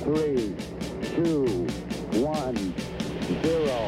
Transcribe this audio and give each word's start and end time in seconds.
three, 0.00 0.54
two, 1.14 1.66
one, 2.20 2.56
zero. 3.42 3.86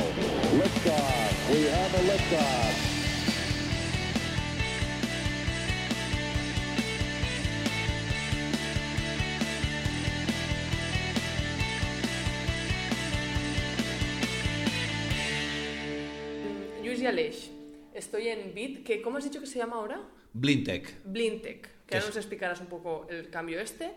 Liftoff. 0.58 1.50
We 1.50 1.68
have 1.68 1.94
a 1.94 2.02
liftoff. 2.02 2.94
Lluís 16.82 17.00
y 17.00 17.06
Aleix, 17.06 17.50
estoy 17.94 18.28
en 18.28 18.54
Bit, 18.54 18.84
que 18.84 19.00
¿cómo 19.02 19.18
has 19.18 19.24
dicho 19.24 19.40
que 19.40 19.46
se 19.46 19.58
llama 19.58 19.76
ahora? 19.76 20.00
Blintech. 20.34 21.02
Blintech, 21.04 21.62
que 21.62 21.68
¿Qué 21.86 21.96
ahora 21.96 22.08
nos 22.08 22.16
explicarás 22.16 22.60
un 22.60 22.66
poco 22.66 23.06
el 23.08 23.30
cambio 23.30 23.60
este. 23.60 23.92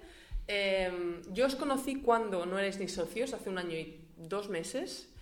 Eh, 0.47 1.21
yo 1.33 1.45
os 1.45 1.55
conocí 1.55 2.01
cuando 2.01 2.45
no 2.45 2.57
erais 2.57 2.79
ni 2.79 2.87
socios, 2.87 3.33
hace 3.33 3.49
un 3.49 3.57
año 3.57 3.75
y 3.75 3.99
dos 4.17 4.49
meses. 4.49 5.13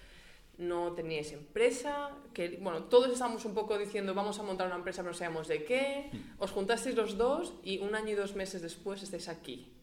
No 0.57 0.93
teníais 0.93 1.33
empresa, 1.33 2.11
que 2.33 2.57
bueno, 2.61 2.83
todos 2.83 3.11
estábamos 3.11 3.43
un 3.43 3.53
poco 3.53 3.77
diciendo 3.77 4.13
vamos 4.13 4.39
a 4.39 4.43
montar 4.43 4.67
una 4.67 4.77
empresa, 4.77 5.01
pero 5.01 5.11
no 5.11 5.17
sabíamos 5.17 5.49
de 5.49 5.65
qué. 5.65 6.11
Os 6.37 6.51
juntasteis 6.51 6.95
los 6.95 7.17
dos 7.17 7.53
y 7.61 7.79
un 7.79 7.93
año 7.93 8.11
y 8.11 8.15
dos 8.15 8.35
meses 8.35 8.61
después 8.61 9.03
estáis 9.03 9.27
aquí. 9.27 9.73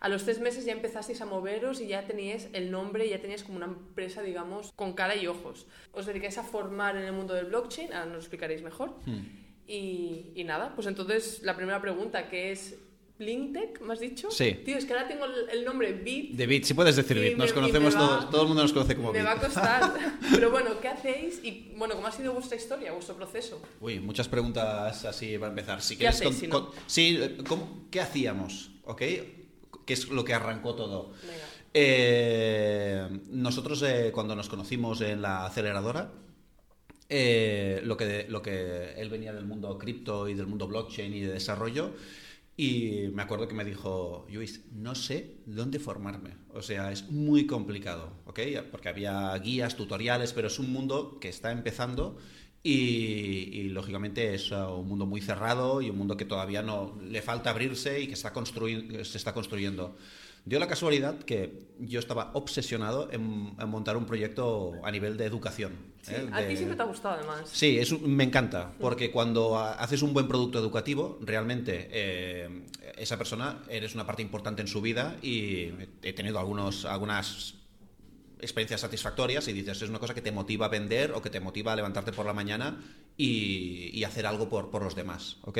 A 0.00 0.08
los 0.08 0.24
tres 0.24 0.38
meses 0.38 0.64
ya 0.64 0.72
empezasteis 0.72 1.20
a 1.22 1.26
moveros 1.26 1.80
y 1.80 1.88
ya 1.88 2.06
teníais 2.06 2.50
el 2.52 2.70
nombre, 2.70 3.08
ya 3.08 3.20
teníais 3.20 3.42
como 3.42 3.56
una 3.56 3.66
empresa, 3.66 4.22
digamos, 4.22 4.70
con 4.76 4.92
cara 4.92 5.16
y 5.16 5.26
ojos. 5.26 5.66
Os 5.92 6.06
dedicáis 6.06 6.36
a 6.38 6.44
formar 6.44 6.96
en 6.96 7.04
el 7.04 7.12
mundo 7.12 7.34
del 7.34 7.46
blockchain, 7.46 7.92
ahora 7.92 8.04
nos 8.04 8.12
lo 8.12 8.18
explicaréis 8.20 8.62
mejor. 8.62 8.94
Y, 9.66 10.32
y 10.34 10.44
nada, 10.44 10.74
pues 10.74 10.86
entonces 10.86 11.42
la 11.42 11.56
primera 11.56 11.80
pregunta, 11.80 12.28
que 12.28 12.52
es 12.52 12.78
Blintech, 13.18 13.80
¿me 13.80 13.92
has 13.94 14.00
dicho? 14.00 14.30
Sí. 14.30 14.52
Tío, 14.64 14.76
es 14.78 14.84
que 14.84 14.92
ahora 14.92 15.08
tengo 15.08 15.24
el, 15.24 15.64
nombre 15.64 15.92
Bit. 15.92 16.34
De 16.36 16.46
Bit, 16.46 16.64
si 16.64 16.74
puedes 16.74 16.94
decir 16.94 17.18
Bit, 17.18 17.36
nos 17.36 17.48
me- 17.50 17.54
conocemos 17.54 17.94
me 17.94 18.00
va- 18.00 18.06
todos, 18.06 18.30
todo 18.30 18.42
el 18.42 18.46
mundo 18.48 18.62
nos 18.62 18.72
conoce 18.72 18.94
como 18.94 19.12
Me 19.12 19.18
Bit. 19.18 19.26
va 19.26 19.32
a 19.32 19.40
costar. 19.40 19.92
Pero 20.32 20.50
bueno, 20.52 20.78
¿qué 20.80 20.88
hacéis? 20.88 21.40
Y 21.42 21.72
bueno, 21.76 21.96
¿cómo 21.96 22.06
ha 22.06 22.12
sido 22.12 22.32
vuestra 22.32 22.56
historia, 22.56 22.92
vuestro 22.92 23.16
proceso? 23.16 23.60
Uy, 23.80 23.98
muchas 23.98 24.28
preguntas 24.28 25.04
así 25.04 25.36
para 25.36 25.50
empezar. 25.50 25.82
Si 25.82 25.94
¿Qué 25.96 26.00
quieres 26.00 26.16
hacéis, 26.16 26.30
con- 26.32 26.40
si 26.40 26.46
no? 26.46 26.66
con- 26.70 26.74
sí, 26.86 27.18
eh, 27.20 27.36
¿cómo- 27.48 27.86
¿qué 27.90 28.00
hacíamos? 28.00 28.70
¿Ok? 28.84 28.98
¿Qué 29.00 29.92
es 29.94 30.08
lo 30.08 30.24
que 30.24 30.34
arrancó 30.34 30.74
todo? 30.76 31.10
Venga. 31.22 31.44
Eh, 31.74 33.08
nosotros 33.30 33.82
eh, 33.82 34.10
cuando 34.12 34.36
nos 34.36 34.48
conocimos 34.48 35.00
en 35.00 35.22
la 35.22 35.44
aceleradora, 35.46 36.12
eh, 37.08 37.80
lo, 37.84 37.96
que, 37.96 38.26
lo 38.28 38.42
que 38.42 38.92
él 38.96 39.08
venía 39.10 39.32
del 39.32 39.44
mundo 39.44 39.76
cripto 39.76 40.28
y 40.28 40.34
del 40.34 40.46
mundo 40.46 40.68
blockchain 40.68 41.12
y 41.14 41.20
de 41.20 41.32
desarrollo, 41.32 41.92
y 42.60 43.08
me 43.14 43.22
acuerdo 43.22 43.46
que 43.46 43.54
me 43.54 43.64
dijo, 43.64 44.26
Luis, 44.32 44.64
no 44.72 44.96
sé 44.96 45.36
dónde 45.46 45.78
formarme. 45.78 46.34
O 46.52 46.60
sea, 46.60 46.90
es 46.90 47.08
muy 47.08 47.46
complicado, 47.46 48.12
¿ok? 48.26 48.40
Porque 48.72 48.88
había 48.88 49.32
guías, 49.38 49.76
tutoriales, 49.76 50.32
pero 50.32 50.48
es 50.48 50.58
un 50.58 50.72
mundo 50.72 51.20
que 51.20 51.28
está 51.28 51.52
empezando 51.52 52.18
y, 52.64 53.68
lógicamente 53.68 54.34
es 54.34 54.50
un 54.50 54.88
mundo 54.88 55.06
muy 55.06 55.20
cerrado 55.20 55.80
y 55.82 55.90
un 55.90 55.98
mundo 55.98 56.16
que 56.16 56.24
todavía 56.24 56.60
no 56.60 56.98
le 57.00 57.22
falta 57.22 57.50
abrirse 57.50 58.00
y 58.00 58.08
que 58.08 58.14
está 58.14 58.32
se 58.34 59.16
está 59.18 59.32
construyendo. 59.32 59.96
Dio 60.48 60.58
la 60.58 60.66
casualidad 60.66 61.18
que 61.18 61.68
yo 61.78 62.00
estaba 62.00 62.30
obsesionado 62.32 63.10
en, 63.12 63.52
en 63.60 63.68
montar 63.68 63.98
un 63.98 64.06
proyecto 64.06 64.80
a 64.82 64.90
nivel 64.90 65.18
de 65.18 65.26
educación. 65.26 65.72
Sí, 66.00 66.14
¿eh? 66.14 66.26
A 66.32 66.40
De- 66.40 66.48
ti 66.48 66.56
siempre 66.56 66.74
te 66.74 66.82
ha 66.82 66.86
gustado, 66.86 67.16
además. 67.16 67.50
Sí, 67.52 67.78
es 67.78 68.00
me 68.00 68.24
encanta, 68.24 68.72
porque 68.80 69.10
cuando 69.10 69.58
ha- 69.58 69.74
haces 69.74 70.00
un 70.00 70.14
buen 70.14 70.26
producto 70.26 70.58
educativo, 70.58 71.18
realmente 71.20 71.88
eh, 71.90 72.62
esa 72.96 73.18
persona 73.18 73.62
eres 73.68 73.94
una 73.94 74.06
parte 74.06 74.22
importante 74.22 74.62
en 74.62 74.68
su 74.68 74.80
vida 74.80 75.16
y 75.20 75.70
he 76.02 76.14
tenido 76.14 76.38
algunos, 76.38 76.86
algunas 76.86 77.54
experiencias 78.40 78.80
satisfactorias 78.80 79.48
y 79.48 79.52
dices, 79.52 79.82
es 79.82 79.88
una 79.90 79.98
cosa 79.98 80.14
que 80.14 80.22
te 80.22 80.32
motiva 80.32 80.66
a 80.66 80.68
vender 80.70 81.12
o 81.12 81.20
que 81.20 81.28
te 81.28 81.40
motiva 81.40 81.72
a 81.74 81.76
levantarte 81.76 82.12
por 82.12 82.24
la 82.24 82.32
mañana 82.32 82.80
y, 83.18 83.90
y 83.92 84.04
hacer 84.04 84.24
algo 84.26 84.48
por, 84.48 84.70
por 84.70 84.82
los 84.82 84.94
demás, 84.94 85.36
¿ok? 85.42 85.58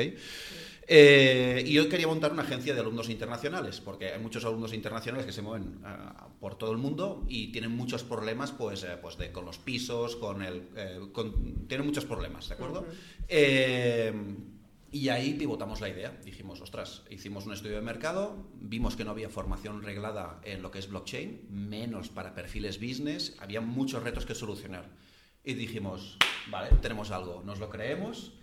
Eh, 0.91 1.63
y 1.67 1.73
yo 1.73 1.87
quería 1.87 2.07
montar 2.07 2.31
una 2.31 2.41
agencia 2.41 2.73
de 2.73 2.79
alumnos 2.79 3.09
internacionales, 3.09 3.79
porque 3.79 4.11
hay 4.11 4.19
muchos 4.19 4.43
alumnos 4.43 4.73
internacionales 4.73 5.27
que 5.27 5.31
se 5.31 5.43
mueven 5.43 5.79
ah, 5.83 6.29
por 6.39 6.57
todo 6.57 6.71
el 6.71 6.79
mundo 6.79 7.25
y 7.27 7.51
tienen 7.51 7.69
muchos 7.71 8.03
problemas 8.03 8.51
pues, 8.51 8.83
eh, 8.83 8.97
pues 8.99 9.15
de, 9.19 9.31
con 9.31 9.45
los 9.45 9.59
pisos, 9.59 10.15
con 10.15 10.41
el... 10.41 10.63
eh, 10.75 10.99
con- 11.11 11.67
tienen 11.67 11.85
muchos 11.85 12.05
problemas, 12.05 12.49
¿de 12.49 12.55
acuerdo? 12.55 12.87
Eh, 13.27 14.11
y 14.91 15.09
ahí 15.09 15.35
pivotamos 15.35 15.79
la 15.79 15.89
idea. 15.89 16.19
Dijimos, 16.25 16.59
ostras, 16.61 17.03
hicimos 17.11 17.45
un 17.45 17.53
estudio 17.53 17.75
de 17.75 17.81
mercado, 17.83 18.47
vimos 18.59 18.95
que 18.95 19.05
no 19.05 19.11
había 19.11 19.29
formación 19.29 19.83
reglada 19.83 20.41
en 20.43 20.63
lo 20.63 20.71
que 20.71 20.79
es 20.79 20.89
blockchain, 20.89 21.45
menos 21.51 22.09
para 22.09 22.33
perfiles 22.33 22.79
business, 22.79 23.35
había 23.37 23.61
muchos 23.61 24.01
retos 24.01 24.25
que 24.25 24.33
solucionar. 24.33 24.89
Y 25.43 25.53
dijimos, 25.53 26.17
vale, 26.49 26.69
tenemos 26.81 27.11
algo, 27.11 27.43
nos 27.45 27.59
lo 27.59 27.69
creemos. 27.69 28.33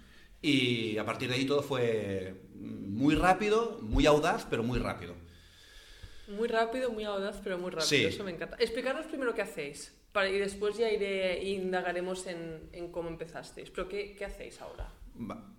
Y 0.42 0.98
a 0.98 1.04
partir 1.04 1.28
de 1.28 1.34
ahí 1.34 1.46
todo 1.46 1.62
fue 1.62 2.34
muy 2.54 3.14
rápido, 3.14 3.78
muy 3.82 4.06
audaz, 4.06 4.46
pero 4.48 4.62
muy 4.62 4.78
rápido. 4.78 5.14
Muy 6.28 6.48
rápido, 6.48 6.90
muy 6.90 7.04
audaz, 7.04 7.40
pero 7.42 7.58
muy 7.58 7.70
rápido. 7.70 7.86
Sí. 7.86 8.04
Eso 8.04 8.24
me 8.24 8.32
encanta. 8.32 8.56
Explicarnos 8.58 9.06
primero 9.06 9.34
qué 9.34 9.42
hacéis. 9.42 9.92
Para, 10.12 10.28
y 10.30 10.38
después 10.38 10.76
ya 10.76 10.90
iré 10.90 11.44
indagaremos 11.44 12.26
en, 12.26 12.68
en 12.72 12.90
cómo 12.90 13.08
empezasteis. 13.08 13.70
Pero 13.70 13.88
¿qué, 13.88 14.16
qué 14.16 14.24
hacéis 14.24 14.60
ahora? 14.60 14.90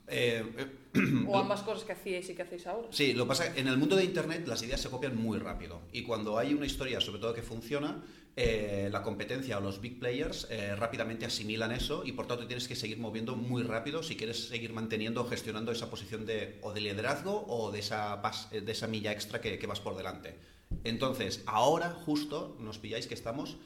Eh, 0.10 0.44
eh, 0.58 0.68
O 1.28 1.38
ambas 1.38 1.62
cosas 1.64 1.84
que 1.84 1.92
hacíais 1.92 2.30
y 2.30 2.34
que 2.36 2.42
hacéis 2.42 2.66
ahora. 2.68 2.88
Sí, 2.92 3.14
lo 3.14 3.26
que 3.26 3.28
pasa 3.30 3.48
es 3.48 3.54
que 3.54 3.60
en 3.60 3.68
el 3.68 3.78
mundo 3.78 3.96
de 3.96 4.04
Internet 4.06 4.48
las 4.48 4.64
ideas 4.64 4.80
se 4.82 4.90
copian 4.90 5.16
muy 5.18 5.38
rápido. 5.38 5.82
Y 5.92 6.04
cuando 6.04 6.38
hay 6.38 6.54
una 6.54 6.66
historia, 6.66 7.02
sobre 7.02 7.20
todo 7.20 7.34
que 7.34 7.42
funciona, 7.44 8.04
eh, 8.38 8.88
la 8.92 9.02
competencia 9.04 9.58
o 9.58 9.62
los 9.62 9.82
big 9.82 10.00
players 10.00 10.48
eh, 10.52 10.76
rápidamente 10.76 11.26
asimilan 11.26 11.72
eso 11.72 12.04
y 12.06 12.12
por 12.14 12.28
tanto 12.28 12.46
tienes 12.48 12.68
que 12.68 12.76
seguir 12.76 13.00
moviendo 13.00 13.36
muy 13.36 13.64
rápido 13.64 14.04
si 14.04 14.16
quieres 14.16 14.48
seguir 14.48 14.74
manteniendo 14.74 15.22
o 15.22 15.26
gestionando 15.28 15.72
esa 15.72 15.90
posición 15.90 16.26
de, 16.28 16.60
o 16.62 16.72
de 16.72 16.82
liderazgo 16.82 17.46
o 17.48 17.72
de 17.72 17.80
esa, 17.80 18.22
pas- 18.22 18.50
de 18.52 18.72
esa 18.72 18.88
milla 18.88 19.12
extra 19.12 19.42
que, 19.42 19.58
que 19.60 19.68
vas 19.68 19.80
por 19.82 19.98
delante. 19.98 20.38
Entonces, 20.84 21.44
ahora 21.48 21.90
justo 21.92 22.56
nos 22.60 22.78
pilláis 22.78 23.08
que 23.08 23.14
estamos 23.16 23.58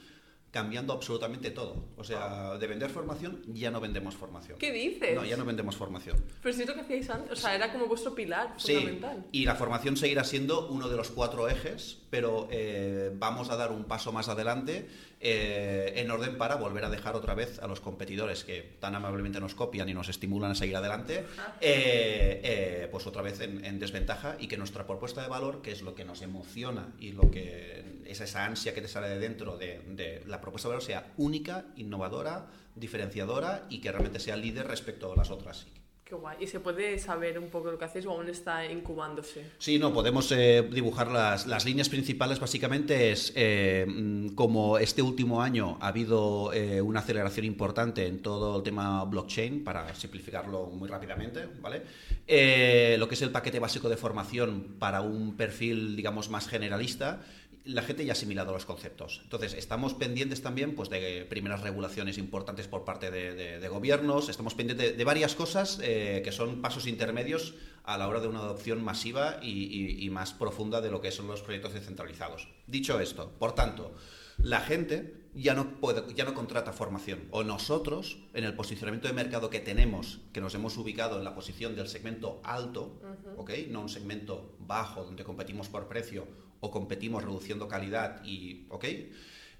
cambiando 0.51 0.91
absolutamente 0.93 1.49
todo. 1.51 1.75
O 1.97 2.03
sea, 2.03 2.57
de 2.57 2.67
vender 2.67 2.89
formación 2.89 3.41
ya 3.47 3.71
no 3.71 3.79
vendemos 3.79 4.15
formación. 4.15 4.57
¿Qué 4.59 4.71
dices? 4.71 5.15
No, 5.15 5.23
ya 5.25 5.37
no 5.37 5.45
vendemos 5.45 5.75
formación. 5.77 6.17
Pero 6.43 6.53
si 6.53 6.61
es 6.63 6.67
lo 6.67 6.75
que 6.75 6.81
hacíais 6.81 7.09
antes, 7.09 7.31
o 7.31 7.35
sea, 7.41 7.55
era 7.55 7.71
como 7.71 7.87
vuestro 7.87 8.13
pilar 8.13 8.53
Sí, 8.57 8.73
fundamental. 8.75 9.25
y 9.31 9.45
la 9.45 9.55
formación 9.55 9.95
seguirá 9.97 10.23
siendo 10.25 10.67
uno 10.67 10.89
de 10.89 10.97
los 10.97 11.09
cuatro 11.09 11.47
ejes, 11.47 11.99
pero 12.09 12.47
eh, 12.51 13.11
vamos 13.15 13.49
a 13.49 13.55
dar 13.55 13.71
un 13.71 13.85
paso 13.85 14.11
más 14.11 14.27
adelante 14.27 14.87
eh, 15.21 15.93
en 15.97 16.11
orden 16.11 16.37
para 16.37 16.55
volver 16.55 16.83
a 16.83 16.89
dejar 16.89 17.15
otra 17.15 17.33
vez 17.35 17.59
a 17.59 17.67
los 17.67 17.79
competidores 17.79 18.43
que 18.43 18.75
tan 18.79 18.95
amablemente 18.95 19.39
nos 19.39 19.55
copian 19.55 19.87
y 19.87 19.93
nos 19.93 20.09
estimulan 20.09 20.51
a 20.51 20.55
seguir 20.55 20.75
adelante, 20.75 21.25
eh, 21.61 22.41
eh, 22.43 22.87
pues 22.91 23.07
otra 23.07 23.21
vez 23.21 23.39
en, 23.39 23.63
en 23.63 23.79
desventaja 23.79 24.35
y 24.39 24.47
que 24.47 24.57
nuestra 24.57 24.85
propuesta 24.85 25.21
de 25.21 25.27
valor, 25.29 25.61
que 25.61 25.71
es 25.71 25.81
lo 25.83 25.95
que 25.95 26.03
nos 26.05 26.21
emociona 26.21 26.89
y 26.99 27.11
lo 27.11 27.29
que 27.31 28.01
es 28.05 28.19
esa 28.19 28.43
ansia 28.45 28.73
que 28.73 28.81
te 28.81 28.87
sale 28.87 29.07
de 29.09 29.19
dentro 29.19 29.57
de, 29.57 29.79
de 29.89 30.23
la 30.27 30.40
propuesta 30.41 30.67
de 30.67 30.73
valor, 30.73 30.83
sea 30.83 31.13
única, 31.17 31.65
innovadora, 31.75 32.47
diferenciadora 32.75 33.65
y 33.69 33.79
que 33.79 33.91
realmente 33.91 34.19
sea 34.19 34.35
líder 34.35 34.67
respecto 34.67 35.11
a 35.11 35.15
las 35.15 35.29
otras. 35.29 35.67
Qué 36.11 36.15
guay. 36.15 36.35
¿Y 36.41 36.47
se 36.47 36.59
puede 36.59 36.99
saber 36.99 37.39
un 37.39 37.49
poco 37.49 37.71
lo 37.71 37.77
que 37.77 37.85
hacéis 37.85 38.05
o 38.05 38.11
aún 38.11 38.27
está 38.27 38.65
incubándose? 38.65 39.45
Sí, 39.57 39.79
no, 39.79 39.93
podemos 39.93 40.29
eh, 40.33 40.61
dibujar 40.69 41.07
las, 41.07 41.47
las 41.47 41.63
líneas 41.63 41.87
principales. 41.87 42.37
Básicamente 42.37 43.13
es 43.13 43.31
eh, 43.33 43.85
mm, 43.87 44.35
como 44.35 44.77
este 44.77 45.01
último 45.01 45.41
año 45.41 45.77
ha 45.79 45.87
habido 45.87 46.51
eh, 46.51 46.81
una 46.81 46.99
aceleración 46.99 47.45
importante 47.45 48.07
en 48.07 48.21
todo 48.21 48.57
el 48.57 48.63
tema 48.63 49.05
blockchain, 49.05 49.63
para 49.63 49.95
simplificarlo 49.95 50.65
muy 50.65 50.89
rápidamente, 50.89 51.47
¿vale? 51.61 51.83
Eh, 52.27 52.97
lo 52.99 53.07
que 53.07 53.15
es 53.15 53.21
el 53.21 53.31
paquete 53.31 53.59
básico 53.59 53.87
de 53.87 53.95
formación 53.95 54.75
para 54.79 54.99
un 54.99 55.37
perfil, 55.37 55.95
digamos, 55.95 56.29
más 56.29 56.45
generalista, 56.45 57.21
la 57.63 57.83
gente 57.83 58.05
ya 58.05 58.11
ha 58.11 58.13
asimilado 58.13 58.53
los 58.53 58.65
conceptos. 58.65 59.19
Entonces, 59.23 59.53
estamos 59.53 59.93
pendientes 59.93 60.41
también 60.41 60.73
pues, 60.75 60.89
de 60.89 61.25
primeras 61.29 61.61
regulaciones 61.61 62.17
importantes 62.17 62.67
por 62.67 62.85
parte 62.85 63.11
de, 63.11 63.33
de- 63.35 63.59
de 63.59 63.67
gobiernos, 63.67 64.29
estamos 64.29 64.55
pendientes 64.55 64.91
de, 64.91 64.97
de 64.97 65.03
varias 65.03 65.35
cosas 65.35 65.79
eh, 65.83 66.21
que 66.23 66.31
son 66.31 66.61
pasos 66.61 66.87
intermedios 66.87 67.53
a 67.83 67.97
la 67.97 68.07
hora 68.07 68.19
de 68.19 68.27
una 68.27 68.39
adopción 68.39 68.83
masiva 68.83 69.37
y, 69.41 69.49
y- 69.63 70.03
y 70.05 70.09
más 70.09 70.33
profunda 70.33 70.81
de 70.81 70.89
lo 70.91 71.01
que 71.01 71.11
son 71.11 71.27
los 71.27 71.41
proyectos 71.41 71.73
descentralizados. 71.73 72.47
Dicho 72.67 72.99
esto, 72.99 73.31
por 73.39 73.53
tanto, 73.53 73.93
la 74.37 74.61
gente 74.61 75.29
ya 75.35 75.53
no, 75.53 75.79
puede, 75.79 76.13
ya 76.15 76.25
no 76.25 76.33
contrata 76.33 76.73
formación. 76.73 77.27
O 77.31 77.43
nosotros, 77.43 78.17
en 78.33 78.43
el 78.43 78.53
posicionamiento 78.55 79.07
de 79.07 79.13
mercado 79.13 79.49
que 79.49 79.59
tenemos, 79.59 80.19
que 80.33 80.41
nos 80.41 80.55
hemos 80.55 80.77
ubicado 80.77 81.17
en 81.19 81.23
la 81.23 81.35
posición 81.35 81.75
del 81.75 81.87
segmento 81.87 82.41
alto, 82.43 82.99
¿ok? 83.37 83.51
no 83.69 83.81
un 83.81 83.89
segmento 83.89 84.55
bajo 84.59 85.03
donde 85.05 85.23
competimos 85.23 85.69
por 85.69 85.87
precio 85.87 86.27
o 86.61 86.71
competimos 86.71 87.23
reduciendo 87.23 87.67
calidad 87.67 88.23
y, 88.23 88.65
¿ok? 88.69 88.85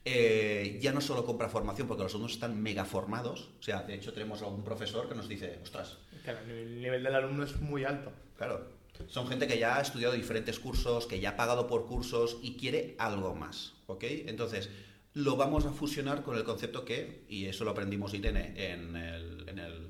Eh, 0.04 0.80
ya 0.82 0.92
no 0.94 1.02
solo 1.02 1.24
compra 1.26 1.48
formación 1.50 1.88
porque 1.88 2.04
los 2.04 2.14
alumnos 2.14 2.32
están 2.34 2.60
mega 2.62 2.86
formados, 2.86 3.50
o 3.60 3.62
sea, 3.64 3.84
de 3.84 3.94
hecho 3.94 4.14
tenemos 4.14 4.42
algún 4.42 4.64
profesor 4.64 5.08
que 5.08 5.14
nos 5.16 5.28
dice, 5.28 5.60
ostras, 5.62 5.98
Claro, 6.24 6.40
el 6.50 6.82
nivel 6.82 7.04
del 7.04 7.16
alumno 7.16 7.44
es 7.44 7.60
muy 7.60 7.84
alto. 7.84 8.12
Claro, 8.38 8.68
Son 9.08 9.28
gente 9.28 9.48
que 9.48 9.58
ya 9.60 9.78
ha 9.78 9.82
estudiado 9.82 10.14
diferentes 10.14 10.60
cursos, 10.60 11.06
que 11.08 11.20
ya 11.20 11.30
ha 11.32 11.36
pagado 11.36 11.68
por 11.68 11.86
cursos 11.88 12.38
y 12.42 12.56
quiere 12.58 12.96
algo 13.00 13.36
más, 13.36 13.74
¿ok? 13.88 14.04
Entonces, 14.28 14.70
lo 15.14 15.36
vamos 15.36 15.66
a 15.66 15.72
fusionar 15.72 16.24
con 16.24 16.36
el 16.38 16.44
concepto 16.44 16.84
que, 16.86 17.24
y 17.28 17.46
eso 17.46 17.64
lo 17.64 17.72
aprendimos 17.72 18.14
Irene 18.14 18.54
en, 18.56 18.96
el, 18.96 19.50
en, 19.50 19.60
el, 19.60 19.90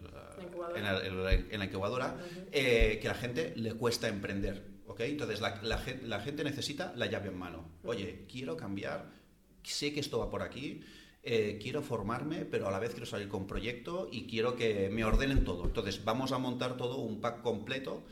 en, 0.76 0.86
el- 0.86 1.48
en 1.52 1.60
la 1.60 1.66
incubadora, 1.66 2.18
eh, 2.52 3.00
que 3.02 3.08
a 3.08 3.14
la 3.14 3.18
gente 3.18 3.54
le 3.56 3.74
cuesta 3.74 4.08
emprender, 4.08 4.64
¿ok? 4.92 5.02
Entonces, 5.02 5.42
la, 5.42 5.62
la 5.64 5.78
gen- 5.80 6.10
la 6.10 6.20
gente 6.20 6.44
necesita 6.44 6.94
la 6.96 7.06
llave 7.08 7.30
en 7.30 7.38
mano. 7.38 7.70
Oye, 7.84 8.26
quiero 8.30 8.56
cambiar, 8.58 9.12
sé 9.64 9.94
que 9.94 10.00
esto 10.00 10.20
va 10.20 10.30
por 10.30 10.42
aquí, 10.44 10.82
eh, 11.24 11.60
quiero 11.62 11.82
formarme, 11.82 12.46
pero 12.46 12.68
a 12.68 12.72
la 12.72 12.80
vez 12.80 12.92
quiero 12.92 13.06
salir 13.06 13.28
con 13.30 13.48
proyecto 13.48 14.10
y 14.12 14.28
quiero 14.28 14.56
que 14.56 14.90
me 14.90 15.06
ordenen 15.06 15.44
todo. 15.44 15.66
Entonces, 15.66 16.04
vamos 16.04 16.32
a 16.32 16.38
montar 16.38 16.78
todo 16.78 16.98
un 16.98 17.22
pack 17.22 17.42
completo. 17.42 18.04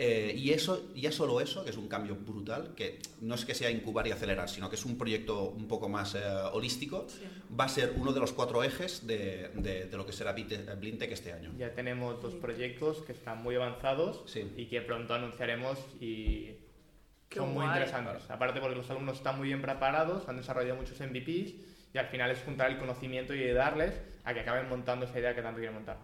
Eh, 0.00 0.32
y 0.36 0.52
eso, 0.52 0.92
ya 0.94 1.10
solo 1.10 1.40
eso, 1.40 1.64
que 1.64 1.70
es 1.70 1.76
un 1.76 1.88
cambio 1.88 2.14
brutal, 2.14 2.72
que 2.76 3.00
no 3.20 3.34
es 3.34 3.44
que 3.44 3.52
sea 3.54 3.68
incubar 3.68 4.06
y 4.06 4.12
acelerar, 4.12 4.48
sino 4.48 4.70
que 4.70 4.76
es 4.76 4.84
un 4.84 4.96
proyecto 4.96 5.50
un 5.50 5.66
poco 5.66 5.88
más 5.88 6.14
eh, 6.14 6.20
holístico, 6.52 7.06
Sí. 7.08 7.24
va 7.58 7.64
a 7.64 7.68
ser 7.68 7.94
uno 7.96 8.12
de 8.12 8.20
los 8.20 8.32
cuatro 8.32 8.62
ejes 8.62 9.06
de, 9.08 9.48
de- 9.56 9.86
de 9.86 9.96
lo 9.96 10.06
que 10.06 10.12
será 10.12 10.32
Bite- 10.36 10.76
Blintech 10.78 11.10
este 11.10 11.32
año. 11.32 11.52
Ya 11.58 11.74
tenemos 11.74 12.22
dos 12.22 12.34
proyectos 12.34 13.02
que 13.02 13.10
están 13.12 13.42
muy 13.42 13.56
avanzados 13.56 14.22
Sí. 14.26 14.48
y 14.56 14.66
que 14.66 14.80
pronto 14.82 15.14
anunciaremos 15.14 15.78
y 16.00 16.52
Qué 17.28 17.40
son 17.40 17.52
muy 17.52 17.66
interesantes. 17.66 18.30
Aparte 18.30 18.60
porque 18.60 18.76
los 18.76 18.88
alumnos 18.90 19.16
están 19.18 19.36
muy 19.36 19.48
bien 19.48 19.60
preparados, 19.60 20.28
han 20.28 20.36
desarrollado 20.36 20.76
muchos 20.76 20.98
MVPs 21.00 21.54
y 21.92 21.98
al 21.98 22.06
final 22.06 22.30
es 22.30 22.38
juntar 22.44 22.70
el 22.70 22.78
conocimiento 22.78 23.34
y 23.34 23.42
ayudarles 23.42 24.00
a 24.24 24.32
que 24.32 24.40
acaben 24.40 24.68
montando 24.68 25.06
esa 25.06 25.18
idea 25.18 25.34
que 25.34 25.42
tanto 25.42 25.58
quieren 25.58 25.74
montar. 25.74 25.98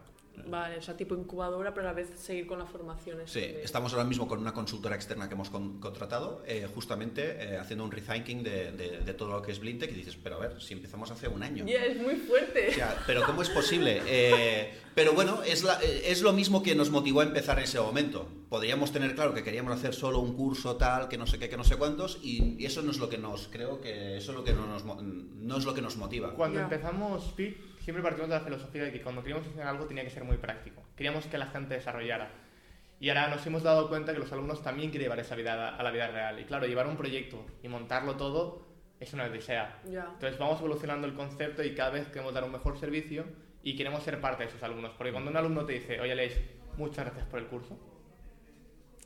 Vale, 0.47 0.79
o 0.79 0.83
sea, 0.83 0.97
tipo 0.97 1.15
incubadora, 1.15 1.73
pero 1.73 1.87
a 1.89 1.91
la 1.91 1.95
vez 1.97 2.11
seguir 2.19 2.47
con 2.47 2.59
la 2.59 2.67
formación. 2.67 3.21
esta 3.21 3.33
Sí, 3.33 3.41
de- 3.41 3.63
estamos 3.63 3.93
ahora 3.93 4.05
mismo 4.05 4.27
con 4.29 4.39
una 4.41 4.53
consultora 4.53 4.95
externa 4.95 5.29
que 5.29 5.35
hemos 5.35 5.49
con- 5.49 5.79
contratado, 5.81 6.43
eh, 6.47 6.69
justamente 6.75 7.37
eh, 7.55 7.57
haciendo 7.57 7.85
un 7.85 7.91
rethinking 7.93 8.43
de, 8.43 8.73
de- 8.73 9.01
de 9.01 9.15
todo 9.15 9.31
lo 9.31 9.43
que 9.43 9.53
es 9.53 9.61
Blintech 9.61 9.91
y 9.93 9.95
dices, 9.95 10.17
pero 10.23 10.37
a 10.37 10.41
ver, 10.41 10.61
si 10.61 10.75
empezamos 10.75 11.11
hace 11.11 11.29
un 11.29 11.43
año. 11.43 11.65
Ya, 11.67 11.85
es 11.85 12.01
muy 12.01 12.17
fuerte. 12.17 12.69
O 12.69 12.73
sea, 12.73 13.03
pero 13.07 13.25
¿cómo 13.25 13.43
es 13.43 13.51
posible? 13.51 14.03
Eh, 14.07 14.75
pero 14.95 15.13
bueno, 15.15 15.43
es, 15.45 15.63
la- 15.63 15.81
eh, 15.83 16.03
es 16.07 16.21
lo 16.23 16.33
mismo 16.33 16.63
que 16.63 16.75
nos 16.75 16.91
motivó 16.91 17.21
a 17.21 17.25
empezar 17.25 17.59
en 17.59 17.65
ese 17.65 17.81
momento. 17.81 18.29
Podríamos 18.49 18.93
tener 18.93 19.15
claro 19.15 19.35
que 19.35 19.43
queríamos 19.43 19.73
hacer 19.73 19.95
solo 19.95 20.19
un 20.21 20.35
curso 20.35 20.77
tal, 20.77 21.09
que 21.09 21.17
no 21.17 21.27
sé 21.27 21.39
qué, 21.39 21.49
que 21.49 21.57
no 21.57 21.65
sé 21.65 21.77
cuántos, 21.77 22.19
y, 22.23 22.57
y 22.63 22.67
eso 22.67 22.83
no 22.83 22.91
es 22.91 22.99
lo 22.99 23.09
que 23.09 23.19
nos, 23.19 23.49
creo 23.49 23.81
que 23.81 24.17
eso 24.19 24.33
es 24.33 24.37
lo 24.39 24.45
que 24.45 24.53
no 24.53 24.67
nos, 24.67 24.85
no 24.85 25.57
es 25.59 25.65
lo 25.65 25.75
que 25.75 25.81
nos 25.83 25.97
motiva. 25.97 26.35
Cuando 26.35 26.59
Ya. 26.59 26.65
empezamos 26.65 27.33
FIT, 27.35 27.57
siempre 27.85 28.03
partimos 28.03 28.29
de 28.31 28.35
la 28.37 28.41
filosofía 28.41 28.85
de 28.85 28.93
que 28.93 29.01
cuando 29.03 29.23
queríamos 29.23 29.47
hacer 29.47 29.63
algo 29.63 29.87
tenía 29.87 30.03
que 30.05 30.11
ser 30.11 30.25
muy 30.25 30.39
práctico. 30.39 30.83
Queríamos 30.97 31.27
que 31.27 31.39
la 31.39 31.47
gente 31.47 31.75
desarrollara. 31.75 32.31
Y 33.01 33.09
ahora 33.11 33.29
nos 33.29 33.45
hemos 33.47 33.63
dado 33.63 33.89
cuenta 33.89 34.13
que 34.13 34.19
los 34.19 34.33
alumnos 34.33 34.63
también 34.63 34.91
quieren 34.91 35.05
llevar 35.07 35.19
esa 35.21 35.35
vida 35.37 35.77
a 35.77 35.83
la 35.83 35.91
vida 35.91 36.09
real. 36.09 36.41
Y 36.41 36.45
claro, 36.45 36.67
llevar 36.67 36.87
un 36.87 36.97
proyecto 36.97 37.45
y 37.63 37.69
montarlo 37.69 38.17
todo 38.17 38.67
es 39.01 39.13
una 39.13 39.25
odisea. 39.25 39.83
Ya. 39.91 40.09
Entonces 40.15 40.39
vamos 40.39 40.59
evolucionando 40.61 41.07
el 41.07 41.15
concepto 41.15 41.63
y 41.63 41.75
cada 41.75 41.91
vez 41.91 42.09
queremos 42.09 42.33
dar 42.33 42.45
un 42.45 42.53
mejor 42.53 42.79
servicio 42.79 43.25
y 43.63 43.77
queremos 43.77 44.03
ser 44.03 44.21
parte 44.21 44.45
de 44.45 44.49
esos 44.49 44.63
alumnos. 44.63 44.93
Porque 44.97 45.13
cuando 45.13 45.31
un 45.31 45.37
alumno 45.37 45.67
te 45.67 45.75
dice, 45.75 46.01
oye, 46.01 46.15
Leis, 46.15 46.35
muchas 46.79 47.05
gracias 47.05 47.27
por 47.27 47.41
el 47.41 47.47
curso, 47.47 47.79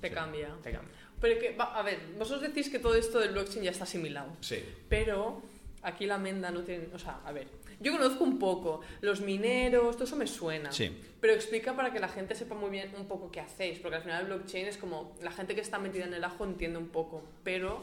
Te 0.00 0.08
Sí. 0.08 0.14
cambia. 0.14 0.54
te 0.62 0.70
cambia. 0.70 0.94
Pero 1.20 1.40
que, 1.40 1.56
a 1.58 1.82
ver, 1.82 1.98
vosotros 2.16 2.42
decís 2.42 2.70
que 2.70 2.78
todo 2.78 2.94
esto 2.94 3.19
del 3.19 3.32
blockchain 3.32 3.64
ya 3.64 3.72
está 3.72 3.82
asimilado. 3.82 4.36
Sí. 4.40 4.64
Pero 4.88 5.42
aquí 5.82 6.06
la 6.06 6.19
Menda 6.19 6.52
no 6.52 6.60
tiene. 6.62 6.86
O 6.94 6.98
sea, 7.00 7.20
a 7.24 7.32
ver, 7.32 7.48
yo 7.80 7.92
conozco 7.92 8.25
un 8.25 8.38
poco 8.38 8.80
los 9.00 9.20
mineros, 9.20 9.96
todo 9.96 10.04
eso 10.04 10.16
me 10.16 10.26
suena. 10.26 10.72
Sí. 10.72 10.96
Pero 11.20 11.32
explica 11.32 11.75
para 11.76 11.92
que 11.92 12.00
la 12.00 12.08
gente 12.08 12.34
sepa 12.34 12.54
muy 12.54 12.70
bien 12.70 12.92
un 12.96 13.06
poco 13.06 13.30
qué 13.30 13.40
hacéis, 13.40 13.78
porque 13.78 13.96
al 13.96 14.02
final 14.02 14.22
el 14.22 14.26
blockchain 14.26 14.66
es 14.66 14.76
como 14.76 15.16
la 15.22 15.30
gente 15.30 15.54
que 15.54 15.60
está 15.60 15.78
metida 15.78 16.04
en 16.04 16.14
el 16.14 16.25
ajo 16.25 16.44
entiende 16.44 16.78
un 16.78 16.88
poco, 16.88 17.22
pero 17.44 17.80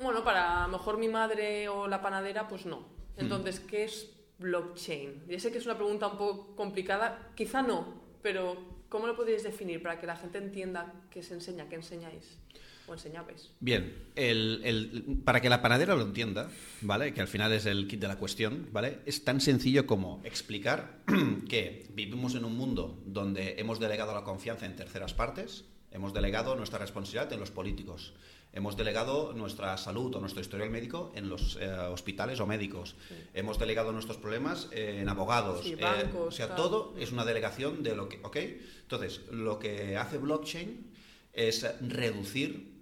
bueno, 0.00 0.24
para 0.24 0.64
a 0.64 0.66
lo 0.66 0.78
mejor 0.78 0.98
mi 0.98 1.08
madre 1.08 1.68
o 1.68 1.86
la 1.86 2.02
panadera, 2.02 2.48
pues 2.48 2.66
no. 2.66 2.86
Entonces, 3.16 3.60
¿qué 3.60 3.84
es 3.84 4.10
blockchain? 4.38 5.24
Ya 5.28 5.38
sé 5.38 5.52
que 5.52 5.58
es 5.58 5.66
una 5.66 5.76
pregunta 5.76 6.08
un 6.08 6.18
poco 6.18 6.56
complicada, 6.56 7.30
quizá 7.34 7.62
no, 7.62 8.02
pero 8.22 8.56
¿cómo 8.88 9.06
lo 9.06 9.16
podríais 9.16 9.44
definir 9.44 9.82
para 9.82 10.00
que 10.00 10.06
la 10.06 10.16
gente 10.16 10.38
entienda 10.38 10.92
qué 11.10 11.22
se 11.22 11.34
enseña, 11.34 11.68
qué 11.68 11.76
enseñáis 11.76 12.38
o 12.86 12.92
enseñabais? 12.92 13.50
Bien, 13.60 13.94
el- 14.14 14.60
el- 14.64 15.18
para 15.24 15.40
que 15.40 15.48
la 15.48 15.62
panadera 15.62 15.94
lo 15.94 16.02
entienda, 16.02 16.50
¿vale? 16.82 17.12
Que 17.14 17.20
al 17.20 17.28
final 17.28 17.52
es 17.52 17.66
el 17.66 17.86
kit 17.88 18.00
de 18.00 18.08
la 18.08 18.16
cuestión, 18.18 18.68
¿vale? 18.72 18.98
Es 19.06 19.24
tan 19.24 19.40
sencillo 19.40 19.86
como 19.86 20.20
explicar 20.24 21.02
que 21.48 21.86
vivimos 21.94 22.34
en 22.34 22.44
un 22.44 22.56
mundo 22.56 23.02
donde 23.06 23.54
hemos 23.58 23.80
delegado 23.80 24.14
la 24.14 24.22
confianza 24.24 24.66
en 24.66 24.76
terceras 24.76 25.14
partes, 25.14 25.64
hemos 25.90 26.12
delegado 26.12 26.56
nuestra 26.56 26.78
responsabilidad 26.78 27.32
en 27.32 27.40
los 27.40 27.50
políticos, 27.50 28.14
hemos 28.52 28.76
delegado 28.76 29.32
nuestra 29.32 29.76
salud 29.76 30.14
o 30.14 30.20
nuestro 30.20 30.40
historial 30.40 30.70
médico 30.70 31.12
en 31.16 31.28
los 31.28 31.56
eh, 31.60 31.68
hospitales 31.70 32.38
o 32.40 32.46
médicos, 32.46 32.94
hemos 33.32 33.58
delegado 33.58 33.92
nuestros 33.92 34.16
problemas 34.18 34.68
eh, 34.72 34.98
en 35.00 35.08
abogados, 35.08 35.62
Sí, 35.64 35.72
eh, 35.72 35.76
bancos, 35.76 36.28
o 36.28 36.30
sea, 36.32 36.48
tal. 36.48 36.56
todo 36.56 36.94
es 36.98 37.10
una 37.12 37.24
delegación 37.24 37.82
de 37.82 37.96
lo 37.96 38.08
que, 38.08 38.18
¿ok? 38.22 38.36
Entonces, 38.82 39.22
lo 39.32 39.58
que 39.58 39.96
hace 39.96 40.18
blockchain 40.18 40.86
es 41.32 41.66
reducir 41.80 42.73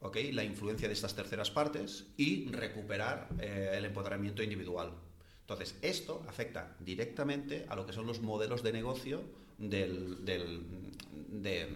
¿ok? 0.00 0.16
la 0.32 0.44
influencia 0.44 0.88
de 0.88 0.94
estas 0.94 1.14
terceras 1.14 1.50
partes 1.50 2.06
y 2.16 2.48
recuperar 2.50 3.28
eh, 3.40 3.74
el 3.76 3.84
empoderamiento 3.84 4.42
individual. 4.42 4.92
Entonces, 5.42 5.76
esto 5.82 6.22
afecta 6.28 6.76
directamente 6.80 7.66
a 7.68 7.76
lo 7.76 7.86
que 7.86 7.92
son 7.92 8.06
los 8.06 8.20
modelos 8.20 8.62
de 8.62 8.72
negocio 8.72 9.22
del, 9.58 10.24
del- 10.24 10.62
de, 11.28 11.68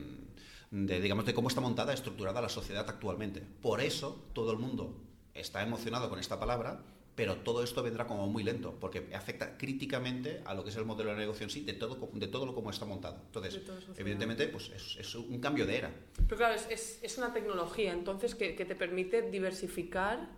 de, 0.70 1.00
digamos, 1.00 1.26
de 1.26 1.34
cómo 1.34 1.48
está 1.48 1.60
montada, 1.60 1.92
estructurada 1.92 2.40
la 2.40 2.48
sociedad 2.48 2.88
actualmente. 2.88 3.40
Por 3.62 3.80
eso 3.80 4.24
todo 4.32 4.52
el 4.52 4.58
mundo 4.58 4.96
está 5.34 5.62
emocionado 5.62 6.08
con 6.08 6.18
esta 6.18 6.38
palabra, 6.38 6.82
pero 7.14 7.36
todo 7.36 7.62
esto 7.62 7.82
vendrá 7.82 8.06
como 8.06 8.26
muy 8.26 8.42
lento, 8.42 8.76
porque 8.80 9.08
afecta 9.14 9.56
críticamente 9.56 10.42
a 10.44 10.52
lo 10.54 10.64
que 10.64 10.70
es 10.70 10.76
el 10.76 10.84
modelo 10.84 11.10
de 11.10 11.16
negocio 11.16 11.44
en 11.44 11.50
sí, 11.50 11.60
de 11.62 11.74
todo, 11.74 12.10
de 12.12 12.26
todo 12.26 12.44
lo 12.46 12.54
como 12.54 12.70
está 12.70 12.84
montado. 12.86 13.20
Entonces, 13.26 13.60
evidentemente, 13.96 14.48
pues 14.48 14.70
es, 14.70 14.96
es 14.98 15.14
un 15.14 15.38
cambio 15.40 15.64
de 15.66 15.76
era. 15.78 15.90
Pero 16.26 16.36
claro, 16.36 16.54
es, 16.54 16.66
es, 16.70 16.98
es 17.02 17.18
una 17.18 17.32
tecnología, 17.32 17.92
entonces, 17.92 18.34
que, 18.34 18.56
que 18.56 18.64
te 18.64 18.74
permite 18.74 19.22
diversificar 19.30 20.28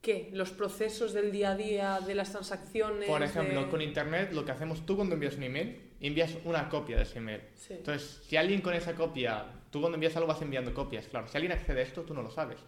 ¿qué? 0.00 0.30
Los 0.32 0.50
procesos 0.50 1.12
del 1.12 1.30
día 1.30 1.50
a 1.50 1.56
día, 1.56 2.00
de 2.00 2.14
las 2.14 2.30
transacciones. 2.32 3.06
Por 3.08 3.22
ejemplo, 3.22 3.64
de- 3.64 3.68
con 3.70 3.82
Internet, 3.82 4.32
lo 4.32 4.44
que 4.46 4.52
hacemos 4.52 4.86
tú 4.86 4.96
cuando 4.96 5.14
envías 5.14 5.36
un 5.36 5.42
email, 5.42 5.90
envías 6.00 6.38
una 6.44 6.70
copia 6.70 6.96
de 6.96 7.02
ese 7.02 7.18
email. 7.18 7.42
Sí. 7.54 7.74
Entonces, 7.74 8.22
si 8.26 8.36
alguien 8.38 8.62
con 8.62 8.72
esa 8.72 8.94
copia, 8.94 9.44
tú 9.70 9.80
cuando 9.80 9.96
envías 9.96 10.16
algo 10.16 10.26
vas 10.28 10.40
enviando 10.40 10.72
copias, 10.72 11.06
claro. 11.08 11.28
Si 11.28 11.36
alguien 11.36 11.52
accede 11.52 11.80
a 11.80 11.82
esto, 11.82 12.00
tú 12.02 12.14
no 12.14 12.22
lo 12.22 12.30
sabes. 12.30 12.58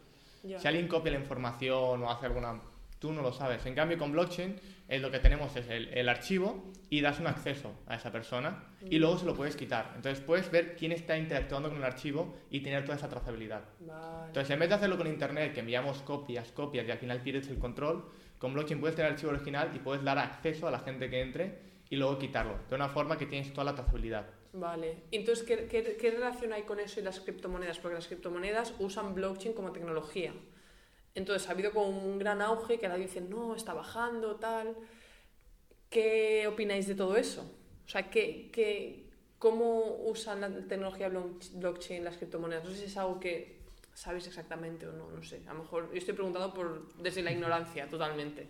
Ya. 0.43 0.59
Si 0.61 0.69
alguien 0.69 0.89
copia 0.89 1.13
la 1.13 1.19
información 1.21 2.03
o 2.03 2.11
hace 2.11 2.27
alguna... 2.27 2.61
Tú 3.03 3.13
no 3.13 3.21
lo 3.21 3.33
sabes. 3.33 3.67
En 3.67 3.75
cambio, 3.75 3.99
con 3.99 4.13
blockchain, 4.13 4.55
eh, 4.87 5.01
lo 5.01 5.11
que 5.11 5.19
tenemos 5.19 5.57
es 5.57 5.69
el, 5.69 5.89
el 5.89 6.09
archivo 6.09 6.71
y 6.89 7.01
das 7.01 7.19
un 7.19 7.27
acceso 7.27 7.73
a 7.89 7.97
esa 7.97 8.13
persona 8.13 8.63
y 8.89 9.01
luego 9.01 9.19
se 9.19 9.27
lo 9.27 9.35
puedes 9.35 9.57
quitar. 9.57 9.91
Entonces, 9.97 10.23
puedes 10.25 10.49
ver 10.53 10.77
quién 10.77 10.93
está 10.93 11.19
interactuando 11.19 11.69
con 11.69 11.79
el 11.79 11.85
archivo 11.85 12.33
y 12.49 12.61
tener 12.61 12.85
toda 12.85 12.97
esa 12.97 13.09
trazabilidad. 13.09 13.65
Vale. 13.81 14.29
Entonces, 14.29 14.51
en 14.51 14.61
vez 14.61 14.69
de 14.69 14.77
hacerlo 14.77 14.97
con 14.97 15.09
internet, 15.09 15.53
que 15.53 15.59
enviamos 15.59 16.01
copias, 16.03 16.53
copias 16.53 16.87
y 16.87 16.93
al 16.93 16.99
final 16.99 17.21
pierdes 17.23 17.49
el 17.49 17.59
control, 17.59 18.09
con 18.39 18.55
blockchain 18.55 18.79
puedes 18.79 18.95
tener 18.95 19.09
el 19.09 19.15
archivo 19.15 19.33
original 19.33 19.73
y 19.75 19.81
puedes 19.81 20.05
dar 20.05 20.19
acceso 20.19 20.69
a 20.69 20.71
la 20.71 20.79
gente 20.79 21.11
que 21.11 21.23
entre 21.23 21.59
y 21.91 21.97
luego 21.97 22.21
quitarlo. 22.21 22.55
De 22.71 22.77
una 22.77 22.89
forma 22.89 23.19
que 23.19 23.27
tienes 23.27 23.53
toda 23.53 23.65
la 23.65 23.75
trazabilidad. 23.75 24.27
Vale. 24.53 24.99
Entonces, 25.11 25.45
¿qué, 25.45 25.67
qué, 25.67 25.97
qué 25.97 26.11
relación 26.13 26.53
hay 26.53 26.63
con 26.63 26.79
eso 26.79 27.01
y 27.01 27.03
las 27.03 27.19
criptomonedas? 27.19 27.81
Porque 27.81 27.97
las 27.97 28.07
criptomonedas 28.07 28.75
usan 28.79 29.13
blockchain 29.13 29.55
como 29.55 29.73
tecnología. 29.73 30.33
Entonces, 31.15 31.49
ha 31.49 31.53
habido 31.53 31.73
como 31.73 31.89
un 31.89 32.19
gran 32.19 32.41
auge 32.41 32.79
que 32.79 32.87
ahora 32.87 32.99
dicen, 32.99 33.29
no, 33.29 33.55
está 33.55 33.75
bajando, 33.75 34.37
tal. 34.37 34.75
¿Qué 35.91 36.47
opináis 36.47 36.87
de 36.87 36.95
todo 36.95 37.17
eso? 37.17 37.43
O 37.85 37.89
sea, 37.89 38.09
¿qué, 38.11 38.51
qué, 38.53 39.11
¿cómo 39.39 39.97
usan 40.07 40.41
la 40.41 40.49
tecnología 40.67 41.09
block- 41.11 41.53
blockchain 41.55 42.03
las 42.05 42.17
criptomonedas? 42.17 42.65
No 42.65 42.71
sé 42.71 42.77
si 42.77 42.85
es 42.87 42.97
algo 42.97 43.21
que 43.21 43.61
sabéis 43.93 44.27
exactamente 44.27 44.87
o 44.87 44.93
no, 44.93 45.11
no 45.11 45.23
sé. 45.23 45.43
A 45.47 45.53
lo 45.53 45.61
mejor 45.61 45.91
yo 45.91 45.99
estoy 45.99 46.15
preguntando 46.15 46.55
por, 46.55 46.95
desde 46.97 47.23
la 47.23 47.33
ignorancia, 47.33 47.87
totalmente. 47.89 48.49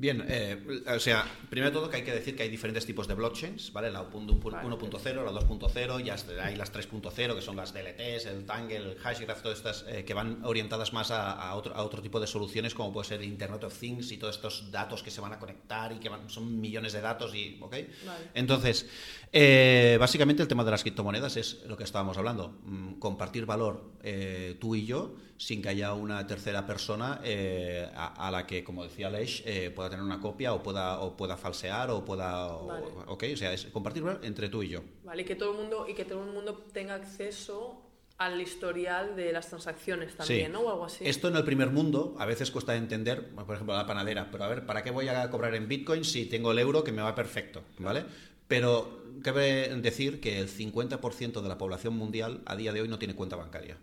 Bien, 0.00 0.24
eh, 0.28 0.64
o 0.94 1.00
sea, 1.00 1.26
primero 1.50 1.70
de 1.72 1.76
todo 1.76 1.90
que 1.90 1.96
hay 1.96 2.04
que 2.04 2.12
decir 2.12 2.36
que 2.36 2.44
hay 2.44 2.48
diferentes 2.48 2.86
tipos 2.86 3.08
de 3.08 3.14
blockchains, 3.14 3.72
¿vale? 3.72 3.90
La 3.90 4.08
1.0, 4.08 4.52
Vale. 4.52 4.68
la 4.68 5.40
2.0, 5.40 6.00
ya 6.04 6.16
hay 6.44 6.54
las 6.54 6.72
3.0, 6.72 7.34
que 7.34 7.42
son 7.42 7.56
las 7.56 7.72
DLTs, 7.74 8.26
el 8.26 8.46
Tangle, 8.46 8.76
el 8.76 8.96
Hashgraph, 8.96 9.42
todas 9.42 9.58
estas 9.58 9.84
eh, 9.88 10.04
que 10.04 10.14
van 10.14 10.44
orientadas 10.44 10.92
más 10.92 11.10
a, 11.10 11.32
a 11.32 11.56
otro, 11.56 11.74
a 11.74 11.82
otro 11.82 12.00
tipo 12.00 12.20
de 12.20 12.28
soluciones, 12.28 12.74
como 12.74 12.92
puede 12.92 13.08
ser 13.08 13.22
Internet 13.24 13.64
of 13.64 13.76
Things 13.76 14.12
y 14.12 14.18
todos 14.18 14.36
estos 14.36 14.70
datos 14.70 15.02
que 15.02 15.10
se 15.10 15.20
van 15.20 15.32
a 15.32 15.38
conectar 15.40 15.90
y 15.90 15.96
que 15.98 16.08
van- 16.08 16.30
son 16.30 16.60
millones 16.60 16.92
de 16.92 17.00
datos 17.00 17.34
y, 17.34 17.58
¿ok? 17.60 17.72
Vale. 18.06 18.24
Entonces, 18.34 18.86
eh, 19.32 19.96
básicamente 19.98 20.42
el 20.42 20.48
tema 20.48 20.62
de 20.62 20.70
las 20.70 20.82
criptomonedas 20.82 21.36
es 21.36 21.64
lo 21.66 21.76
que 21.76 21.82
estábamos 21.82 22.16
hablando, 22.16 22.56
mm, 22.64 22.94
compartir 23.00 23.46
valor 23.46 23.90
eh, 24.04 24.56
tú 24.60 24.76
y 24.76 24.86
yo 24.86 25.16
sin 25.38 25.62
que 25.62 25.68
haya 25.70 25.94
una 25.94 26.26
tercera 26.26 26.66
persona 26.66 27.20
eh, 27.24 27.88
a, 27.94 28.26
a 28.26 28.30
la 28.30 28.46
que, 28.46 28.62
como 28.64 28.82
decía 28.84 29.08
Lesh, 29.08 29.42
eh, 29.46 29.70
pueda 29.70 29.88
tener 29.88 30.04
una 30.04 30.20
copia 30.20 30.52
o 30.52 30.62
pueda, 30.62 31.00
o 31.00 31.16
pueda 31.16 31.36
falsear 31.36 31.90
o 31.90 32.04
pueda... 32.04 32.48
o- 32.48 32.66
Vale. 32.66 32.86
ok, 33.06 33.24
o 33.32 33.36
sea, 33.36 33.52
es 33.52 33.64
compartirlo 33.66 34.18
entre 34.22 34.48
tú 34.48 34.62
y 34.64 34.68
yo. 34.68 34.82
Vale, 35.04 35.22
y 35.22 35.24
que 35.24 35.36
todo 35.36 35.52
el 35.52 35.56
mundo 35.58 35.86
y 35.88 35.94
que 35.94 36.04
todo 36.04 36.24
el 36.24 36.30
mundo 36.32 36.66
tenga 36.72 36.94
acceso 36.96 37.80
al 38.18 38.40
historial 38.40 39.14
de 39.14 39.32
las 39.32 39.46
transacciones 39.48 40.16
también, 40.16 40.46
Sí. 40.48 40.52
¿no? 40.52 40.62
O 40.62 40.70
algo 40.72 40.84
así. 40.86 41.06
Esto 41.06 41.28
en 41.28 41.36
el 41.36 41.44
primer 41.44 41.70
mundo 41.70 42.16
a 42.18 42.26
veces 42.26 42.50
cuesta 42.50 42.74
entender, 42.74 43.28
por 43.30 43.54
ejemplo, 43.54 43.76
la 43.76 43.86
panadera, 43.86 44.28
pero 44.32 44.42
a 44.42 44.48
ver, 44.48 44.66
¿para 44.66 44.82
qué 44.82 44.90
voy 44.90 45.06
a 45.06 45.30
cobrar 45.30 45.54
en 45.54 45.68
Bitcoin 45.68 46.04
si 46.04 46.26
tengo 46.26 46.50
el 46.50 46.58
euro 46.58 46.82
que 46.82 46.90
me 46.90 47.00
va 47.00 47.14
perfecto? 47.14 47.62
¿Vale? 47.78 48.04
Pero 48.48 49.04
cabe 49.22 49.68
decir 49.76 50.20
que 50.20 50.40
el 50.40 50.48
50% 50.48 51.40
de 51.42 51.48
la 51.48 51.58
población 51.58 51.96
mundial 51.96 52.42
a 52.44 52.56
día 52.56 52.72
de 52.72 52.80
hoy 52.82 52.88
no 52.88 52.98
tiene 52.98 53.14
cuenta 53.14 53.36
bancaria. 53.36 53.76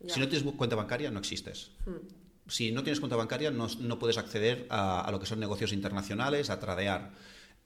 Ya. 0.00 0.14
Si 0.14 0.20
no 0.20 0.28
tienes 0.28 0.50
cuenta 0.56 0.76
bancaria, 0.76 1.10
no 1.10 1.18
existes. 1.18 1.70
Si 2.46 2.72
no 2.72 2.82
tienes 2.82 3.00
cuenta 3.00 3.16
bancaria, 3.16 3.50
no, 3.50 3.66
no 3.80 3.98
puedes 3.98 4.16
acceder 4.16 4.66
a, 4.70 5.00
a 5.02 5.10
lo 5.10 5.18
que 5.20 5.26
son 5.26 5.40
negocios 5.40 5.72
internacionales, 5.72 6.50
a 6.50 6.58
tradear. 6.60 7.10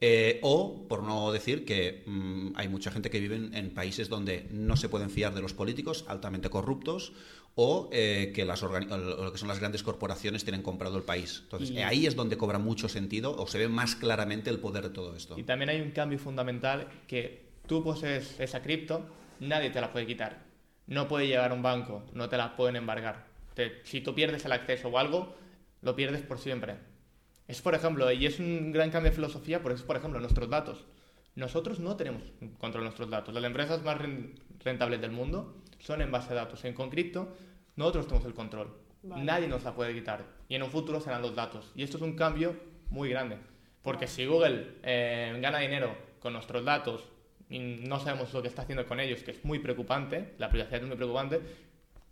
Eh, 0.00 0.40
o, 0.42 0.88
por 0.88 1.04
no 1.04 1.30
decir 1.30 1.64
que 1.64 2.02
mm, 2.06 2.54
hay 2.56 2.68
mucha 2.68 2.90
gente 2.90 3.08
que 3.08 3.20
vive 3.20 3.36
en, 3.36 3.54
en 3.54 3.70
países 3.72 4.08
donde 4.08 4.48
no 4.50 4.76
se 4.76 4.88
pueden 4.88 5.10
fiar 5.10 5.32
de 5.34 5.40
los 5.42 5.54
políticos, 5.54 6.04
altamente 6.08 6.50
corruptos, 6.50 7.12
o 7.54 7.88
eh, 7.92 8.32
que 8.34 8.44
las 8.44 8.62
lo 8.62 9.30
que 9.30 9.38
son 9.38 9.46
las 9.46 9.60
grandes 9.60 9.82
corporaciones 9.84 10.42
tienen 10.42 10.62
comprado 10.62 10.96
el 10.96 11.04
país. 11.04 11.40
Entonces, 11.44 11.70
Y- 11.70 11.78
eh, 11.78 11.84
ahí 11.84 12.06
es 12.06 12.16
donde 12.16 12.36
cobra 12.36 12.58
mucho 12.58 12.88
sentido 12.88 13.36
o 13.36 13.46
se 13.46 13.58
ve 13.58 13.68
más 13.68 13.94
claramente 13.94 14.50
el 14.50 14.58
poder 14.58 14.82
de 14.84 14.90
todo 14.90 15.14
esto. 15.14 15.38
Y 15.38 15.44
también 15.44 15.68
hay 15.68 15.80
un 15.80 15.92
cambio 15.92 16.18
fundamental 16.18 16.88
que 17.06 17.44
tú 17.68 17.84
posees 17.84 18.40
esa 18.40 18.60
cripto, 18.62 19.06
nadie 19.38 19.70
te 19.70 19.80
la 19.80 19.92
puede 19.92 20.06
quitar. 20.06 20.50
No 20.86 21.08
puede 21.08 21.26
llegar 21.28 21.50
a 21.50 21.54
un 21.54 21.62
banco, 21.62 22.02
no 22.12 22.28
te 22.28 22.36
la 22.36 22.56
pueden 22.56 22.76
embargar. 22.76 23.26
Te- 23.54 23.80
si 23.84 24.00
tú 24.00 24.14
pierdes 24.14 24.44
el 24.44 24.52
acceso 24.52 24.88
o 24.88 24.98
algo, 24.98 25.34
lo 25.80 25.94
pierdes 25.96 26.22
por 26.22 26.38
siempre. 26.38 26.76
Es, 27.48 27.60
por 27.60 27.74
ejemplo, 27.74 28.10
y 28.10 28.26
es 28.26 28.38
un 28.38 28.72
gran 28.72 28.90
cambio 28.90 29.10
de 29.10 29.16
filosofía, 29.16 29.62
porque 29.62 29.76
es, 29.76 29.82
por 29.82 29.96
ejemplo, 29.96 30.20
nuestros 30.20 30.48
datos. 30.48 30.84
Nosotros 31.34 31.80
no 31.80 31.96
tenemos 31.96 32.22
control 32.58 32.82
de 32.84 32.88
nuestros 32.88 33.10
datos. 33.10 33.34
Las 33.34 33.44
empresas 33.44 33.82
más 33.82 33.98
ren- 33.98 34.34
rentables 34.64 35.00
del 35.00 35.10
mundo 35.12 35.62
son 35.78 36.02
en 36.02 36.10
base 36.10 36.32
a 36.32 36.36
datos. 36.36 36.64
En 36.64 36.74
con 36.74 36.90
cripto, 36.90 37.34
nosotros 37.76 38.06
tenemos 38.06 38.26
el 38.26 38.34
control. 38.34 38.76
Vale. 39.02 39.24
Nadie 39.24 39.48
nos 39.48 39.64
la 39.64 39.74
puede 39.74 39.94
quitar. 39.94 40.24
Y 40.48 40.54
en 40.54 40.62
un 40.62 40.70
futuro 40.70 41.00
serán 41.00 41.22
los 41.22 41.34
datos. 41.34 41.72
Y 41.74 41.82
esto 41.82 41.96
es 41.96 42.02
un 42.02 42.14
cambio 42.16 42.54
muy 42.90 43.08
grande. 43.08 43.38
Porque 43.82 44.06
si 44.06 44.26
Google 44.26 44.76
eh, 44.82 45.36
gana 45.40 45.58
dinero 45.58 45.96
con 46.20 46.32
nuestros 46.34 46.64
datos 46.64 47.02
no 47.58 47.98
sabemos 48.00 48.32
lo 48.32 48.42
que 48.42 48.48
está 48.48 48.62
haciendo 48.62 48.86
con 48.86 49.00
ellos, 49.00 49.22
que 49.22 49.32
es 49.32 49.44
muy 49.44 49.58
preocupante, 49.58 50.34
la 50.38 50.48
privacidad 50.50 50.80
es 50.82 50.86
muy 50.88 50.96
preocupante, 50.96 51.40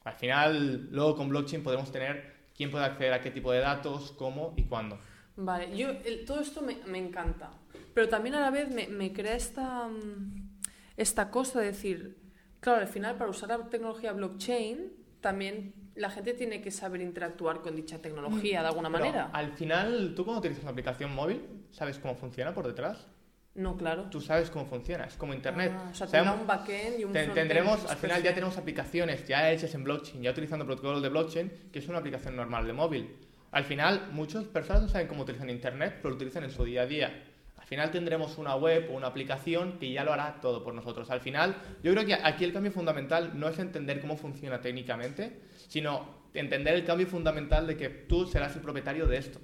al 0.05 0.15
final, 0.15 0.89
luego 0.91 1.17
con 1.17 1.29
blockchain 1.29 1.63
podemos 1.63 1.91
tener 1.93 2.35
quién 2.57 2.71
puede 2.71 2.85
acceder 2.85 3.13
a 3.13 3.21
qué 3.21 3.31
tipo 3.31 3.53
de 3.53 3.61
datos, 3.61 4.13
cómo 4.13 4.55
y 4.57 4.65
cuándo. 4.65 4.99
Vale, 5.37 5.77
yo 5.77 5.91
el- 6.05 6.25
todo 6.27 6.41
esto 6.41 6.61
me, 6.63 6.77
me 6.87 6.99
encanta, 6.99 7.51
pero 7.95 8.09
también 8.09 8.35
a 8.35 8.41
la 8.41 8.51
vez 8.51 8.71
me, 8.71 8.89
me 8.89 9.13
crea 9.13 9.35
esta, 9.37 9.89
mm, 9.89 10.51
esta 10.97 11.31
cosa 11.31 11.61
de 11.61 11.67
decir, 11.67 12.19
claro, 12.61 12.81
al 12.81 12.89
final 12.89 13.17
para 13.17 13.31
usar 13.31 13.49
la 13.51 13.59
tecnología 13.69 14.13
blockchain 14.13 14.93
también 15.21 15.75
la 15.97 16.09
gente 16.11 16.33
tiene 16.35 16.63
que 16.63 16.71
saber 16.71 17.01
interactuar 17.03 17.61
con 17.61 17.77
dicha 17.77 18.01
tecnología 18.01 18.63
de 18.63 18.69
alguna 18.69 18.89
Pero 18.91 19.05
manera. 19.05 19.31
al 19.33 19.53
final, 19.53 20.15
tú 20.15 20.25
cuando 20.25 20.39
utilizas 20.41 20.63
una 20.63 20.73
aplicación 20.73 21.15
móvil, 21.15 21.43
¿sabes 21.71 21.99
cómo 21.99 22.15
funciona 22.15 22.55
por 22.55 22.67
detrás? 22.67 23.07
No, 23.55 23.77
claro. 23.77 24.05
Tú 24.11 24.21
sabes 24.21 24.49
cómo 24.51 24.65
funciona, 24.67 25.05
es 25.05 25.17
como 25.17 25.35
Internet. 25.35 25.73
Ah, 25.75 25.89
o 25.91 25.95
sea, 25.95 26.07
Sabemos- 26.07 26.41
un 26.41 26.47
backend 26.47 27.01
y 27.01 27.05
un 27.05 27.13
Ten- 27.13 27.35
tendremos, 27.35 27.85
al 27.91 27.97
final 27.97 28.23
ya 28.23 28.33
tenemos 28.33 28.57
aplicaciones 28.57 29.27
ya 29.27 29.51
hechas 29.51 29.75
en 29.75 29.83
blockchain, 29.83 30.23
ya 30.23 30.31
utilizando 30.31 30.65
protocolos 30.65 31.03
de 31.03 31.09
blockchain, 31.09 31.53
que 31.73 31.81
es 31.81 31.89
una 31.89 31.99
aplicación 31.99 32.37
normal 32.37 32.67
de 32.67 32.73
móvil. 32.73 33.17
Al 33.51 33.65
final, 33.65 34.09
muchas 34.13 34.45
personas 34.45 34.83
no 34.83 34.89
saben 34.89 35.09
cómo 35.09 35.23
utilizan 35.23 35.51
Internet, 35.51 35.97
pero 35.97 36.11
lo 36.11 36.15
utilizan 36.17 36.45
en 36.45 36.53
su 36.53 36.65
día 36.65 36.83
a 36.83 36.87
día. 36.87 37.25
Al 37.59 37.67
final 37.67 37.91
tendremos 37.91 38.39
una 38.39 38.55
web 38.55 38.89
o 38.91 38.97
una 38.97 39.09
aplicación 39.09 39.79
que 39.79 39.91
ya 39.93 40.05
lo 40.05 40.13
hará 40.13 40.41
todo 40.41 40.63
por 40.63 40.73
nosotros. 40.73 41.11
Al 41.11 41.21
final, 41.21 41.57
yo 41.83 41.93
creo 41.93 42.07
que 42.07 42.15
aquí 42.15 42.45
el 42.45 42.53
cambio 42.53 42.71
fundamental 42.73 43.33
no 43.39 43.49
es 43.49 43.59
entender 43.59 44.01
cómo 44.01 44.17
funciona 44.17 44.61
técnicamente, 44.61 45.41
sino 45.69 46.21
entender 46.35 46.75
el 46.75 46.85
cambio 46.85 47.09
fundamental 47.09 47.67
de 47.67 47.77
que 47.77 47.89
tú 47.89 48.27
serás 48.27 48.55
el 48.55 48.63
propietario 48.63 49.07
de 49.07 49.17
esto. 49.19 49.41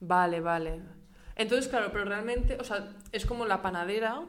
Vale, 0.00 0.40
vale. 0.40 0.80
Entonces, 1.38 1.68
claro, 1.68 1.90
pero 1.92 2.04
realmente, 2.04 2.58
o 2.60 2.64
sea, 2.64 2.94
es 3.12 3.24
como 3.24 3.46
la 3.46 3.62
panadera, 3.62 4.22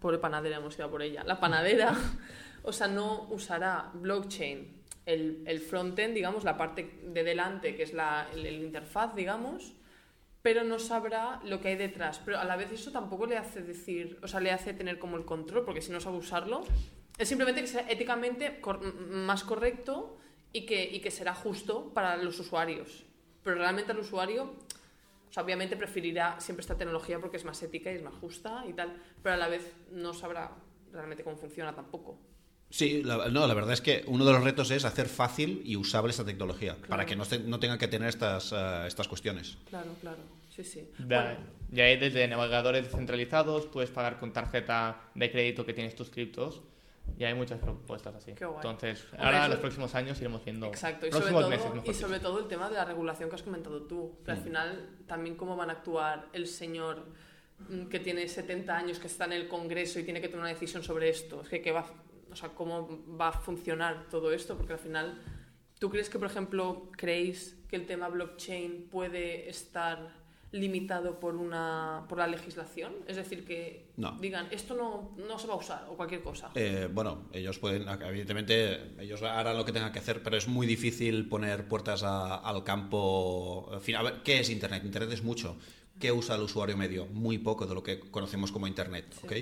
pobre 0.00 0.18
panadera, 0.18 0.58
hemos 0.58 0.76
ido 0.76 0.90
por 0.90 1.02
ella, 1.02 1.24
la 1.24 1.40
panadera, 1.40 1.96
o 2.62 2.72
sea, 2.72 2.88
no 2.88 3.28
usará 3.30 3.90
blockchain, 3.94 4.76
el, 5.06 5.42
el 5.46 5.60
frontend, 5.60 6.14
digamos, 6.14 6.44
la 6.44 6.58
parte 6.58 7.00
de 7.02 7.24
delante, 7.24 7.74
que 7.74 7.84
es 7.84 7.94
la 7.94 8.28
interfaz, 8.34 9.14
digamos, 9.14 9.72
pero 10.42 10.64
no 10.64 10.78
sabrá 10.78 11.40
lo 11.44 11.60
que 11.60 11.68
hay 11.68 11.76
detrás. 11.76 12.20
Pero 12.24 12.38
a 12.38 12.44
la 12.44 12.56
vez 12.56 12.72
eso 12.72 12.92
tampoco 12.92 13.26
le 13.26 13.36
hace 13.36 13.62
decir, 13.62 14.18
o 14.22 14.28
sea, 14.28 14.40
le 14.40 14.50
hace 14.50 14.72
tener 14.72 14.98
como 14.98 15.16
el 15.16 15.24
control, 15.24 15.64
porque 15.64 15.80
si 15.80 15.92
no 15.92 16.00
sabe 16.00 16.18
usarlo, 16.18 16.62
es 17.18 17.28
simplemente 17.28 17.60
que 17.60 17.66
sea 17.66 17.86
éticamente 17.88 18.60
más 19.10 19.44
correcto 19.44 20.18
y 20.52 20.64
que, 20.64 20.84
y 20.84 21.00
que 21.00 21.10
será 21.10 21.34
justo 21.34 21.92
para 21.92 22.16
los 22.16 22.38
usuarios. 22.38 23.04
Pero 23.42 23.56
realmente 23.56 23.92
el 23.92 23.98
usuario, 23.98 24.54
o 25.28 25.32
sea, 25.32 25.42
obviamente 25.42 25.76
preferirá 25.76 26.40
siempre 26.40 26.62
esta 26.62 26.76
tecnología 26.76 27.18
porque 27.20 27.36
es 27.36 27.44
más 27.44 27.62
ética 27.62 27.92
y 27.92 27.96
es 27.96 28.02
más 28.02 28.14
justa 28.14 28.64
y 28.68 28.72
tal, 28.72 28.96
pero 29.22 29.34
a 29.34 29.38
la 29.38 29.48
vez 29.48 29.72
no 29.92 30.14
sabrá 30.14 30.52
realmente 30.92 31.22
cómo 31.24 31.36
funciona 31.36 31.74
tampoco. 31.74 32.18
Sí, 32.70 33.02
la, 33.02 33.28
no, 33.28 33.46
la 33.46 33.54
verdad 33.54 33.72
es 33.72 33.80
que 33.80 34.04
uno 34.08 34.26
de 34.26 34.32
los 34.32 34.44
retos 34.44 34.70
es 34.70 34.84
hacer 34.84 35.08
fácil 35.08 35.62
y 35.64 35.76
usable 35.76 36.10
esta 36.10 36.24
tecnología, 36.24 36.76
para 36.88 37.06
que 37.06 37.16
no, 37.16 37.24
te- 37.24 37.38
no 37.38 37.58
tenga 37.58 37.78
que 37.78 37.88
tener 37.88 38.08
estas, 38.10 38.52
eh, 38.54 38.84
estas 38.86 39.08
cuestiones. 39.08 39.56
Claro, 39.70 39.94
claro. 40.00 40.18
Sí, 40.50 40.64
sí. 40.64 40.90
Ya, 41.08 41.22
Bueno, 41.22 41.40
ya 41.70 41.84
hay 41.84 41.96
desde 41.98 42.28
navegadores 42.28 42.84
descentralizados, 42.84 43.66
puedes 43.66 43.90
pagar 43.90 44.18
con 44.18 44.32
tarjeta 44.34 45.00
de 45.14 45.30
crédito 45.30 45.64
que 45.64 45.72
tienes 45.72 45.94
tus 45.94 46.10
criptos. 46.10 46.60
Y 47.16 47.24
hay 47.24 47.34
muchas 47.34 47.58
propuestas 47.60 48.14
así. 48.14 48.32
Qué 48.34 48.44
guay. 48.44 48.56
Entonces, 48.58 49.04
Hombre, 49.12 49.26
ahora 49.26 49.44
en 49.46 49.50
los 49.50 49.60
próximos 49.60 49.94
años 49.94 50.18
iremos 50.20 50.44
viendo. 50.44 50.66
Exacto, 50.66 51.06
y 51.06 51.12
sobre, 51.12 51.30
todo, 51.30 51.48
meses, 51.48 51.66
y 51.84 51.94
sobre 51.94 52.20
todo 52.20 52.38
el 52.40 52.46
tema 52.48 52.68
de 52.68 52.74
la 52.76 52.84
regulación 52.84 53.28
que 53.28 53.34
has 53.36 53.42
comentado 53.42 53.82
tú. 53.82 54.18
Que 54.24 54.32
al 54.32 54.38
Mm. 54.38 54.42
final, 54.44 54.88
también 55.06 55.36
cómo 55.36 55.56
van 55.56 55.70
a 55.70 55.74
actuar 55.74 56.28
el 56.32 56.46
señor 56.46 57.06
mm, 57.68 57.86
que 57.88 57.98
tiene 57.98 58.28
70 58.28 58.76
años, 58.76 58.98
que 59.00 59.08
está 59.08 59.24
en 59.24 59.32
el 59.32 59.48
Congreso 59.48 59.98
y 59.98 60.04
tiene 60.04 60.20
que 60.20 60.28
tomar 60.28 60.42
una 60.44 60.52
decisión 60.52 60.82
sobre 60.84 61.08
esto. 61.08 61.40
Es 61.42 61.48
que, 61.48 61.60
¿qué 61.60 61.72
va, 61.72 61.84
o 62.30 62.36
sea, 62.36 62.50
¿cómo 62.50 63.04
va 63.20 63.28
a 63.28 63.32
funcionar 63.32 64.06
todo 64.10 64.30
esto? 64.32 64.56
Porque 64.56 64.74
al 64.74 64.78
final, 64.78 65.20
¿tú 65.80 65.90
crees 65.90 66.08
que, 66.08 66.18
por 66.20 66.28
ejemplo, 66.28 66.88
creéis 66.96 67.58
que 67.68 67.74
el 67.74 67.84
tema 67.86 68.08
blockchain 68.08 68.88
puede 68.88 69.48
estar 69.48 70.12
limitado 70.52 71.20
por 71.20 71.36
una 71.36 72.04
por 72.08 72.18
la 72.18 72.26
legislación? 72.26 72.92
Es 73.06 73.16
decir, 73.16 73.44
que 73.44 73.86
No. 73.96 74.12
digan, 74.20 74.48
esto 74.50 74.74
no, 74.74 75.14
no 75.16 75.38
se 75.38 75.46
va 75.46 75.54
a 75.54 75.56
usar 75.58 75.86
o 75.90 75.96
cualquier 75.96 76.22
cosa. 76.22 76.50
Eh, 76.54 76.88
bueno, 76.92 77.28
ellos 77.32 77.58
pueden, 77.58 77.86
evidentemente, 77.88 78.92
ellos 79.00 79.22
harán 79.22 79.56
lo 79.56 79.64
que 79.64 79.72
tengan 79.72 79.92
que 79.92 79.98
hacer, 79.98 80.22
pero 80.22 80.36
es 80.36 80.48
muy 80.48 80.66
difícil 80.66 81.28
poner 81.28 81.68
puertas 81.68 82.02
a- 82.02 82.36
al 82.36 82.64
campo. 82.64 83.68
En 83.72 83.80
fin, 83.80 83.96
a 83.96 84.02
ver, 84.02 84.22
¿qué 84.24 84.40
es 84.40 84.50
Internet? 84.50 84.84
Internet 84.84 85.12
es 85.12 85.22
mucho. 85.22 85.56
¿Qué 86.00 86.12
usa 86.12 86.36
el 86.36 86.42
usuario 86.42 86.76
medio? 86.76 87.06
Muy 87.06 87.38
poco 87.38 87.66
de 87.66 87.74
lo 87.74 87.82
que 87.82 87.98
conocemos 87.98 88.52
como 88.52 88.66
Internet, 88.68 89.06
¿ok? 89.24 89.32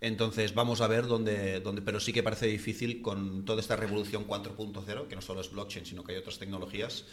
Entonces 0.00 0.54
vamos 0.54 0.80
a 0.82 0.86
ver 0.88 1.06
dónde, 1.06 1.58
dónde, 1.60 1.80
pero 1.82 2.00
sí 2.00 2.12
que 2.12 2.22
parece 2.22 2.46
difícil 2.46 3.00
con 3.02 3.44
toda 3.44 3.60
esta 3.60 3.76
revolución 3.76 4.24
4.0, 4.26 5.08
que 5.08 5.16
no 5.16 5.22
solo 5.22 5.40
es 5.40 5.50
blockchain, 5.50 5.86
sino 5.86 6.04
que 6.04 6.12
hay 6.12 6.18
otras 6.18 6.38
tecnologías, 6.38 7.06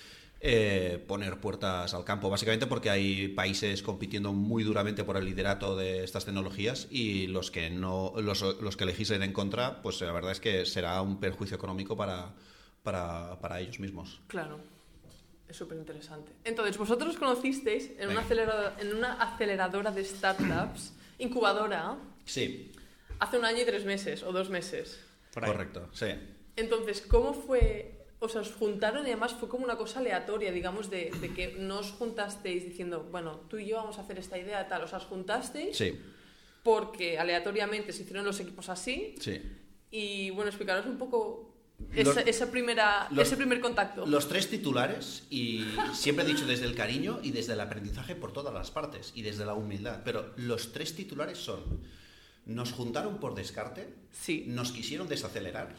eh, 0.46 1.02
poner 1.08 1.40
puertas 1.40 1.94
al 1.94 2.04
campo, 2.04 2.30
básicamente 2.30 2.68
porque 2.68 2.90
hay 2.90 3.30
países 3.30 3.82
compitiendo 3.82 4.34
muy 4.34 4.64
duramente 4.64 5.06
por 5.06 5.16
el 5.16 5.24
liderato 5.24 5.78
de 5.78 6.04
estas 6.04 6.26
tecnologías 6.26 6.88
y 6.92 7.28
los 7.28 7.50
que 7.50 7.70
no 7.70 8.12
los, 8.18 8.42
los 8.62 8.76
que 8.76 8.84
legislen 8.84 9.24
en 9.24 9.32
contra, 9.32 9.82
pues 9.82 10.02
la 10.02 10.12
verdad 10.12 10.34
es 10.34 10.42
que 10.42 10.66
será 10.66 11.02
un 11.02 11.22
perjuicio 11.22 11.56
económico 11.56 11.96
para, 11.96 12.34
para, 12.84 13.40
para 13.40 13.62
ellos 13.62 13.80
mismos. 13.80 14.20
Claro, 14.28 14.60
es 15.48 15.56
súper 15.56 15.78
interesante. 15.78 16.34
Entonces, 16.44 16.78
vosotros 16.78 17.16
conocisteis 17.16 17.92
en 17.98 18.10
una, 18.10 18.20
aceleradora, 18.20 18.76
en 18.82 18.98
una 18.98 19.14
aceleradora 19.14 19.92
de 19.92 20.04
startups, 20.04 20.92
incubadora, 21.20 21.98
Sí, 22.26 22.72
hace 23.20 23.38
un 23.38 23.46
año 23.46 23.62
y 23.62 23.66
tres 23.66 23.86
meses 23.86 24.24
o 24.24 24.34
dos 24.34 24.50
meses. 24.50 25.00
Correcto, 25.34 25.88
sí. 25.94 26.08
Entonces, 26.58 27.02
¿cómo 27.02 27.34
fue? 27.34 28.03
O 28.24 28.30
sea, 28.30 28.40
os 28.42 28.54
juntaron 28.54 29.04
y 29.06 29.10
además 29.12 29.34
fue 29.34 29.50
como 29.50 29.66
una 29.66 29.76
cosa 29.76 30.00
aleatoria, 30.00 30.52
digamos, 30.52 30.90
de, 30.90 31.12
de 31.20 31.34
que 31.34 31.56
no 31.60 31.80
os 31.80 31.92
juntasteis 31.92 32.64
diciendo, 32.64 33.08
bueno, 33.12 33.42
tú 33.50 33.58
y 33.58 33.66
yo 33.68 33.76
vamos 33.76 33.98
a 33.98 34.02
hacer 34.02 34.18
esta 34.18 34.38
idea 34.38 34.68
tal. 34.70 34.82
O 34.84 34.88
sea, 34.88 35.00
os 35.00 35.06
juntasteis 35.06 35.76
Sí, 35.78 36.00
porque 36.64 37.20
aleatoriamente 37.20 37.92
se 37.92 38.04
hicieron 38.04 38.24
los 38.26 38.40
equipos 38.40 38.70
así. 38.70 39.16
sí. 39.20 39.42
Y 39.92 40.30
bueno, 40.32 40.50
explicaros 40.50 40.86
un 40.86 40.98
poco 40.98 41.54
Los- 41.92 42.08
esa, 42.08 42.22
esa 42.22 42.50
primera, 42.50 43.08
los- 43.12 43.28
ese 43.28 43.36
primer 43.36 43.60
contacto. 43.60 44.06
Los 44.06 44.28
tres 44.30 44.50
titulares, 44.50 45.24
y 45.30 45.66
siempre 45.94 46.24
he 46.24 46.28
dicho 46.28 46.46
desde 46.48 46.66
el 46.66 46.76
cariño 46.76 47.20
y 47.22 47.32
desde 47.32 47.54
el 47.54 47.60
aprendizaje 47.60 48.16
por 48.16 48.32
todas 48.32 48.54
las 48.54 48.72
partes, 48.72 49.12
y 49.16 49.22
desde 49.22 49.46
la 49.46 49.54
humildad, 49.54 50.00
pero 50.06 50.32
los 50.38 50.72
tres 50.72 50.96
titulares 50.96 51.38
son, 51.40 51.62
nos 52.46 52.72
juntaron 52.72 53.20
por 53.20 53.36
descarte, 53.36 53.94
Sí. 54.12 54.46
nos 54.48 54.72
quisieron 54.72 55.08
desacelerar, 55.10 55.76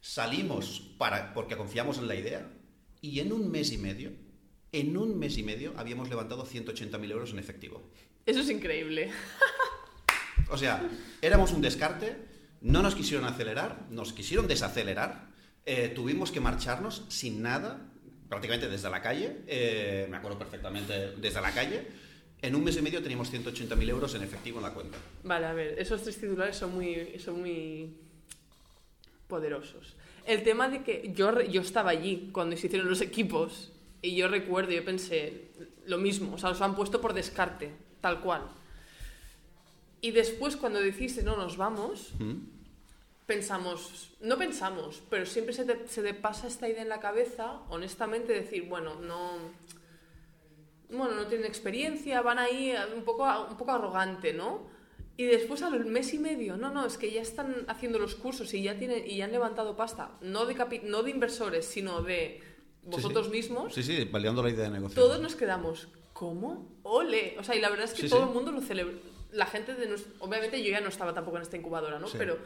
Salimos 0.00 0.80
para, 0.98 1.34
porque 1.34 1.56
confiamos 1.56 1.98
en 1.98 2.08
la 2.08 2.14
idea 2.14 2.50
y 3.00 3.20
en 3.20 3.32
un 3.32 3.50
mes 3.50 3.72
y 3.72 3.78
medio, 3.78 4.12
en 4.72 4.96
un 4.96 5.18
mes 5.18 5.36
y 5.36 5.42
medio 5.42 5.74
habíamos 5.76 6.08
levantado 6.08 6.46
180.000 6.46 7.10
euros 7.10 7.32
en 7.32 7.38
efectivo. 7.38 7.82
Eso 8.26 8.40
es 8.40 8.50
increíble. 8.50 9.10
O 10.50 10.58
sea, 10.58 10.82
éramos 11.22 11.52
un 11.52 11.60
descarte, 11.60 12.16
no 12.60 12.82
nos 12.82 12.94
quisieron 12.94 13.24
acelerar, 13.24 13.86
nos 13.90 14.12
quisieron 14.12 14.48
desacelerar, 14.48 15.28
eh, 15.64 15.92
tuvimos 15.94 16.32
que 16.32 16.40
marcharnos 16.40 17.04
sin 17.08 17.40
nada, 17.40 17.88
prácticamente 18.28 18.68
desde 18.68 18.90
la 18.90 19.00
calle, 19.00 19.42
eh, 19.46 20.06
me 20.10 20.16
acuerdo 20.16 20.38
perfectamente 20.38 21.12
desde 21.16 21.40
la 21.40 21.52
calle. 21.52 21.86
En 22.42 22.54
un 22.54 22.64
mes 22.64 22.76
y 22.76 22.82
medio 22.82 23.02
teníamos 23.02 23.32
180.000 23.32 23.88
euros 23.90 24.14
en 24.14 24.22
efectivo 24.22 24.58
en 24.58 24.64
la 24.64 24.72
cuenta. 24.72 24.98
Vale, 25.22 25.46
a 25.46 25.52
ver, 25.52 25.78
esos 25.78 26.02
tres 26.02 26.18
titulares 26.18 26.56
son 26.56 26.74
muy, 26.74 27.18
son 27.18 27.40
muy 27.40 27.94
poderosos. 29.30 29.96
El 30.26 30.42
tema 30.42 30.68
de 30.68 30.82
que 30.82 31.12
yo, 31.14 31.40
yo 31.40 31.62
estaba 31.62 31.90
allí 31.90 32.28
cuando 32.32 32.54
se 32.58 32.66
hicieron 32.66 32.90
los 32.90 33.00
equipos 33.00 33.72
y 34.02 34.14
yo 34.14 34.28
recuerdo, 34.28 34.72
yo 34.72 34.84
pensé 34.84 35.48
lo 35.86 35.96
mismo, 35.96 36.34
o 36.34 36.38
sea, 36.38 36.50
los 36.50 36.60
han 36.60 36.76
puesto 36.76 37.00
por 37.00 37.14
descarte, 37.14 37.72
tal 38.02 38.20
cual. 38.20 38.42
Y 40.02 40.10
después 40.10 40.56
cuando 40.56 40.80
dijiste, 40.80 41.22
no, 41.22 41.36
nos 41.36 41.56
vamos, 41.56 42.12
¿Mm? 42.18 42.34
pensamos, 43.26 44.10
no 44.20 44.36
pensamos, 44.36 45.02
pero 45.08 45.24
siempre 45.24 45.54
se 45.54 45.64
te, 45.64 45.88
se 45.88 46.02
te 46.02 46.14
pasa 46.14 46.46
esta 46.46 46.68
idea 46.68 46.82
en 46.82 46.88
la 46.88 47.00
cabeza, 47.00 47.60
honestamente, 47.70 48.32
decir, 48.32 48.68
bueno, 48.68 48.96
no, 48.96 49.38
bueno, 50.90 51.14
no 51.14 51.26
tienen 51.26 51.46
experiencia, 51.46 52.22
van 52.22 52.38
ahí 52.38 52.74
un 52.94 53.04
poco, 53.04 53.24
un 53.48 53.56
poco 53.56 53.70
arrogante, 53.72 54.32
¿no? 54.32 54.79
Y 55.20 55.26
después 55.26 55.60
al 55.62 55.84
mes 55.84 56.14
y 56.14 56.18
medio, 56.18 56.56
no, 56.56 56.70
no, 56.70 56.86
es 56.86 56.96
que 56.96 57.10
ya 57.12 57.20
están 57.20 57.66
haciendo 57.68 57.98
los 57.98 58.14
cursos 58.14 58.54
y 58.54 58.62
ya 58.62 58.78
tienen 58.78 59.06
y 59.06 59.18
ya 59.18 59.26
han 59.26 59.32
levantado 59.32 59.76
pasta, 59.76 60.12
no 60.22 60.46
de 60.46 60.56
capi- 60.56 60.80
no 60.82 61.02
de 61.02 61.10
inversores, 61.10 61.66
sino 61.66 62.00
de 62.00 62.40
vosotros 62.84 63.26
sí. 63.26 63.32
mismos. 63.32 63.74
Sí, 63.74 63.82
sí, 63.82 64.04
validando 64.04 64.42
la 64.42 64.48
idea 64.48 64.64
de 64.64 64.70
negocio. 64.70 64.94
Todos 64.94 65.20
nos 65.20 65.36
quedamos, 65.36 65.88
¿cómo? 66.14 66.72
¡Ole! 66.84 67.36
O 67.38 67.44
sea, 67.44 67.54
y 67.54 67.60
la 67.60 67.68
verdad 67.68 67.84
es 67.84 67.92
que 67.92 68.00
Sí, 68.04 68.08
todo 68.08 68.22
sí. 68.22 68.28
el 68.28 68.34
mundo 68.34 68.50
lo 68.50 68.62
celebra. 68.62 68.94
La 69.32 69.44
gente 69.44 69.74
de 69.74 69.88
nos- 69.88 70.06
Obviamente 70.20 70.62
yo 70.64 70.70
ya 70.70 70.80
no 70.80 70.88
estaba 70.88 71.12
tampoco 71.12 71.36
en 71.36 71.42
esta 71.42 71.58
incubadora, 71.58 71.98
¿no? 71.98 72.06
Sí. 72.08 72.16
Pero 72.16 72.38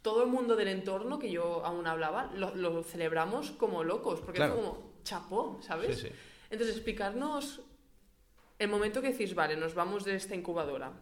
todo 0.00 0.22
el 0.22 0.30
mundo 0.30 0.56
del 0.56 0.68
entorno 0.68 1.18
que 1.18 1.30
yo 1.30 1.62
aún 1.66 1.86
hablaba 1.86 2.32
lo, 2.34 2.54
lo 2.54 2.82
celebramos 2.82 3.50
como 3.50 3.84
locos, 3.84 4.20
porque 4.20 4.38
Claro. 4.38 4.54
fue 4.54 4.62
como 4.62 4.92
chapó, 5.04 5.58
¿sabes? 5.60 5.98
Sí, 5.98 6.08
sí. 6.08 6.14
Entonces, 6.48 6.76
explicarnos 6.76 7.60
el 8.58 8.68
momento 8.70 9.02
que 9.02 9.10
decís, 9.12 9.34
vale, 9.34 9.54
nos 9.54 9.74
vamos 9.74 10.06
de 10.06 10.14
esta 10.16 10.34
incubadora. 10.34 10.92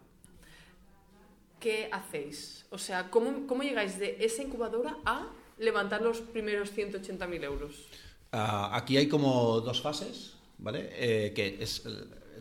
¿Qué 1.61 1.89
hacéis? 1.91 2.65
O 2.71 2.77
sea, 2.77 3.09
¿cómo, 3.11 3.45
cómo 3.47 3.61
llegáis 3.61 3.99
de 3.99 4.17
esa 4.19 4.41
incubadora 4.41 4.97
a 5.05 5.27
levantar 5.59 6.01
los 6.01 6.19
primeros 6.19 6.75
180.000 6.75 7.43
euros? 7.43 7.87
Ah, 8.31 8.71
aquí 8.73 8.97
hay 8.97 9.07
como 9.07 9.61
dos 9.61 9.81
fases, 9.81 10.33
¿vale? 10.57 10.89
Eh, 10.93 11.33
que 11.33 11.61
es, 11.61 11.85
eh, 11.85 11.89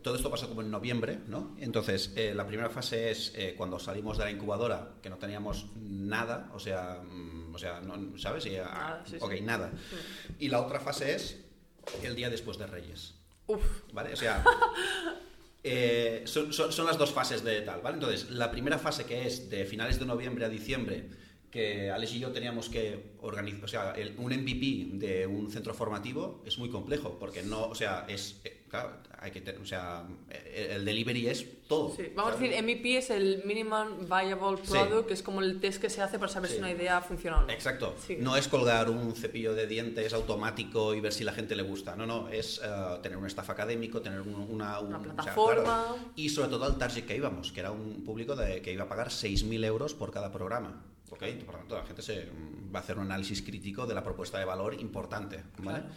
todo 0.02 0.16
esto 0.16 0.30
pasó 0.30 0.48
como 0.48 0.62
en 0.62 0.70
noviembre, 0.70 1.18
¿no? 1.26 1.54
Entonces, 1.58 2.12
eh, 2.16 2.32
la 2.34 2.46
primera 2.46 2.70
fase 2.70 3.10
es 3.10 3.32
eh, 3.36 3.54
cuando 3.56 3.78
salimos 3.78 4.16
de 4.16 4.24
la 4.24 4.30
incubadora, 4.30 4.92
que 5.02 5.10
no 5.10 5.18
teníamos 5.18 5.66
nada, 5.76 6.50
o 6.54 6.58
sea, 6.58 7.02
mm, 7.02 7.54
o 7.54 7.58
sea 7.58 7.80
no, 7.80 8.18
¿sabes? 8.18 8.46
Y, 8.46 8.56
ah, 8.56 9.02
sí. 9.04 9.16
ok, 9.20 9.34
nada. 9.42 9.70
Y 10.38 10.48
la 10.48 10.60
otra 10.62 10.80
fase 10.80 11.14
es 11.14 11.38
el 12.02 12.14
día 12.14 12.30
después 12.30 12.56
de 12.56 12.66
Reyes, 12.66 13.14
Uf, 13.46 13.62
¿vale? 13.92 14.12
O 14.12 14.16
sea, 14.16 14.42
eh, 15.62 16.22
son, 16.24 16.52
son- 16.52 16.86
las 16.86 16.98
dos 16.98 17.10
fases 17.12 17.44
de 17.44 17.60
tal, 17.62 17.80
¿vale? 17.82 17.94
Entonces, 17.96 18.30
la 18.30 18.50
primera 18.50 18.78
fase 18.78 19.04
que 19.04 19.26
es 19.26 19.50
de 19.50 19.64
finales 19.66 19.98
de 19.98 20.06
noviembre 20.06 20.44
a 20.44 20.48
diciembre, 20.48 21.08
que 21.50 21.90
Alex 21.90 22.14
y 22.14 22.20
yo 22.20 22.30
teníamos 22.30 22.68
que 22.68 23.12
organizar, 23.20 23.64
o 23.64 23.68
sea, 23.68 23.92
el- 23.92 24.14
un 24.18 24.32
MVP 24.32 24.90
de 24.98 25.26
un 25.26 25.50
centro 25.50 25.74
formativo 25.74 26.42
es 26.46 26.58
muy 26.58 26.70
complejo, 26.70 27.18
porque 27.18 27.42
no, 27.42 27.66
o 27.66 27.74
sea, 27.74 28.06
es, 28.08 28.40
claro, 28.70 28.92
hay 29.18 29.30
que 29.32 29.40
tener, 29.42 29.60
o 29.60 29.66
sea, 29.66 30.04
el 30.54 30.84
delivery 30.84 31.26
es 31.28 31.46
todo. 31.68 31.94
Sí, 31.94 32.04
vamos 32.16 32.34
a 32.34 32.36
decir, 32.38 32.62
MVP 32.62 32.96
es 32.96 33.10
el 33.10 33.42
Minimum 33.44 34.06
Viable 34.08 34.56
Sí. 34.64 34.70
Product, 34.72 35.08
que 35.08 35.14
es 35.14 35.22
como 35.22 35.40
el 35.42 35.60
test 35.60 35.80
que 35.80 35.90
se 35.90 36.00
hace 36.00 36.18
para 36.18 36.32
saber 36.32 36.48
Sí. 36.48 36.54
si 36.56 36.60
una 36.60 36.70
idea 36.70 37.00
funciona 37.02 37.38
o 37.38 37.42
no. 37.42 37.50
Exacto. 37.50 37.94
No 38.20 38.36
es 38.36 38.48
colgar 38.48 38.88
un 38.88 39.14
cepillo 39.14 39.54
de 39.54 39.66
dientes 39.66 40.12
automático 40.14 40.94
y 40.94 41.00
ver 41.00 41.12
si 41.12 41.24
la 41.24 41.32
gente 41.32 41.54
le 41.54 41.62
gusta. 41.62 41.96
No, 41.96 42.06
no, 42.06 42.28
es 42.28 42.60
eh, 42.64 42.68
tener 43.02 43.18
un 43.18 43.26
staff 43.26 43.50
académico, 43.50 44.00
tener 44.00 44.20
un- 44.22 44.34
una, 44.34 44.80
un- 44.80 44.86
Una 44.94 44.98
o 44.98 45.02
sea, 45.04 45.12
plataforma. 45.14 45.62
claro. 45.62 45.98
y 46.16 46.28
sobre 46.30 46.48
todo 46.48 46.64
al 46.64 46.78
target 46.78 47.04
que 47.04 47.16
íbamos, 47.16 47.52
que 47.52 47.60
era 47.60 47.72
un 47.72 48.02
público 48.04 48.34
de, 48.36 48.62
que 48.62 48.72
iba 48.72 48.84
a 48.84 48.88
pagar 48.88 49.08
6.000 49.10 49.64
euros 49.64 49.94
por 49.94 50.10
cada 50.10 50.32
programa. 50.32 50.82
¿ok? 51.10 51.24
Por 51.44 51.54
lo 51.54 51.58
tanto, 51.60 51.74
la 51.76 51.84
gente 51.84 52.02
se, 52.02 52.28
va 52.72 52.78
a 52.78 52.82
hacer 52.82 52.96
un 52.96 53.06
análisis 53.06 53.42
crítico 53.42 53.84
de 53.84 53.94
la 53.94 54.04
propuesta 54.04 54.38
de 54.38 54.44
valor 54.44 54.74
importante. 54.74 55.42
¿vale? 55.58 55.80
Claro. 55.80 55.94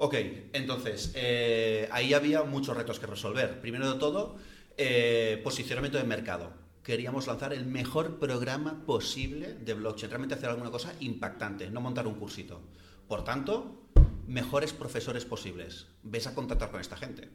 Ok, 0.00 0.14
entonces, 0.52 1.10
eh, 1.16 1.88
ahí 1.90 2.14
había 2.14 2.44
muchos 2.44 2.76
retos 2.76 2.98
que 3.00 3.06
resolver. 3.06 3.60
Primero 3.60 3.92
de 3.92 3.98
todo, 3.98 4.36
eh, 4.76 5.40
posicionamiento 5.42 5.98
de 5.98 6.04
mercado. 6.04 6.52
Queríamos 6.84 7.26
lanzar 7.26 7.52
el 7.52 7.66
mejor 7.66 8.18
programa 8.18 8.84
posible 8.86 9.54
de 9.54 9.74
blockchain, 9.74 10.08
realmente 10.10 10.36
hacer 10.36 10.48
alguna 10.50 10.70
cosa 10.70 10.94
impactante, 11.00 11.68
no 11.68 11.80
montar 11.80 12.06
un 12.06 12.14
cursito. 12.14 12.60
Por 13.08 13.24
tanto, 13.24 13.88
mejores 14.28 14.72
profesores 14.72 15.24
posibles. 15.24 15.88
Ves 16.04 16.28
a 16.28 16.34
contactar 16.34 16.70
con 16.70 16.80
esta 16.80 16.96
gente. 16.96 17.28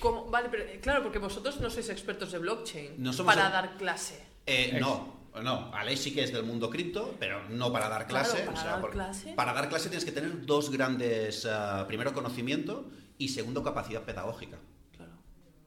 ¿Cómo? 0.00 0.24
Vale, 0.30 0.48
pero 0.50 0.64
eh, 0.64 0.80
claro, 0.82 1.02
porque 1.02 1.18
vosotros 1.18 1.60
no 1.60 1.68
sois 1.70 1.88
expertos 1.90 2.32
de 2.32 2.38
blockchain 2.38 2.94
No 2.98 3.12
somos 3.12 3.34
para 3.34 3.46
el- 3.48 3.52
dar 3.52 3.76
clase. 3.76 4.24
Eh, 4.46 4.78
no, 4.80 5.17
no. 5.42 5.70
Alex 5.74 6.00
sí 6.00 6.14
que 6.14 6.22
es 6.24 6.32
del 6.32 6.42
mundo 6.44 6.68
cripto, 6.70 7.14
pero 7.18 7.48
no 7.48 7.72
para 7.72 7.88
dar 7.88 8.06
Claro, 8.06 8.28
clase. 8.30 8.42
para 8.44 8.64
dar 8.64 8.90
clase. 8.90 9.32
para 9.34 9.52
dar 9.52 9.68
clase 9.68 9.88
tienes 9.88 10.04
que 10.04 10.12
tener 10.12 10.44
dos 10.46 10.70
grandes, 10.70 11.46
ah, 11.46 11.84
primero 11.86 12.12
conocimiento 12.12 12.86
y 13.18 13.28
segundo 13.28 13.62
capacidad 13.62 14.02
pedagógica. 14.02 14.58
Claro. 14.96 15.12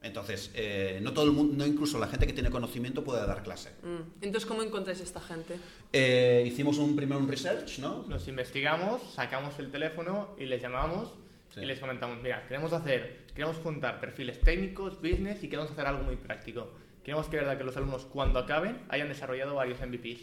Entonces, 0.02 0.52
eh, 0.56 1.00
no 1.02 1.14
todo 1.14 1.26
el 1.26 1.32
mundo, 1.32 1.54
no 1.58 1.66
incluso 1.66 2.00
la 2.00 2.08
gente 2.08 2.26
que 2.28 2.34
tiene 2.34 2.50
conocimiento 2.50 3.04
puede 3.04 3.26
dar 3.26 3.44
clase. 3.44 3.72
Mm. 3.84 4.24
Entonces, 4.24 4.46
¿cómo 4.48 4.64
encontráis 4.64 5.00
esta 5.02 5.20
gente? 5.22 5.58
Eh, 5.94 6.44
hicimos 6.48 6.78
un 6.78 6.96
primero 6.96 7.20
un 7.20 7.28
research, 7.28 7.80
¿no? 7.80 8.06
Los 8.10 8.28
investigamos, 8.28 9.02
sacamos 9.14 9.58
el 9.60 9.72
teléfono 9.72 10.36
y 10.40 10.46
les 10.46 10.62
llamamos 10.62 11.14
Sí. 11.54 11.60
y 11.62 11.66
les 11.66 11.80
comentamos, 11.80 12.22
mira, 12.24 12.48
queremos 12.48 12.72
hacer, 12.72 13.26
queremos 13.36 13.58
juntar 13.58 14.00
perfiles 14.00 14.40
técnicos, 14.40 14.96
business 15.02 15.44
y 15.44 15.50
queremos 15.50 15.70
hacer 15.70 15.86
algo 15.86 16.04
muy 16.04 16.16
práctico. 16.16 16.72
Queremos 17.04 17.28
que, 17.28 17.38
verdad, 17.38 17.58
que 17.58 17.64
los 17.64 17.76
alumnos 17.78 18.06
cuando 18.06 18.40
acaben 18.40 18.80
hayan 18.90 19.08
desarrollado 19.10 19.56
varios 19.56 19.80
MVPs. 19.82 20.22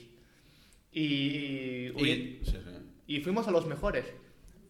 Y, 0.92 1.02
Y- 1.02 1.92
y, 1.96 2.40
sí, 2.44 2.52
sí. 2.52 2.60
y 3.06 3.20
fuimos 3.20 3.46
a 3.48 3.50
los 3.50 3.66
mejores. 3.66 4.06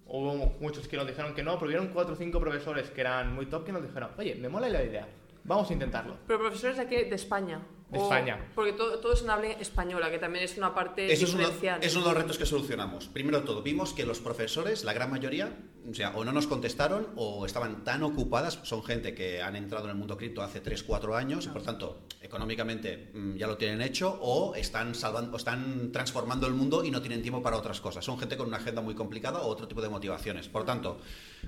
Hubo 0.07 0.57
muchos 0.61 0.88
que 0.88 0.97
nos 0.97 1.07
dijeron 1.07 1.35
que 1.35 1.42
no, 1.42 1.55
pero 1.59 1.66
hubieron 1.66 1.88
cuatro 1.88 2.14
o 2.14 2.16
cinco 2.16 2.40
profesores 2.40 2.88
que 2.90 3.03
eran 3.03 3.35
muy 3.35 3.47
top 3.47 3.64
que 3.66 3.73
nos 3.73 3.83
dijeron, 3.83 4.11
oye, 4.16 4.35
me 4.37 4.49
mola 4.49 4.68
la 4.71 4.83
idea, 4.83 5.07
vamos 5.44 5.68
a 5.71 5.73
intentarlo. 5.75 6.16
Pero 6.27 6.38
profesores 6.40 6.79
de 6.79 6.83
aquí, 6.85 6.94
de 6.97 7.14
España. 7.14 7.61
De 7.90 7.98
O- 7.98 8.03
España. 8.03 8.51
Porque 8.55 8.72
todo, 8.74 8.98
todo 8.98 9.14
es 9.14 9.22
en 9.22 9.31
habla 9.31 9.48
española, 9.53 10.11
que 10.11 10.18
también 10.18 10.44
es 10.44 10.57
una 10.59 10.74
parte 10.74 11.11
Eso 11.11 11.24
es, 11.24 11.31
uno, 11.33 11.38
diferencial. 11.44 11.83
es 11.83 11.94
uno 11.96 12.05
de 12.07 12.12
los 12.12 12.22
retos 12.22 12.37
que 12.38 12.44
solucionamos. 12.46 13.07
Primero 13.09 13.40
de 13.40 13.46
todo, 13.46 13.62
vimos 13.62 13.94
que 13.94 14.05
los 14.05 14.18
profesores, 14.18 14.85
la 14.85 14.92
gran 14.92 15.11
mayoría, 15.11 15.57
o 15.90 15.94
sea, 15.94 16.11
o 16.14 16.22
no 16.22 16.33
nos 16.33 16.46
contestaron 16.46 17.09
o 17.16 17.46
estaban 17.46 17.85
tan 17.85 18.03
ocupadas, 18.03 18.59
son 18.64 18.85
gente 18.85 19.14
que 19.14 19.40
han 19.40 19.57
entrado 19.57 19.85
en 19.87 19.92
el 19.92 19.96
mundo 19.96 20.18
cripto 20.18 20.42
hace 20.42 20.61
3, 20.61 20.83
4 20.83 21.16
años 21.16 21.46
y 21.46 21.48
por 21.48 21.62
tanto, 21.62 22.03
económicamente 22.20 23.11
mm, 23.14 23.37
ya 23.37 23.46
lo 23.46 23.57
tienen 23.57 23.81
hecho 23.81 24.18
o 24.20 24.55
están, 24.55 24.94
salvando, 24.94 25.33
o 25.33 25.37
están 25.38 25.90
transformando 25.90 26.46
el 26.46 26.53
mundo 26.53 26.85
y 26.85 26.90
no 26.90 27.01
tienen 27.01 27.22
tiempo 27.22 27.42
para 27.42 27.57
otras 27.57 27.81
cosas. 27.81 28.05
Son 28.05 28.18
gente 28.18 28.37
con 28.37 28.48
una 28.48 28.59
agenda 28.59 28.83
muy 28.83 28.94
complicada 28.94 29.40
o 29.40 29.46
otro 29.48 29.66
tipo 29.66 29.81
de 29.81 29.88
motivaciones. 29.88 30.48
Por 30.48 30.64
tanto, 30.64 31.01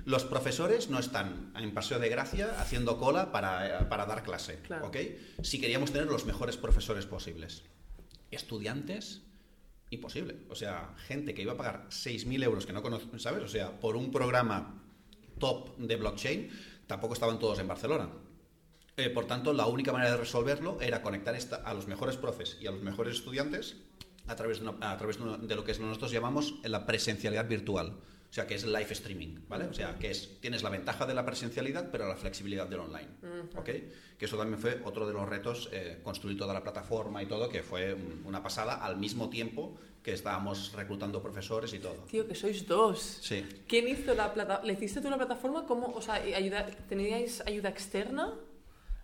los 0.05 0.25
profesores 0.25 0.89
no 0.89 0.97
están 0.97 1.51
en 1.55 1.71
paseo 1.73 1.99
de 1.99 2.09
gracia 2.09 2.55
haciendo 2.59 2.97
cola 2.97 3.31
para, 3.31 3.87
para 3.89 4.05
dar 4.07 4.23
clase. 4.23 4.59
Claro. 4.63 4.87
¿ok? 4.87 4.97
Si 5.43 5.61
queríamos 5.61 5.91
tener 5.91 6.07
los 6.07 6.25
mejores 6.31 6.55
profesores 6.55 7.05
posibles. 7.05 7.63
Estudiantes, 8.31 9.21
imposible. 9.89 10.37
O 10.49 10.55
sea, 10.55 10.95
gente 11.07 11.33
que 11.33 11.41
iba 11.41 11.53
a 11.53 11.57
pagar 11.57 11.87
6.000 11.89 12.41
euros 12.45 12.65
que 12.65 12.71
no 12.71 12.81
conocen, 12.81 13.19
¿sabes? 13.19 13.43
O 13.43 13.49
sea, 13.49 13.77
por 13.81 13.97
un 13.97 14.11
programa 14.11 14.81
top 15.39 15.75
de 15.77 15.97
blockchain, 15.97 16.49
tampoco 16.87 17.15
estaban 17.15 17.37
todos 17.37 17.59
en 17.59 17.67
Barcelona. 17.67 18.09
Eh, 18.95 19.09
por 19.09 19.25
tanto, 19.25 19.51
la 19.51 19.65
única 19.65 19.91
manera 19.91 20.11
de 20.11 20.17
resolverlo 20.17 20.79
era 20.79 21.01
conectar 21.01 21.35
a 21.65 21.73
los 21.73 21.87
mejores 21.87 22.15
profes 22.15 22.57
y 22.61 22.67
a 22.67 22.71
los 22.71 22.81
mejores 22.81 23.17
estudiantes 23.17 23.75
a 24.27 24.37
través, 24.37 24.61
de, 24.61 24.65
de 25.47 25.55
lo 25.55 25.65
que 25.65 25.77
nosotros 25.79 26.11
llamamos 26.11 26.55
la 26.63 26.85
presencialidad 26.85 27.49
virtual. 27.49 27.97
O 28.31 28.33
sea, 28.33 28.47
que 28.47 28.55
es 28.55 28.63
live 28.65 28.87
streaming, 28.91 29.39
¿vale? 29.49 29.65
O 29.65 29.73
sea, 29.73 29.99
que 29.99 30.09
es, 30.09 30.39
tienes 30.39 30.63
la 30.63 30.69
ventaja 30.69 31.05
de 31.05 31.13
la 31.13 31.25
presencialidad, 31.25 31.89
pero 31.91 32.07
la 32.07 32.15
flexibilidad 32.15 32.65
del 32.65 32.79
online, 32.79 33.09
¿ok? 33.57 33.65
Que 34.17 34.25
eso 34.25 34.37
también 34.37 34.57
fue 34.57 34.81
otro 34.85 35.05
de 35.05 35.11
los 35.11 35.27
retos, 35.27 35.67
eh, 35.73 35.99
construir 36.01 36.37
toda 36.37 36.53
la 36.53 36.63
plataforma 36.63 37.21
y 37.21 37.25
todo, 37.25 37.49
que 37.49 37.61
fue 37.61 37.93
un- 37.93 38.21
una 38.25 38.41
pasada 38.41 38.75
al 38.85 38.95
mismo 38.95 39.29
tiempo 39.29 39.75
que 40.01 40.13
estábamos 40.13 40.71
reclutando 40.71 41.21
profesores 41.21 41.73
y 41.73 41.79
todo. 41.79 42.05
Tío, 42.09 42.25
que 42.25 42.33
sois 42.33 42.65
dos. 42.65 43.19
Sí. 43.21 43.45
¿Quién 43.67 43.89
hizo 43.89 44.13
la 44.15 44.33
plataforma? 44.33 44.65
¿Le 44.65 44.73
hiciste 44.73 45.01
tú 45.01 45.09
la 45.09 45.17
plataforma? 45.17 45.65
¿Cómo? 45.65 45.87
O 45.93 46.01
sea, 46.01 46.13
ayuda, 46.15 46.65
¿teníais 46.87 47.41
ayuda 47.45 47.67
externa? 47.67 48.33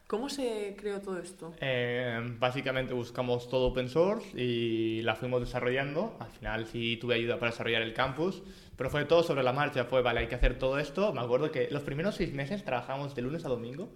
¿Cómo 0.08 0.30
se 0.30 0.74
creó 0.80 1.02
todo 1.02 1.20
esto? 1.20 1.54
Eh, 1.60 2.17
básicamente 2.39 2.93
buscamos 2.93 3.50
todo 3.50 3.67
open 3.67 3.89
source 3.89 4.39
y 4.39 5.02
la 5.02 5.15
fuimos 5.15 5.41
desarrollando. 5.41 6.15
Al 6.20 6.30
final 6.30 6.65
sí 6.65 6.96
tuve 6.96 7.15
ayuda 7.15 7.38
para 7.39 7.52
desarrollar 7.52 7.82
el 7.82 7.93
campus, 7.93 8.41
pero 8.78 8.89
fue 8.89 9.04
todo 9.04 9.22
sobre 9.22 9.43
la 9.43 9.52
marcha. 9.52 9.84
Fue, 9.84 10.02
vale, 10.02 10.22
hay 10.22 10.28
que 10.28 10.36
hacer 10.36 10.58
todo 10.58 10.80
esto. 10.80 11.12
Me 11.12 11.20
acuerdo 11.20 11.52
que 11.52 11.67
los 11.72 11.84
primeros 11.84 12.15
seis 12.15 12.34
meses 12.34 12.63
trabajamos 12.63 13.15
de 13.15 13.22
lunes 13.22 13.43
a 13.43 13.50
domingo 13.50 13.89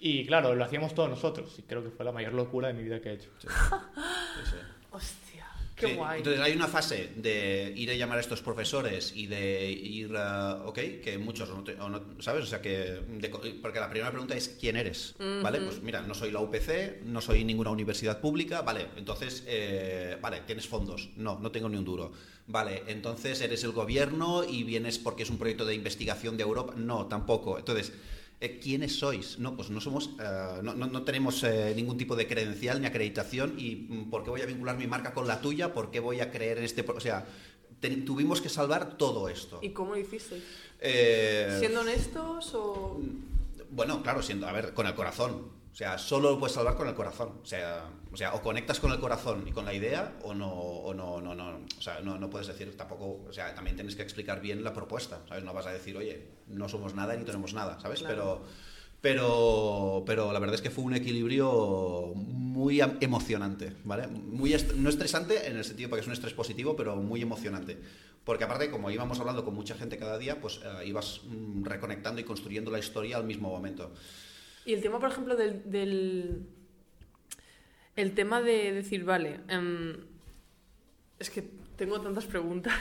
y 0.00 0.26
claro, 0.26 0.56
lo 0.56 0.64
hacíamos 0.64 0.92
todos 0.94 1.08
nosotros. 1.08 1.56
Y 1.56 1.62
creo 1.62 1.84
que 1.84 1.90
fue 1.90 2.04
la 2.04 2.10
mayor 2.10 2.34
locura 2.34 2.66
de 2.68 2.74
mi 2.74 2.82
vida 2.82 3.00
que 3.00 3.10
he 3.10 3.14
hecho. 3.14 3.30
Sí, 3.38 3.46
sí. 4.44 4.56
Hostia, 4.90 5.27
qué 5.78 5.86
Sí, 5.88 5.94
guay. 5.94 6.18
Entonces 6.18 6.40
hay 6.42 6.52
una 6.54 6.68
fase 6.68 7.10
de 7.16 7.72
ir 7.76 7.90
a 7.90 7.94
llamar 7.94 8.18
a 8.18 8.20
estos 8.20 8.42
profesores 8.42 9.12
y 9.14 9.26
de 9.26 9.70
ir, 9.70 10.14
a- 10.16 10.62
ok, 10.66 10.78
que 11.02 11.18
muchos, 11.18 11.48
no 11.50 11.62
te- 11.64 11.74
o 11.80 11.88
no- 11.88 12.02
¿sabes? 12.20 12.44
O 12.44 12.46
sea, 12.46 12.60
que, 12.60 13.00
de 13.08 13.28
porque 13.62 13.80
la 13.80 13.88
primera 13.88 14.10
pregunta 14.10 14.34
es 14.36 14.56
¿quién 14.60 14.76
eres? 14.76 15.14
¿Vale? 15.42 15.60
Pues 15.60 15.80
mira, 15.82 16.02
no 16.02 16.14
soy 16.14 16.30
la 16.30 16.40
UPC, 16.40 17.02
no 17.04 17.20
soy 17.20 17.44
ninguna 17.44 17.70
universidad 17.70 18.20
pública, 18.20 18.62
vale, 18.62 18.86
entonces, 18.96 19.44
eh, 19.46 20.16
vale, 20.20 20.40
¿tienes 20.46 20.66
fondos? 20.66 21.10
No, 21.16 21.38
no 21.38 21.50
tengo 21.50 21.68
ni 21.68 21.76
un 21.76 21.84
duro. 21.84 22.12
Vale, 22.46 22.82
entonces 22.88 23.40
eres 23.42 23.62
el 23.64 23.72
gobierno 23.72 24.42
y 24.42 24.62
vienes 24.64 24.98
porque 24.98 25.22
es 25.22 25.30
un 25.30 25.38
proyecto 25.38 25.66
de 25.66 25.74
investigación 25.74 26.36
de 26.36 26.42
Europa? 26.44 26.74
No, 26.76 27.06
tampoco. 27.06 27.58
Entonces... 27.58 27.92
eh, 28.40 28.60
¿Quiénes 28.62 28.98
sois? 28.98 29.38
No, 29.38 29.56
pues 29.56 29.70
no 29.70 29.80
somos, 29.80 30.10
eh, 30.20 30.60
no, 30.62 30.74
no- 30.74 30.86
no 30.86 31.02
tenemos 31.02 31.42
eh, 31.44 31.72
ningún 31.74 31.96
tipo 31.98 32.14
de 32.16 32.26
credencial 32.28 32.80
ni 32.80 32.86
acreditación 32.86 33.54
y 33.58 33.86
mm, 33.88 34.10
¿por 34.10 34.22
qué 34.24 34.30
voy 34.30 34.40
a 34.42 34.46
vincular 34.46 34.76
mi 34.76 34.86
marca 34.86 35.12
con 35.12 35.26
la 35.26 35.40
tuya? 35.40 35.72
¿Por 35.74 35.90
qué 35.90 36.00
voy 36.00 36.20
a 36.20 36.30
creer 36.30 36.58
en 36.58 36.64
este? 36.64 36.82
O 36.88 37.00
sea, 37.00 37.26
te- 37.80 37.96
tuvimos 37.98 38.40
que 38.40 38.48
salvar 38.48 38.96
todo 38.96 39.28
esto. 39.28 39.58
¿Y 39.62 39.70
cómo 39.70 39.92
lo 39.94 39.98
hicisteis? 39.98 40.42
Eh, 40.80 41.56
¿Siendo 41.58 41.80
honestos 41.80 42.54
o...? 42.54 43.00
bueno, 43.70 44.02
claro, 44.02 44.22
siendo, 44.22 44.46
a 44.48 44.52
ver, 44.52 44.72
con 44.72 44.86
el 44.86 44.94
corazón. 44.94 45.50
O 45.72 45.74
sea, 45.74 45.98
solo 45.98 46.30
lo 46.30 46.38
puedes 46.38 46.54
salvar 46.54 46.74
con 46.76 46.88
el 46.88 46.94
corazón. 46.94 47.34
O 47.42 47.46
sea, 47.46 47.84
o 48.12 48.16
sea, 48.16 48.34
o 48.34 48.42
conectas 48.42 48.80
con 48.80 48.90
el 48.92 48.98
corazón 49.00 49.44
y 49.46 49.52
con 49.52 49.64
la 49.64 49.74
idea, 49.74 50.18
o 50.22 50.34
no, 50.34 50.50
o 50.50 50.94
no, 50.94 51.20
no, 51.20 51.34
no. 51.34 51.60
O 51.78 51.82
sea, 51.82 52.00
no, 52.00 52.18
no 52.18 52.30
puedes 52.30 52.46
decir 52.48 52.76
tampoco. 52.76 53.24
O 53.28 53.32
sea, 53.32 53.54
también 53.54 53.76
tienes 53.76 53.94
que 53.96 54.02
explicar 54.02 54.40
bien 54.40 54.64
la 54.64 54.72
propuesta. 54.72 55.20
¿Sabes? 55.28 55.44
No 55.44 55.52
vas 55.52 55.66
a 55.66 55.72
decir, 55.72 55.96
oye, 55.96 56.28
no 56.46 56.68
somos 56.68 56.94
nada 56.94 57.14
ni 57.16 57.24
tenemos 57.24 57.52
nada, 57.54 57.78
¿sabes? 57.80 58.00
Claro. 58.00 58.14
Pero. 58.14 58.68
Pero, 59.00 60.02
pero 60.06 60.32
la 60.32 60.40
verdad 60.40 60.56
es 60.56 60.60
que 60.60 60.70
fue 60.70 60.82
un 60.82 60.92
equilibrio 60.92 62.12
muy 62.16 62.80
emocionante, 63.00 63.72
¿vale? 63.84 64.08
Muy 64.08 64.52
est- 64.52 64.74
no 64.74 64.88
estresante 64.88 65.46
en 65.46 65.56
el 65.56 65.64
sentido 65.64 65.88
porque 65.88 66.00
es 66.00 66.06
un 66.08 66.14
estrés 66.14 66.32
positivo, 66.34 66.74
pero 66.74 66.96
muy 66.96 67.22
emocionante. 67.22 67.78
Porque 68.24 68.42
aparte, 68.42 68.72
como 68.72 68.90
íbamos 68.90 69.20
hablando 69.20 69.44
con 69.44 69.54
mucha 69.54 69.76
gente 69.76 69.98
cada 69.98 70.18
día, 70.18 70.40
pues 70.40 70.60
eh, 70.64 70.86
ibas 70.86 71.20
mm, 71.28 71.62
reconectando 71.64 72.20
y 72.20 72.24
construyendo 72.24 72.72
la 72.72 72.80
historia 72.80 73.16
al 73.18 73.24
mismo 73.24 73.48
momento. 73.50 73.92
Y 74.66 74.72
el 74.74 74.82
tema, 74.82 74.98
por 74.98 75.10
ejemplo, 75.10 75.36
del... 75.36 75.62
del- 75.70 76.42
El 77.98 78.12
tema 78.14 78.40
de 78.40 78.72
decir, 78.72 79.02
vale, 79.04 79.40
em, 79.48 79.96
es 81.18 81.30
que 81.30 81.42
tengo 81.76 82.00
tantas 82.00 82.26
preguntas. 82.26 82.74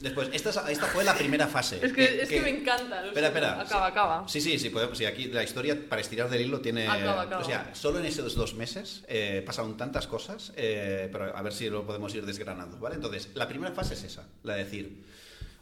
Después, 0.00 0.28
esta, 0.32 0.50
es- 0.50 0.60
esta 0.68 0.86
fue 0.86 1.02
la 1.02 1.14
primera 1.16 1.48
fase. 1.48 1.80
Es 1.82 1.92
que, 1.92 2.22
es 2.22 2.28
que 2.28 2.40
me 2.40 2.50
encanta. 2.50 3.04
Espera, 3.04 3.26
espera. 3.28 3.60
Acaba, 3.60 3.86
acaba. 3.88 4.28
Sí, 4.28 4.40
sí, 4.40 4.60
sí, 4.60 4.70
podemos, 4.70 4.96
sí, 4.96 5.06
aquí 5.06 5.24
la 5.26 5.42
historia 5.42 5.76
para 5.88 6.00
estirar 6.00 6.30
del 6.30 6.42
hilo 6.42 6.60
tiene... 6.60 6.86
Acaba, 6.86 7.22
acaba. 7.22 7.42
O 7.42 7.44
sea, 7.44 7.74
solo 7.74 7.98
en 7.98 8.06
esos 8.06 8.36
dos 8.36 8.54
meses 8.54 9.02
eh, 9.08 9.42
pasaron 9.44 9.76
tantas 9.76 10.06
cosas, 10.06 10.52
eh, 10.56 11.08
pero 11.10 11.36
a 11.36 11.42
ver 11.42 11.52
si 11.52 11.68
lo 11.68 11.84
podemos 11.84 12.14
ir 12.14 12.24
desgranando, 12.24 12.78
¿vale? 12.78 12.94
Entonces, 12.94 13.30
la 13.34 13.48
primera 13.48 13.72
fase 13.72 13.94
es 13.94 14.04
esa, 14.04 14.28
la 14.44 14.54
de 14.54 14.64
decir, 14.64 15.04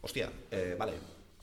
hostia, 0.03 0.31
eh, 0.51 0.77
vale, 0.79 0.93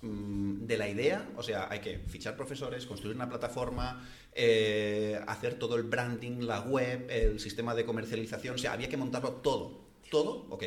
mm, 0.06 0.66
de 0.66 0.78
la 0.78 0.88
idea, 0.88 1.30
o 1.36 1.44
sea, 1.44 1.68
hay 1.70 1.80
que 1.80 2.00
fichar 2.00 2.36
profesores, 2.36 2.86
construir 2.86 3.16
una 3.16 3.28
plataforma, 3.30 4.08
eh, 4.34 5.20
hacer 5.28 5.56
todo 5.56 5.76
el 5.76 5.84
branding, 5.84 6.42
la 6.42 6.62
web, 6.62 7.08
el 7.10 7.40
sistema 7.40 7.74
de 7.76 7.86
comercialización, 7.86 8.56
o 8.56 8.58
sea, 8.58 8.74
había 8.74 8.90
que 8.90 8.98
montarlo 8.98 9.32
todo, 9.34 9.82
todo, 10.12 10.48
ok. 10.50 10.64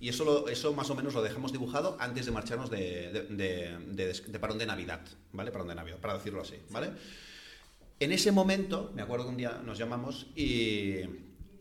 Y 0.00 0.08
eso, 0.08 0.48
eso 0.48 0.72
más 0.74 0.90
o 0.90 0.94
menos 0.96 1.14
lo 1.14 1.22
dejamos 1.22 1.52
dibujado 1.52 1.96
antes 2.00 2.26
de 2.26 2.32
marcharnos 2.32 2.70
de, 2.70 3.26
de- 3.30 4.12
de 4.26 4.38
parón 4.40 4.58
de 4.58 4.66
Navidad, 4.66 5.00
¿vale? 5.32 5.52
Parón 5.52 5.68
de 5.68 5.74
Navidad, 5.76 5.98
para 5.98 6.14
decirlo 6.14 6.40
así, 6.42 6.56
¿vale? 6.70 6.90
En 8.00 8.10
ese 8.10 8.32
momento, 8.32 8.90
me 8.96 9.02
acuerdo 9.02 9.26
que 9.26 9.30
un 9.30 9.36
día 9.36 9.60
nos 9.64 9.78
llamamos 9.78 10.26
y, 10.34 11.02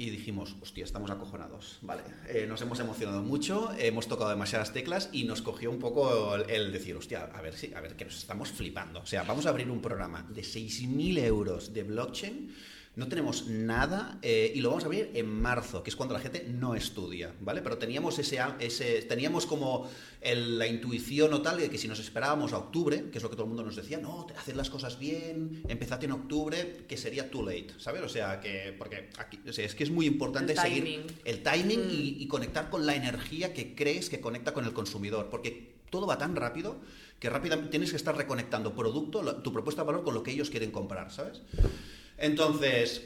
y 0.01 0.09
dijimos, 0.09 0.55
hostia, 0.61 0.83
estamos 0.83 1.11
acojonados, 1.11 1.77
¿vale? 1.81 2.01
Eh, 2.27 2.47
nos 2.47 2.59
hemos 2.63 2.79
emocionado 2.79 3.21
mucho, 3.21 3.71
hemos 3.77 4.07
tocado 4.07 4.31
demasiadas 4.31 4.73
teclas 4.73 5.09
y 5.11 5.25
nos 5.25 5.43
cogió 5.43 5.69
un 5.69 5.77
poco 5.77 6.33
el, 6.35 6.71
decir, 6.71 6.95
hostia, 6.95 7.25
a 7.25 7.41
ver, 7.41 7.53
si, 7.53 7.71
a 7.75 7.81
ver, 7.81 7.95
que 7.95 8.05
nos 8.05 8.17
estamos 8.17 8.49
flipando. 8.49 9.01
O 9.01 9.05
sea, 9.05 9.21
vamos 9.21 9.45
a 9.45 9.49
abrir 9.49 9.69
un 9.69 9.79
programa 9.79 10.25
de 10.27 10.41
6.000 10.41 11.19
euros 11.19 11.71
de 11.71 11.83
blockchain, 11.83 12.51
no 12.93 13.07
tenemos 13.07 13.47
nada 13.47 14.19
eh, 14.21 14.51
y 14.53 14.59
lo 14.59 14.67
vamos 14.69 14.83
a 14.83 14.87
abrir 14.87 15.11
en 15.13 15.25
marzo, 15.29 15.81
que 15.81 15.89
es 15.89 15.95
cuando 15.95 16.13
la 16.13 16.19
gente 16.19 16.45
no 16.49 16.75
estudia, 16.75 17.33
¿vale? 17.39 17.61
Pero 17.61 17.77
teníamos 17.77 18.19
ese, 18.19 18.37
ese 18.59 19.01
teníamos 19.03 19.45
como 19.45 19.89
el- 20.19 20.59
la 20.59 20.67
intuición 20.67 21.33
o 21.33 21.41
tal 21.41 21.57
de 21.57 21.69
que 21.69 21.77
si 21.77 21.87
nos 21.87 21.99
esperábamos 21.99 22.51
a 22.51 22.57
octubre, 22.57 23.09
que 23.09 23.17
es 23.17 23.23
lo 23.23 23.29
que 23.29 23.35
todo 23.37 23.43
el 23.45 23.47
mundo 23.47 23.63
nos 23.63 23.77
decía, 23.77 23.97
no, 23.97 24.27
haced 24.37 24.55
las 24.55 24.69
cosas 24.69 24.99
bien, 24.99 25.63
empezad 25.69 26.03
en 26.03 26.11
octubre, 26.11 26.83
que 26.87 26.97
sería 26.97 27.31
too 27.31 27.43
late, 27.45 27.67
¿sabes? 27.77 28.01
O 28.01 28.09
sea, 28.09 28.41
que 28.41 28.75
porque 28.77 29.09
aquí, 29.17 29.39
o 29.47 29.53
sea, 29.53 29.65
es 29.65 29.73
que 29.73 29.85
es 29.85 29.89
muy 29.89 30.05
importante 30.05 30.51
El 30.51 30.59
seguir 30.59 30.83
timing. 30.83 31.05
el 31.23 31.43
timing 31.43 31.87
y, 31.89 32.17
y 32.21 32.27
conectar 32.27 32.69
con 32.69 32.85
la 32.85 32.93
energía 32.95 33.53
que 33.53 33.73
crees 33.73 34.09
que 34.09 34.19
conecta 34.19 34.53
con 34.53 34.65
el 34.65 34.73
consumidor, 34.73 35.29
porque 35.29 35.75
todo 35.89 36.07
va 36.07 36.17
tan 36.17 36.35
rápido 36.35 36.75
que 37.19 37.29
rápidamente 37.29 37.69
tienes 37.71 37.91
que 37.91 37.95
estar 37.97 38.17
reconectando 38.17 38.75
producto, 38.75 39.37
tu 39.37 39.53
propuesta 39.53 39.83
de 39.83 39.85
valor 39.87 40.03
con 40.03 40.13
lo 40.13 40.23
que 40.23 40.31
ellos 40.31 40.49
quieren 40.49 40.71
comprar, 40.71 41.09
¿sabes? 41.11 41.41
Entonces, 42.21 43.01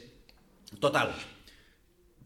total, 0.82 1.16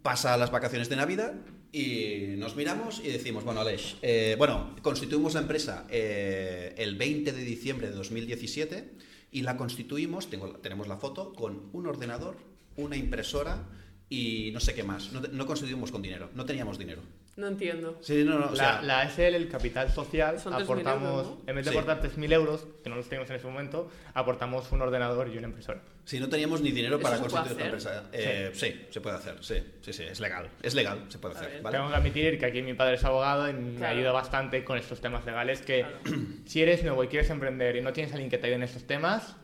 pasa 0.02 0.36
las 0.38 0.50
vacaciones 0.50 0.90
de 0.90 0.96
Navidad 0.96 1.36
y 1.72 2.34
nos 2.38 2.56
miramos 2.56 3.00
y 3.00 3.10
decimos, 3.10 3.44
bueno, 3.44 3.62
Aleix, 3.62 3.98
eh, 4.02 4.36
bueno, 4.40 4.76
constituimos 4.82 5.36
la 5.36 5.42
empresa 5.42 5.86
eh, 5.92 6.74
el 6.78 6.96
20 6.96 7.32
de 7.32 7.44
diciembre 7.44 7.90
de 7.90 7.94
2017 7.94 8.96
y 9.32 9.44
la 9.44 9.56
constituimos, 9.56 10.32
tengo, 10.32 10.50
tenemos 10.58 10.88
la 10.88 10.98
foto, 10.98 11.32
con 11.34 11.70
un 11.74 11.86
ordenador, 11.86 12.38
una 12.76 12.98
impresora 12.98 13.68
y 14.10 14.50
no 14.52 14.60
sé 14.60 14.74
qué 14.74 14.82
más. 14.82 15.12
No, 15.12 15.22
no 15.22 15.46
constituimos 15.46 15.92
con 15.92 16.02
dinero, 16.02 16.32
no 16.34 16.46
teníamos 16.46 16.80
dinero. 16.80 17.04
No 17.40 17.48
entiendo. 17.48 17.98
Sí, 18.02 18.24
no, 18.26 18.38
no, 18.38 18.48
o 18.48 18.52
la, 18.52 18.56
sea, 18.56 18.82
la 18.82 19.10
SL, 19.10 19.34
el 19.36 19.48
capital 19.48 19.90
social, 19.92 20.40
Son 20.40 20.52
3.000 20.54 20.64
aportamos, 20.64 21.10
euros, 21.10 21.28
¿no? 21.28 21.42
en 21.48 21.56
vez 21.56 21.66
de 21.66 21.72
Sí. 21.72 21.78
aportar 21.78 22.02
3.000 22.02 22.34
euros, 22.34 22.68
que 22.84 22.90
no 22.90 22.98
los 22.98 23.08
teníamos 23.08 23.30
en 23.30 23.36
ese 23.38 23.48
momento, 23.48 23.90
aportamos 24.14 24.70
un 24.74 24.82
ordenador 24.82 25.30
y 25.30 25.38
una 25.38 25.48
impresora. 25.48 25.82
si 26.04 26.20
no 26.20 26.28
teníamos 26.28 26.60
ni 26.62 26.72
dinero 26.72 26.96
¿Eso 26.98 27.04
para 27.04 27.18
constituir 27.20 27.52
hacer? 27.54 27.66
empresa. 27.66 28.04
Eh, 28.12 28.50
sí. 28.54 28.88
se 28.90 29.00
puede 29.00 29.16
hacer, 29.16 29.36
sí, 29.42 29.56
sí, 29.82 29.94
sí, 29.94 30.04
es 30.04 30.20
legal, 30.20 30.50
es 30.62 30.76
legal, 30.76 31.06
se 31.08 31.18
puede 31.20 31.36
hacer. 31.36 31.62
¿vale? 31.62 31.78
Tengo 31.78 31.90
que 31.90 31.96
admitir 31.96 32.38
que 32.40 32.46
aquí 32.48 32.62
mi 32.62 32.74
padre 32.74 32.96
es 32.96 33.04
abogado 33.06 33.48
y 33.50 33.54
me 33.54 33.78
Claro. 33.78 33.96
ayuda 33.98 34.12
bastante 34.12 34.64
con 34.66 34.78
estos 34.78 35.00
temas 35.00 35.24
legales, 35.26 35.62
que 35.62 35.82
Claro. 36.04 36.18
si 36.46 36.62
eres 36.62 36.84
nuevo 36.84 37.04
y 37.04 37.08
quieres 37.08 37.30
emprender 37.30 37.76
y 37.78 37.82
no 37.82 37.94
tienes 37.94 38.12
a 38.12 38.16
alguien 38.16 38.30
que 38.30 38.38
te 38.38 38.48
ayude 38.48 38.56
en 38.58 38.64
estos 38.64 38.84
temas, 38.86 39.36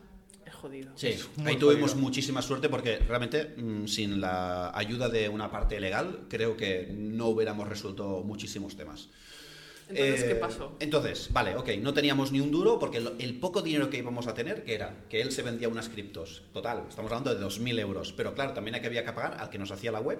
jodido. 0.66 0.92
Sí, 0.96 1.14
ahí 1.44 1.56
tuvimos 1.56 1.92
jodido. 1.92 2.06
muchísima 2.06 2.42
suerte 2.42 2.68
porque 2.68 2.98
realmente 2.98 3.54
mm, 3.56 3.86
sin 3.86 4.20
la 4.20 4.76
ayuda 4.76 5.08
de 5.08 5.28
una 5.28 5.50
parte 5.50 5.78
legal 5.80 6.26
creo 6.28 6.56
que 6.56 6.88
no 6.90 7.28
hubiéramos 7.28 7.68
resuelto 7.68 8.22
muchísimos 8.24 8.76
temas. 8.76 9.08
Entonces, 9.88 10.22
Eh, 10.24 10.28
¿qué 10.28 10.34
pasó? 10.34 10.76
Entonces, 10.80 11.28
vale, 11.32 11.54
ok, 11.56 11.68
no 11.80 11.94
teníamos 11.94 12.32
ni 12.32 12.40
un 12.40 12.50
duro 12.50 12.78
porque 12.78 12.98
el 12.98 13.38
poco 13.38 13.62
dinero 13.62 13.88
que 13.88 13.98
íbamos 13.98 14.26
a 14.26 14.34
tener, 14.34 14.64
que 14.64 14.74
era 14.74 15.04
que 15.08 15.20
él 15.20 15.30
se 15.30 15.42
vendía 15.42 15.68
unas 15.68 15.88
criptos, 15.88 16.42
total, 16.52 16.84
estamos 16.88 17.12
hablando 17.12 17.32
de 17.32 17.40
2.000 17.40 17.78
euros, 17.78 18.12
pero 18.12 18.34
claro, 18.34 18.52
también 18.52 18.74
había 18.74 19.04
que 19.04 19.12
pagar 19.12 19.36
al 19.38 19.48
que 19.48 19.58
nos 19.58 19.70
hacía 19.70 19.92
la 19.92 20.00
web, 20.00 20.18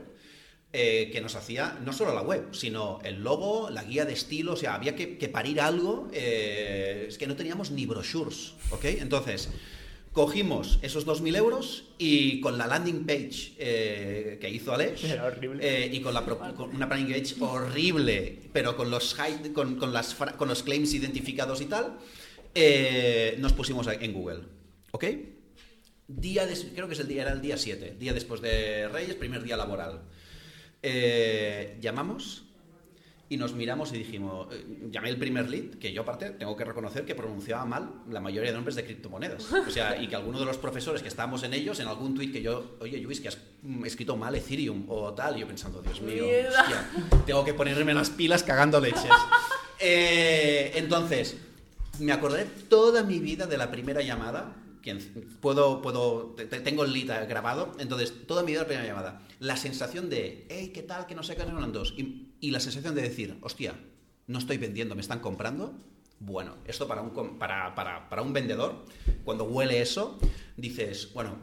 eh, 0.72 1.10
que 1.12 1.20
nos 1.20 1.34
hacía 1.34 1.78
no 1.84 1.92
solo 1.92 2.14
la 2.14 2.22
web, 2.22 2.48
sino 2.52 3.00
el 3.02 3.24
logo, 3.24 3.68
la 3.70 3.82
guía 3.82 4.04
de 4.04 4.12
estilo, 4.12 4.52
o 4.52 4.56
sea, 4.56 4.74
había 4.74 4.94
que, 4.94 5.18
que 5.18 5.28
parir 5.28 5.60
algo, 5.60 6.08
eh, 6.12 7.06
es 7.08 7.18
que 7.18 7.26
no 7.26 7.34
teníamos 7.34 7.72
ni 7.72 7.86
brochures, 7.86 8.54
¿ok? 8.70 8.84
Entonces, 8.84 9.48
cogimos 10.16 10.78
esos 10.80 11.06
2.000 11.06 11.36
euros 11.36 11.84
y 11.98 12.40
con 12.40 12.56
la 12.56 12.66
landing 12.66 13.04
page 13.04 13.52
eh, 13.58 14.38
que 14.40 14.48
hizo 14.48 14.72
Alex 14.72 15.04
eh, 15.60 15.90
y 15.92 16.00
con, 16.00 16.14
la 16.14 16.24
pro- 16.24 16.38
con 16.56 16.74
una 16.74 16.86
landing 16.88 17.12
page 17.12 17.34
horrible, 17.38 18.38
pero 18.50 18.74
con 18.78 18.90
los, 18.90 19.14
high- 19.14 19.52
con, 19.52 19.76
con 19.76 19.92
las, 19.92 20.14
con 20.14 20.48
los 20.48 20.62
claims 20.62 20.94
identificados 20.94 21.60
y 21.60 21.66
tal, 21.66 21.98
eh, 22.54 23.36
nos 23.40 23.52
pusimos 23.52 23.86
en 23.88 24.12
Google, 24.14 24.40
¿ok? 24.92 25.04
Día 26.08 26.46
des- 26.46 26.66
creo 26.74 26.86
que 26.88 26.94
es 26.94 27.00
el 27.00 27.08
día, 27.08 27.20
era 27.20 27.32
el 27.32 27.42
día 27.42 27.58
7, 27.58 27.96
día 27.98 28.14
después 28.14 28.40
de 28.40 28.88
Reyes, 28.88 29.16
primer 29.16 29.42
día 29.42 29.58
laboral. 29.58 30.00
Llamamos 31.80 32.45
y 33.28 33.36
nos 33.36 33.54
miramos 33.54 33.92
y 33.92 33.98
dijimos, 33.98 34.46
eh, 34.52 34.88
llamé 34.90 35.08
el 35.08 35.16
primer 35.16 35.48
lead, 35.48 35.74
que 35.80 35.92
yo 35.92 36.02
aparte 36.02 36.30
tengo 36.30 36.56
que 36.56 36.64
reconocer 36.64 37.04
que 37.04 37.14
pronunciaba 37.14 37.64
mal 37.64 37.90
la 38.08 38.20
mayoría 38.20 38.50
de 38.50 38.54
nombres 38.54 38.76
de 38.76 38.84
criptomonedas. 38.84 39.52
O 39.52 39.70
sea, 39.70 40.00
y 40.00 40.06
que 40.06 40.14
alguno 40.14 40.38
de 40.38 40.44
los 40.44 40.58
profesores 40.58 41.02
que 41.02 41.08
estábamos 41.08 41.42
en 41.42 41.52
ellos, 41.52 41.80
en 41.80 41.88
algún 41.88 42.14
tweet 42.14 42.30
que 42.30 42.40
yo, 42.40 42.76
oye 42.80 42.98
Luis, 42.98 43.20
que 43.20 43.28
has 43.28 43.38
escrito 43.84 44.16
mal 44.16 44.34
Ethereum 44.34 44.84
o 44.88 45.12
tal, 45.12 45.36
y 45.36 45.40
yo 45.40 45.48
pensando, 45.48 45.82
Dios 45.82 46.00
mío, 46.00 46.24
hostia, 46.24 46.88
tengo 47.26 47.44
que 47.44 47.54
ponerme 47.54 47.94
las 47.94 48.10
pilas 48.10 48.42
cagando 48.42 48.80
leches. 48.80 49.04
Eh, 49.78 50.72
entonces, 50.76 51.36
me 51.98 52.12
acordé 52.12 52.46
toda 52.68 53.02
mi 53.02 53.18
vida 53.18 53.46
de 53.46 53.58
la 53.58 53.70
primera 53.70 54.00
llamada 54.02 54.54
puedo, 55.40 55.82
puedo, 55.82 56.34
te- 56.36 56.46
te- 56.46 56.60
tengo 56.60 56.84
el 56.84 56.92
lead 56.92 57.28
grabado, 57.28 57.72
entonces 57.78 58.26
toda 58.26 58.42
mi 58.42 58.52
vida 58.52 58.60
la 58.62 58.66
primera 58.66 58.86
llamada. 58.86 59.22
La 59.40 59.56
sensación 59.56 60.08
de, 60.10 60.46
hey, 60.48 60.70
¿qué 60.74 60.82
tal? 60.82 61.06
Que 61.06 61.14
no 61.14 61.22
sé 61.22 61.36
qué 61.36 61.42
son 61.42 61.72
dos. 61.72 61.94
Y, 61.96 62.50
la 62.50 62.60
sensación 62.60 62.94
de 62.94 63.02
decir, 63.02 63.36
hostia, 63.42 63.74
no 64.26 64.38
estoy 64.38 64.56
vendiendo, 64.58 64.94
me 64.94 65.00
están 65.00 65.20
comprando. 65.20 65.74
Bueno, 66.20 66.56
esto 66.66 66.86
para 66.88 67.02
un, 67.02 67.38
para, 67.38 67.74
para, 67.74 68.08
para 68.08 68.22
un 68.22 68.32
vendedor, 68.32 68.84
cuando 69.24 69.44
huele 69.44 69.80
eso, 69.82 70.18
dices, 70.56 71.12
bueno, 71.12 71.36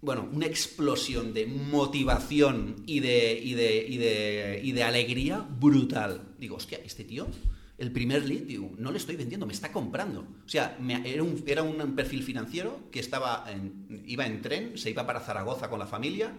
bueno, 0.00 0.28
una 0.32 0.46
explosión 0.46 1.32
de 1.34 1.46
motivación 1.46 2.76
y 2.86 3.00
de, 3.00 3.38
y 3.42 3.54
de, 3.54 3.86
y 3.88 3.96
de, 3.98 4.60
y 4.62 4.72
de 4.72 4.82
alegría 4.82 5.38
brutal. 5.38 6.34
Digo, 6.38 6.56
hostia, 6.56 6.78
este 6.84 7.04
tío, 7.04 7.26
el 7.76 7.90
primer 7.90 8.24
lead, 8.24 8.42
digo, 8.42 8.70
no 8.78 8.92
le 8.92 8.98
estoy 8.98 9.16
vendiendo, 9.16 9.46
me 9.46 9.52
está 9.52 9.72
comprando. 9.72 10.20
O 10.44 10.48
sea, 10.48 10.76
me- 10.80 11.02
era, 11.12 11.22
un, 11.22 11.42
era 11.46 11.62
un 11.62 11.94
perfil 11.96 12.22
financiero 12.22 12.78
que 12.92 13.00
estaba 13.00 13.44
en- 13.50 14.02
iba 14.06 14.26
en 14.26 14.42
tren, 14.42 14.78
se 14.78 14.90
iba 14.90 15.06
para 15.06 15.20
Zaragoza 15.20 15.68
con 15.70 15.78
la 15.80 15.86
familia. 15.86 16.32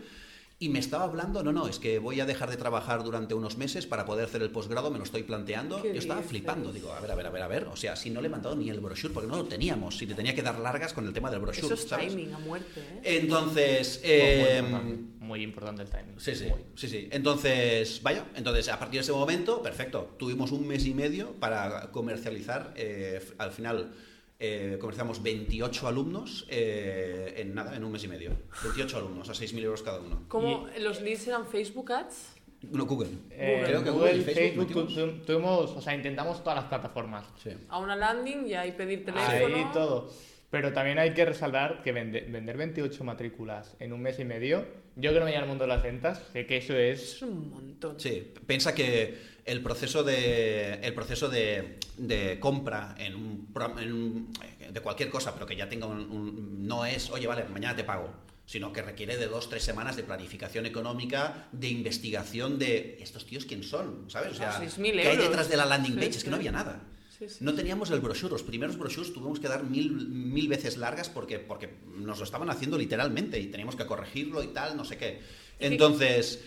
Y 0.58 0.70
me 0.70 0.80
estaba 0.80 1.04
hablando, 1.04 1.44
no, 1.44 1.52
no, 1.52 1.68
es 1.68 1.80
que 1.80 2.00
voy 2.00 2.22
a 2.22 2.26
dejar 2.26 2.50
de 2.50 2.56
trabajar 2.56 3.04
durante 3.04 3.34
unos 3.34 3.58
meses 3.58 3.86
para 3.86 4.06
poder 4.06 4.24
hacer 4.24 4.42
el 4.42 4.52
posgrado, 4.52 4.90
me 4.90 4.98
lo 4.98 5.04
estoy 5.04 5.24
planteando. 5.24 5.82
¿Qué 5.82 5.90
Yo 5.92 6.00
estaba 6.00 6.22
dices? 6.22 6.30
flipando, 6.30 6.72
digo, 6.72 6.94
a 6.94 7.02
ver, 7.02 7.12
a 7.12 7.16
ver, 7.16 7.26
a 7.28 7.30
ver, 7.30 7.42
a 7.42 7.48
ver. 7.50 7.64
O 7.66 7.76
sea, 7.76 7.98
si 7.98 8.10
no 8.10 8.22
le 8.22 8.28
he 8.28 8.30
mandado 8.30 8.56
ni 8.56 8.70
el 8.70 8.80
brochure, 8.80 9.14
porque 9.14 9.28
no 9.28 9.36
lo 9.36 9.44
teníamos, 9.44 9.98
si 9.98 10.06
le 10.06 10.16
tenía 10.16 10.34
que 10.34 10.42
dar 10.42 10.58
largas 10.60 10.94
con 10.94 11.06
el 11.06 11.12
tema 11.12 11.30
del 11.30 11.42
brochure. 11.42 11.66
Eso 11.68 11.74
es 11.74 11.90
¿sabes? 11.90 12.08
timing 12.08 12.34
a 12.34 12.40
muerte, 12.40 12.80
¿eh? 12.80 13.02
Entonces, 13.20 14.00
eh, 14.06 14.62
importante, 14.64 15.04
muy 15.26 15.42
importante 15.44 15.82
el 15.82 15.90
timing. 15.90 16.20
Sí, 16.20 16.36
sí, 16.36 16.46
Muy. 16.46 16.60
sí, 16.76 16.88
sí. 16.88 17.10
Entonces, 17.12 18.02
vaya, 18.04 18.26
entonces 18.36 18.70
a 18.70 18.80
partir 18.80 19.00
de 19.00 19.04
ese 19.04 19.12
momento, 19.12 19.62
perfecto. 19.62 20.16
Tuvimos 20.18 20.52
un 20.52 20.68
mes 20.68 20.86
y 20.86 20.94
medio 20.94 21.34
para 21.34 21.92
comercializar. 21.92 22.74
eh, 22.78 23.20
al 23.38 23.52
final 23.52 23.92
eh, 24.40 24.78
comercializamos 24.80 25.24
28 25.24 25.88
alumnos 25.88 26.46
eh, 26.50 27.36
en 27.38 27.56
nada, 27.56 27.76
en 27.76 27.84
un 27.84 27.92
mes 27.92 28.04
y 28.04 28.08
medio. 28.08 28.32
28 28.64 28.98
alumnos 28.98 29.30
a 29.30 29.34
6.000 29.34 29.64
euros 29.64 29.82
cada 29.82 30.00
uno. 30.00 30.24
¿Cómo 30.28 30.68
los 30.80 31.02
leads 31.02 31.28
eran 31.28 31.46
Facebook 31.48 31.92
Ads? 31.92 32.34
No, 32.72 32.86
Google. 32.86 33.10
Eh, 33.32 33.62
Creo 33.66 33.84
que 33.84 33.90
Google, 33.92 34.12
Google 34.18 34.22
y 34.22 34.24
Facebook 34.36 34.68
Facebook, 34.68 34.96
tu- 35.20 35.26
tuvimos, 35.26 35.72
o 35.72 35.82
sea, 35.82 35.94
intentamos 35.94 36.40
todas 36.44 36.56
las 36.60 36.66
plataformas. 36.66 37.26
Sí. 37.44 37.52
A 37.70 37.78
una 37.80 37.96
landing 37.96 38.48
y 38.48 38.54
ahí 38.56 38.72
pedir 38.72 39.06
teléfono. 39.06 39.28
Ahí 39.56 39.66
todo. 39.72 40.10
Pero 40.50 40.72
también 40.74 40.98
hay 41.00 41.14
que 41.14 41.26
resaltar 41.26 41.82
que 41.84 41.94
vende- 41.94 42.26
vender 42.30 42.58
28 42.58 43.04
matrículas 43.04 43.76
en 43.80 43.94
un 43.94 44.02
mes 44.02 44.20
y 44.20 44.26
medio, 44.26 44.66
yo 44.96 45.14
que 45.14 45.20
no 45.20 45.26
me 45.26 45.36
al 45.36 45.48
mundo 45.48 45.64
de 45.64 45.68
las 45.70 45.84
ventas, 45.84 46.22
sé 46.34 46.46
que 46.46 46.58
eso 46.58 46.76
es... 46.76 47.22
Un 47.22 47.50
montón. 47.50 48.00
Sí, 48.00 48.34
piensa 48.48 48.74
que 48.74 49.18
el 49.46 49.62
proceso 49.62 50.04
de, 50.04 50.76
el 50.82 50.94
proceso 50.94 51.30
de, 51.30 51.78
de 51.98 52.40
compra 52.40 52.96
en 52.98 53.16
un, 53.16 53.54
pro- 53.54 53.78
en 53.80 53.94
un- 53.94 54.34
de 54.72 54.80
cualquier 54.82 55.10
cosa, 55.10 55.34
pero 55.34 55.46
que 55.46 55.56
ya 55.56 55.70
tenga 55.70 55.86
un, 55.86 56.00
un- 56.10 56.68
no 56.68 56.86
es, 56.86 57.10
oye, 57.12 57.28
vale, 57.28 57.44
mañana 57.46 57.76
te 57.76 57.84
pago, 57.84 58.10
sino 58.46 58.72
que 58.74 58.82
requiere 58.82 59.18
de 59.18 59.28
dos, 59.28 59.50
tres 59.50 59.64
semanas 59.64 59.96
de 59.96 60.04
planificación 60.04 60.66
económica, 60.66 61.48
de 61.52 61.68
investigación 61.70 62.58
de 62.60 62.98
estos 63.02 63.26
tíos 63.26 63.46
quién 63.46 63.64
son, 63.64 64.06
¿sabes? 64.10 64.32
O 64.32 64.36
sea, 64.36 64.58
Ah, 64.58 64.62
6.000 64.64 65.02
¿qué 65.02 65.08
hay 65.10 65.18
detrás 65.18 65.50
de 65.50 65.58
la 65.58 65.66
landing 65.66 65.94
Sí, 65.94 65.98
page? 66.00 66.10
Es 66.10 66.16
sí. 66.18 66.24
que 66.24 66.30
no 66.30 66.36
había 66.38 66.52
nada. 66.52 66.82
Sí, 67.18 67.30
sí. 67.30 67.38
No 67.44 67.54
teníamos 67.54 67.92
el 67.92 68.02
brochure, 68.02 68.32
los 68.34 68.44
primeros 68.44 68.78
brochures 68.78 69.14
tuvimos 69.14 69.40
que 69.40 69.48
dar 69.48 69.64
mil, 69.64 69.92
mil 69.92 70.48
veces 70.48 70.78
largas 70.78 71.10
porque, 71.10 71.40
porque 71.40 71.74
nos 71.98 72.18
lo 72.18 72.24
estaban 72.26 72.50
haciendo 72.50 72.78
literalmente 72.78 73.40
y 73.40 73.48
teníamos 73.48 73.76
que 73.76 73.86
corregirlo 73.86 74.44
y 74.44 74.48
tal, 74.48 74.76
no 74.76 74.84
sé 74.84 74.98
qué. 74.98 75.22
Entonces, 75.60 76.44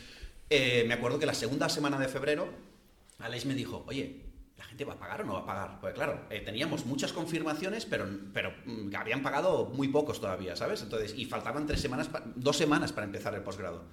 eh, 0.51 0.85
me 0.87 0.95
acuerdo 0.95 1.19
que 1.19 1.27
la 1.27 1.35
segunda 1.35 1.69
semana 1.69 1.99
de 1.99 2.09
febrero, 2.09 2.49
Alex 3.19 3.47
me 3.47 3.55
dijo, 3.55 3.85
oye, 3.89 4.21
¿la 4.59 4.65
gente 4.65 4.85
va 4.85 4.95
a 4.95 4.99
pagar 4.99 5.23
o 5.23 5.25
no 5.25 5.35
va 5.35 5.41
a 5.41 5.47
pagar? 5.47 5.81
Porque 5.81 5.95
claro, 5.95 6.27
eh, 6.31 6.41
teníamos 6.41 6.85
muchas 6.85 7.13
confirmaciones, 7.13 7.87
pero, 7.87 8.07
pero 8.35 8.53
mm, 8.67 8.95
habían 8.97 9.23
pagado 9.23 9.67
muy 9.67 9.89
pocos 9.89 10.21
todavía, 10.21 10.57
¿sabes? 10.57 10.83
Entonces, 10.83 11.15
y 11.17 11.25
faltaban 11.25 11.67
tres 11.67 11.81
semanas, 11.81 12.11
dos 12.35 12.57
semanas 12.57 12.93
para 12.93 13.07
empezar 13.07 13.35
el 13.35 13.43
posgrado. 13.43 13.85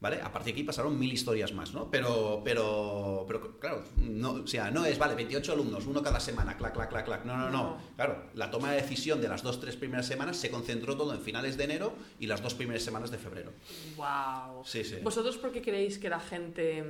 ¿Vale? 0.00 0.18
A 0.22 0.32
partir 0.32 0.54
de 0.54 0.60
aquí 0.60 0.64
pasaron 0.64 0.98
mil 0.98 1.12
historias 1.12 1.52
más, 1.52 1.74
¿no? 1.74 1.90
Pero, 1.90 2.40
pero, 2.42 3.24
pero 3.26 3.58
claro, 3.58 3.84
no, 3.98 4.32
o 4.32 4.46
sea, 4.46 4.70
no 4.70 4.86
es, 4.86 4.98
vale, 4.98 5.14
28 5.14 5.52
alumnos, 5.52 5.86
uno 5.86 6.02
cada 6.02 6.18
semana, 6.18 6.56
clac, 6.56 6.72
clac, 6.72 6.88
clac, 6.88 7.04
clac. 7.04 7.24
No, 7.26 7.36
no, 7.36 7.50
no. 7.50 7.76
Claro, 7.96 8.30
la 8.34 8.50
toma 8.50 8.70
de 8.70 8.80
decisión 8.80 9.20
de 9.20 9.28
las 9.28 9.42
dos, 9.42 9.60
tres 9.60 9.76
primeras 9.76 10.06
semanas 10.06 10.38
se 10.38 10.50
concentró 10.50 10.96
todo 10.96 11.12
en 11.12 11.20
finales 11.20 11.58
de 11.58 11.64
enero 11.64 11.92
y 12.18 12.26
las 12.26 12.42
dos 12.42 12.54
primeras 12.54 12.82
semanas 12.82 13.10
de 13.10 13.18
febrero. 13.18 13.52
Wow. 13.96 14.64
Sí, 14.64 14.84
sí. 14.84 14.96
¿Vosotros 15.02 15.36
por 15.36 15.52
qué 15.52 15.60
creéis 15.60 15.98
que 15.98 16.08
la 16.08 16.20
gente 16.20 16.82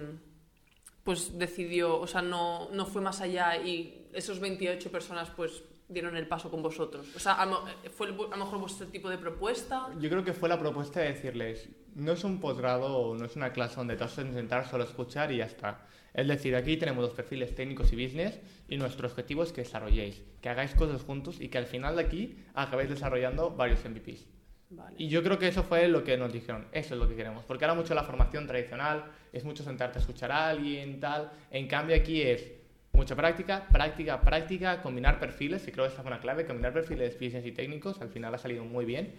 pues 1.02 1.36
decidió, 1.36 1.98
o 1.98 2.06
sea, 2.06 2.22
no, 2.22 2.68
no 2.70 2.86
fue 2.86 3.02
más 3.02 3.20
allá 3.20 3.56
y 3.56 4.06
esos 4.12 4.38
28 4.38 4.90
personas 4.92 5.30
pues 5.30 5.64
dieron 5.90 6.16
el 6.16 6.26
paso 6.26 6.50
con 6.50 6.62
vosotros? 6.62 7.06
O 7.14 7.18
sea, 7.18 7.44
lo, 7.46 7.64
fue 7.94 8.06
el- 8.08 8.14
a 8.14 8.36
lo 8.36 8.44
mejor 8.44 8.58
vuestro 8.60 8.86
tipo 8.86 9.08
de 9.10 9.18
propuesta. 9.18 9.88
Yo 9.98 10.08
creo 10.08 10.24
que 10.24 10.32
fue 10.32 10.48
la 10.48 10.58
propuesta 10.58 11.00
de 11.00 11.08
decirles, 11.12 11.68
no 11.94 12.12
es 12.12 12.24
un 12.24 12.40
posgrado 12.40 13.14
no 13.14 13.24
es 13.24 13.36
una 13.36 13.52
clase 13.52 13.76
donde 13.76 13.96
te 13.96 14.04
vas 14.04 14.18
a 14.18 14.22
sentar 14.22 14.66
solo 14.68 14.84
a 14.84 14.86
escuchar 14.86 15.32
y 15.32 15.38
ya 15.38 15.44
está. 15.46 15.86
Es 16.14 16.26
decir, 16.26 16.56
aquí 16.56 16.76
tenemos 16.76 17.02
los 17.04 17.12
perfiles 17.14 17.54
técnicos 17.54 17.92
y 17.92 18.02
business 18.02 18.40
y 18.68 18.76
nuestro 18.76 19.06
objetivo 19.08 19.42
es 19.44 19.52
que 19.52 19.62
desarrolléis, 19.62 20.22
que 20.40 20.48
hagáis 20.48 20.74
cosas 20.74 21.02
juntos 21.02 21.40
y 21.40 21.48
que 21.48 21.58
al 21.58 21.66
final 21.66 21.96
de 21.96 22.02
aquí 22.02 22.36
acabéis 22.54 22.90
desarrollando 22.90 23.50
varios 23.50 23.84
MVPs. 23.84 24.26
Vale. 24.72 24.94
Y 24.98 25.08
yo 25.08 25.22
creo 25.24 25.36
que 25.38 25.48
eso 25.48 25.64
fue 25.64 25.88
lo 25.88 26.04
que 26.04 26.16
nos 26.16 26.32
dijeron, 26.32 26.66
eso 26.72 26.94
es 26.94 27.00
lo 27.00 27.08
que 27.08 27.16
queremos, 27.16 27.44
porque 27.44 27.64
ahora 27.64 27.74
mucho 27.74 27.92
la 27.94 28.04
formación 28.04 28.46
tradicional 28.46 29.04
es 29.32 29.44
mucho 29.44 29.64
sentarte 29.64 29.98
a 29.98 30.00
escuchar 30.00 30.30
a 30.30 30.48
alguien, 30.48 31.00
tal, 31.00 31.30
en 31.50 31.66
cambio 31.66 31.96
aquí 31.96 32.22
es 32.22 32.52
mucha 32.92 33.14
práctica, 33.16 33.66
práctica, 33.72 34.20
práctica, 34.20 34.82
combinar 34.82 35.18
perfiles, 35.20 35.66
y 35.68 35.72
creo 35.72 35.86
que 35.86 35.92
esa 35.92 36.02
fue 36.02 36.10
una 36.10 36.20
clave, 36.20 36.46
combinar 36.46 36.72
perfiles 36.72 37.14
business 37.18 37.46
y 37.46 37.52
técnicos, 37.52 38.00
al 38.00 38.10
final 38.10 38.34
ha 38.34 38.38
salido 38.38 38.64
muy 38.64 38.84
bien 38.84 39.14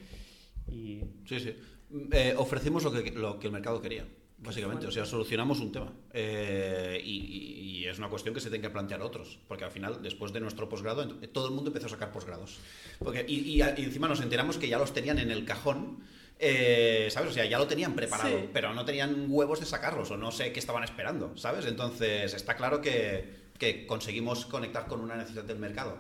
y 0.70 1.02
Sí, 1.26 1.40
sí. 1.40 1.56
Eh, 2.12 2.34
ofrecimos 2.38 2.84
lo 2.84 2.92
que, 2.92 3.12
lo 3.12 3.40
que 3.40 3.48
el 3.48 3.54
mercado 3.54 3.82
quería, 3.82 4.06
básicamente. 4.38 4.88
O 4.88 4.92
sea, 4.92 5.06
solucionamos 5.06 5.60
un 5.60 5.72
tema. 5.74 5.92
Eh, 6.14 7.02
y, 7.04 7.86
es 7.86 7.98
una 7.98 8.08
cuestión 8.08 8.34
que 8.34 8.40
se 8.40 8.48
tienen 8.50 8.62
que 8.62 8.70
plantear 8.70 9.02
otros. 9.02 9.40
Porque 9.50 9.66
al 9.66 9.72
final, 9.72 10.02
después 10.02 10.32
de 10.32 10.40
nuestro 10.40 10.70
posgrado, 10.70 11.06
todo 11.34 11.48
el 11.48 11.54
mundo 11.54 11.70
empezó 11.72 11.88
a 11.88 11.90
sacar 11.90 12.12
posgrados. 12.14 12.60
Porque, 13.00 13.26
y, 13.28 13.40
y- 13.40 13.62
y 13.62 13.84
encima 13.84 14.08
nos 14.08 14.22
enteramos 14.22 14.58
que 14.58 14.70
ya 14.70 14.78
los 14.78 14.94
tenían 14.94 15.18
en 15.20 15.32
el 15.32 15.44
cajón. 15.44 16.00
eh, 16.40 17.10
¿Sabes? 17.12 17.32
O 17.32 17.34
sea, 17.34 17.46
ya 17.46 17.58
lo 17.60 17.68
tenían 17.68 17.94
preparado, 17.94 18.30
Sí. 18.40 18.50
pero 18.54 18.74
no 18.74 18.86
tenían 18.86 19.26
huevos 19.30 19.60
de 19.60 19.66
sacarlos 19.66 20.10
o 20.12 20.18
no 20.18 20.32
sé 20.32 20.52
qué 20.54 20.60
estaban 20.60 20.84
esperando, 20.84 21.36
¿sabes? 21.38 21.66
Entonces, 21.68 22.34
está 22.34 22.56
claro 22.56 22.80
que, 22.82 23.41
que 23.62 23.86
conseguimos 23.86 24.48
conectar 24.48 24.88
con 24.88 25.02
una 25.02 25.16
necesidad 25.16 25.44
del 25.44 25.60
mercado. 25.60 25.96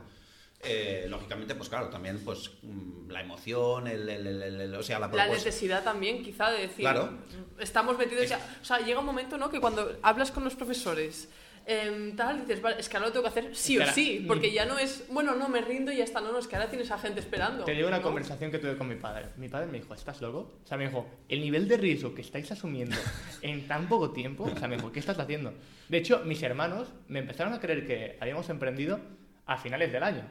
Eh, 0.63 1.05
lógicamente, 1.07 1.53
pues 1.53 1.69
claro, 1.69 1.89
también 1.89 2.19
pues 2.25 2.49
mm, 2.63 3.09
la 3.11 3.21
emoción, 3.21 3.87
el, 3.87 4.09
el- 4.09 4.25
el- 4.27 4.41
el- 4.41 4.61
el- 4.61 4.75
o 4.75 4.81
sea, 4.81 4.97
la 4.97 5.07
La 5.09 5.27
necesidad 5.27 5.83
también, 5.83 6.23
quizá, 6.23 6.49
de 6.49 6.61
decir, 6.63 6.79
Claro. 6.79 7.19
estamos 7.59 7.99
metidos 7.99 8.27
ya. 8.27 8.39
O 8.61 8.65
sea, 8.65 8.79
llega 8.79 8.99
un 8.99 9.05
momento, 9.05 9.37
¿no? 9.37 9.49
Que 9.51 9.59
cuando 9.61 9.95
hablas 10.01 10.31
con 10.31 10.43
los 10.43 10.55
profesores, 10.55 11.29
em, 11.65 12.15
tal, 12.15 12.41
dices, 12.41 12.61
vale, 12.61 12.77
es 12.79 12.89
que 12.89 12.97
ahora 12.97 13.07
lo 13.07 13.13
tengo 13.13 13.23
que 13.23 13.29
hacer 13.29 13.55
sí 13.55 13.77
o 13.77 13.85
sí, 13.85 14.19
ni- 14.21 14.27
porque 14.27 14.51
ya 14.51 14.65
no 14.65 14.77
es, 14.79 15.05
bueno, 15.09 15.35
no, 15.35 15.47
me 15.49 15.61
rindo 15.61 15.91
y 15.91 15.97
ya 15.97 16.03
está, 16.03 16.21
no, 16.21 16.31
no, 16.31 16.39
es 16.39 16.47
que 16.47 16.55
ahora 16.55 16.69
tienes 16.69 16.89
a 16.91 16.97
gente 16.97 17.19
esperando. 17.19 17.63
Te 17.65 17.73
digo 17.73 17.87
una 17.87 17.97
¿no? 17.97 18.03
conversación 18.03 18.51
que 18.51 18.59
tuve 18.59 18.75
con 18.77 18.87
mi 18.87 18.95
padre. 18.95 19.27
Mi 19.37 19.47
padre 19.49 19.67
me 19.67 19.79
dijo, 19.79 19.93
¿estás 19.93 20.21
loco? 20.21 20.59
O 20.63 20.67
sea, 20.67 20.77
me 20.77 20.85
dijo, 20.87 21.07
el 21.29 21.41
nivel 21.41 21.67
de 21.67 21.77
riesgo 21.77 22.13
que 22.13 22.21
estáis 22.21 22.51
asumiendo 22.51 22.95
en 23.41 23.67
tan 23.67 23.87
poco 23.87 24.11
tiempo, 24.11 24.43
o 24.43 24.57
sea, 24.57 24.67
me 24.67 24.75
dijo, 24.77 24.91
¿qué 24.91 24.99
estás 24.99 25.19
haciendo? 25.19 25.53
De 25.89 25.97
hecho, 25.97 26.21
mis 26.25 26.41
hermanos 26.43 26.87
me 27.07 27.19
empezaron 27.19 27.53
a 27.53 27.59
creer 27.59 27.85
que 27.85 28.17
habíamos 28.19 28.49
emprendido 28.49 28.99
a 29.45 29.57
finales 29.57 29.91
del 29.91 30.03
año. 30.03 30.23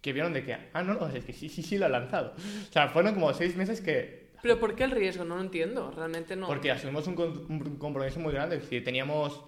Que 0.00 0.14
vieron 0.14 0.32
de 0.32 0.42
que, 0.44 0.54
ah, 0.72 0.82
no, 0.82 0.94
no, 0.94 1.08
es 1.08 1.24
que 1.24 1.32
sí, 1.34 1.48
sí, 1.50 1.62
sí 1.62 1.76
lo 1.76 1.84
ha 1.86 1.90
lanzado. 1.90 2.34
O 2.68 2.72
sea, 2.72 2.88
fueron 2.88 3.12
como 3.14 3.34
seis 3.34 3.54
meses 3.54 3.80
que... 3.82 4.30
Pero 4.42 4.58
¿por 4.58 4.74
qué 4.74 4.84
el 4.84 4.92
riesgo? 4.92 5.26
No 5.26 5.36
lo 5.36 5.42
entiendo, 5.42 5.90
realmente 5.94 6.34
no. 6.36 6.46
Porque 6.46 6.70
asumimos 6.70 7.06
un, 7.06 7.18
un 7.18 7.76
compromiso 7.76 8.18
muy 8.18 8.32
grande. 8.32 8.56
Decir, 8.58 8.82
teníamos 8.82 9.44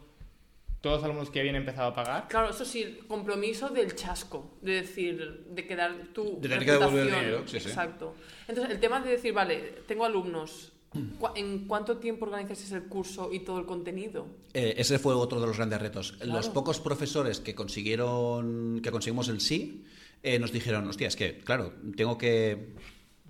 todos 0.82 0.96
los 0.96 1.04
alumnos 1.04 1.30
que 1.30 1.40
habían 1.40 1.54
empezado 1.56 1.88
a 1.88 1.94
pagar. 1.94 2.28
Claro, 2.28 2.50
eso 2.50 2.64
sí, 2.66 2.82
el 2.82 3.06
compromiso 3.06 3.68
del 3.70 3.94
chasco, 3.94 4.58
de 4.60 4.72
decir, 4.82 5.46
de 5.48 5.66
quedar 5.66 6.08
tu 6.12 6.38
De 6.40 6.48
tener 6.48 6.64
que 6.64 6.72
devolver 6.72 7.00
el 7.02 7.08
reputación. 7.08 7.24
dinero, 7.24 7.42
sí, 7.48 7.60
sí. 7.60 7.68
Exacto. 7.68 8.14
Entonces, 8.48 8.74
el 8.74 8.80
tema 8.80 9.00
de 9.00 9.10
decir, 9.12 9.32
vale, 9.32 9.82
tengo 9.86 10.04
alumnos, 10.04 10.72
¿cu- 11.18 11.28
¿en 11.36 11.66
cuánto 11.68 11.98
tiempo 11.98 12.26
organizáis 12.26 12.72
el 12.72 12.82
curso 12.84 13.30
y 13.32 13.40
todo 13.40 13.60
el 13.60 13.64
contenido? 13.66 14.26
Eh, 14.52 14.74
ese 14.76 14.98
fue 14.98 15.14
otro 15.14 15.40
de 15.40 15.46
los 15.46 15.56
grandes 15.56 15.80
retos. 15.80 16.12
Claro. 16.12 16.32
Los 16.32 16.48
pocos 16.48 16.80
profesores 16.80 17.38
que 17.38 17.54
consiguieron, 17.54 18.80
que 18.82 18.90
conseguimos 18.90 19.28
el 19.28 19.40
sí, 19.40 19.84
eh, 20.24 20.38
nos 20.40 20.50
dijeron, 20.52 20.86
hostia, 20.88 21.06
es 21.06 21.14
que, 21.16 21.38
claro, 21.38 21.72
tengo 21.96 22.18
que 22.18 22.74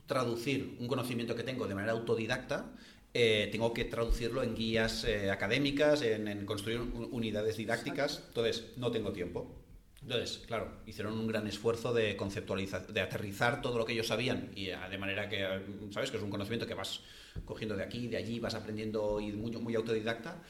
traducir 0.07 0.77
un 0.81 0.89
conocimiento 0.89 1.35
que 1.35 1.43
tengo 1.43 1.67
de 1.69 1.75
manera 1.75 1.93
autodidacta, 1.93 2.73
eh, 3.15 3.49
tengo 3.53 3.73
que 3.75 3.85
traducirlo 3.85 4.43
en 4.43 4.55
guías 4.55 5.05
eh, 5.05 5.31
académicas, 5.31 6.03
en, 6.03 6.29
en 6.29 6.47
construir 6.47 6.81
un- 6.81 7.09
unidades 7.13 7.57
didácticas, 7.57 8.23
entonces 8.29 8.73
no 8.77 8.91
tengo 8.91 9.13
tiempo. 9.13 9.55
Entonces, 10.03 10.39
claro, 10.47 10.69
hicieron 10.87 11.17
un 11.19 11.29
gran 11.29 11.47
esfuerzo 11.47 11.93
de 11.93 12.17
conceptualizar, 12.17 12.87
de 12.89 13.01
aterrizar 13.01 13.63
todo 13.63 13.79
lo 13.79 13.85
que 13.85 13.93
ellos 13.93 14.09
sabían 14.09 14.51
y 14.57 14.67
eh, 14.71 14.77
de 14.91 14.99
manera 14.99 15.29
que, 15.29 15.43
eh, 15.45 15.61
sabes, 15.91 16.11
que 16.11 16.17
es 16.17 16.23
un 16.23 16.31
conocimiento 16.31 16.67
que 16.67 16.75
vas 16.75 17.03
cogiendo 17.45 17.77
de 17.77 17.85
aquí, 17.85 18.09
de 18.09 18.17
allí, 18.17 18.41
vas 18.41 18.55
aprendiendo 18.55 19.21
y 19.21 19.31
muy, 19.33 19.51
muy 19.53 19.75
autodidacta. 19.77 20.43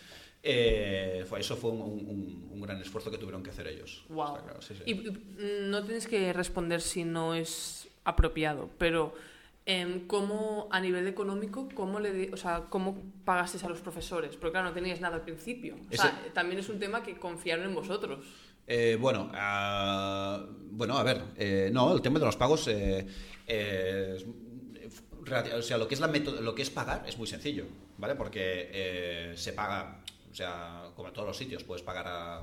Eh, 0.45 1.25
fue, 1.29 1.41
eso 1.41 1.57
fue 1.57 1.71
un, 1.71 1.81
un- 1.83 2.49
un 2.53 2.61
gran 2.63 2.81
esfuerzo 2.81 3.11
que 3.11 3.19
tuvieron 3.19 3.43
que 3.43 3.51
hacer 3.51 3.67
ellos. 3.69 4.05
Wow. 4.09 4.43
Claro, 4.43 4.63
sí, 4.63 4.75
sí. 4.75 4.83
Y 4.87 4.93
y, 4.93 5.11
mm, 5.11 5.71
no 5.71 5.85
tienes 5.85 6.07
que 6.09 6.33
responder 6.33 6.81
si 6.81 7.05
no 7.05 7.35
es 7.35 7.89
apropiado, 8.05 8.71
pero 8.79 9.15
¿cómo, 10.09 10.69
a 10.71 10.81
nivel 10.81 11.07
económico, 11.07 11.69
cómo, 11.75 12.01
le 12.01 12.33
o 12.33 12.37
sea, 12.37 12.65
cómo 12.69 13.01
pagasteis 13.25 13.63
a 13.65 13.69
los 13.69 13.81
profesores? 13.81 14.37
Porque 14.37 14.53
claro, 14.53 14.69
no 14.69 14.75
teníais 14.75 15.01
nada 15.01 15.17
al 15.17 15.23
principio. 15.23 15.77
O 15.91 15.97
sea, 15.97 16.19
Ese- 16.23 16.31
también 16.31 16.59
es 16.59 16.69
un 16.69 16.79
tema 16.79 17.03
que 17.03 17.17
confiaron 17.19 17.67
en 17.67 17.75
vosotros. 17.75 18.25
Eh, 18.67 18.97
bueno, 19.01 19.31
ah, 19.35 20.45
bueno, 20.71 20.97
a 20.97 21.03
ver, 21.03 21.23
eh, 21.37 21.71
no, 21.73 21.93
el 21.95 22.01
tema 22.03 22.19
de 22.19 22.25
los 22.27 22.37
pagos, 22.37 22.67
eh, 22.69 23.07
eh, 23.47 24.17
o 25.57 25.63
sea, 25.63 25.79
lo 25.79 25.87
que 25.89 25.95
es 25.95 26.01
la 26.01 26.09
lo 26.09 26.55
que 26.55 26.63
es 26.63 26.71
pagar 26.71 27.05
es 27.07 27.17
muy 27.19 27.27
sencillo, 27.27 27.67
¿vale? 27.99 28.15
Porque 28.17 28.69
eh, 28.73 29.33
se 29.37 29.53
paga, 29.53 30.03
o 30.31 30.35
sea, 30.35 30.91
como 30.97 31.09
en 31.09 31.15
todos 31.15 31.29
los 31.29 31.37
sitios, 31.37 31.63
puedes 31.65 31.83
pagar 31.83 32.07
a, 32.09 32.43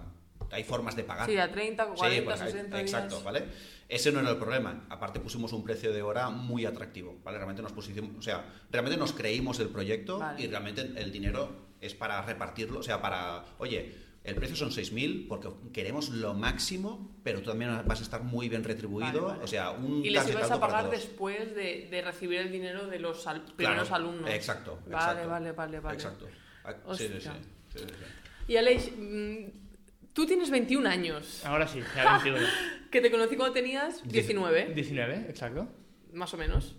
hay 0.52 0.64
formas 0.64 0.96
de 0.96 1.04
pagar. 1.04 1.26
Sí, 1.30 1.38
a 1.38 1.52
30, 1.52 1.86
40, 1.88 2.26
pues, 2.26 2.40
60 2.40 2.80
Exacto, 2.82 3.16
días. 3.16 3.24
¿vale? 3.24 3.46
Ese 3.88 4.12
no 4.12 4.20
era 4.20 4.30
el 4.30 4.38
problema. 4.38 4.86
Aparte 4.90 5.20
pusimos 5.20 5.52
un 5.54 5.64
precio 5.64 5.92
de 5.94 6.02
hora 6.02 6.30
muy 6.30 6.66
atractivo, 6.66 7.18
¿vale? 7.24 7.38
Realmente 7.38 7.62
nos 7.62 7.72
pusimos, 7.74 8.12
o 8.18 8.22
sea, 8.22 8.46
realmente 8.72 8.98
nos 8.98 9.14
creímos 9.14 9.60
el 9.60 9.70
proyecto 9.70 10.20
Vale. 10.20 10.42
y 10.44 10.48
realmente 10.48 10.82
el 10.82 11.12
dinero 11.12 11.70
es 11.82 11.94
para 11.96 12.22
repartirlo, 12.22 12.80
o 12.80 12.84
sea, 12.84 13.02
para, 13.02 13.46
oye, 13.58 14.10
el 14.26 14.36
precio 14.36 14.56
son 14.56 14.70
6.000 14.70 15.28
porque 15.28 15.50
queremos 15.74 16.10
lo 16.10 16.34
máximo, 16.34 17.10
pero 17.24 17.40
tú 17.40 17.50
también 17.50 17.82
vas 17.88 18.00
a 18.02 18.04
estar 18.04 18.22
muy 18.22 18.50
bien 18.50 18.64
retribuido, 18.64 19.22
Vale, 19.22 19.32
vale. 19.34 19.44
o 19.44 19.48
sea, 19.48 19.72
un 19.72 20.06
Y 20.06 20.10
les 20.10 20.30
ibas 20.30 20.52
a 20.52 20.60
pagar 20.60 20.90
después 20.92 21.56
de, 21.56 21.88
de 21.90 22.02
recibir 22.02 22.40
el 22.42 22.52
dinero 22.52 22.86
de 22.88 23.00
los 23.00 23.26
al- 23.28 23.42
Claro, 23.44 23.56
primeros 23.56 23.92
alumnos. 23.92 24.30
Exacto, 24.30 24.80
Vale, 24.88 24.96
exacto. 24.98 25.30
vale, 25.30 25.52
vale, 25.54 25.80
vale. 25.80 25.96
Exacto. 25.96 26.28
Ah, 26.66 26.74
Sí, 26.96 27.08
sí, 27.08 27.14
sí, 27.22 27.30
sí, 27.74 27.80
sí, 27.80 27.86
sí. 27.88 28.52
Y 28.54 28.58
Aleix, 28.58 28.92
mm, 28.96 29.69
tú 30.20 30.26
tienes 30.26 30.50
21 30.50 30.90
años. 30.90 31.46
Ahora 31.46 31.66
sí, 31.66 31.82
ya 31.96 32.20
21. 32.22 32.46
Que 32.92 33.02
te 33.02 33.12
conocí 33.12 33.36
cuando 33.36 33.54
tenías 33.54 34.02
19, 34.04 34.74
19, 34.74 35.28
exacto. 35.30 35.68
más 36.12 36.34
o 36.34 36.38
menos. 36.38 36.76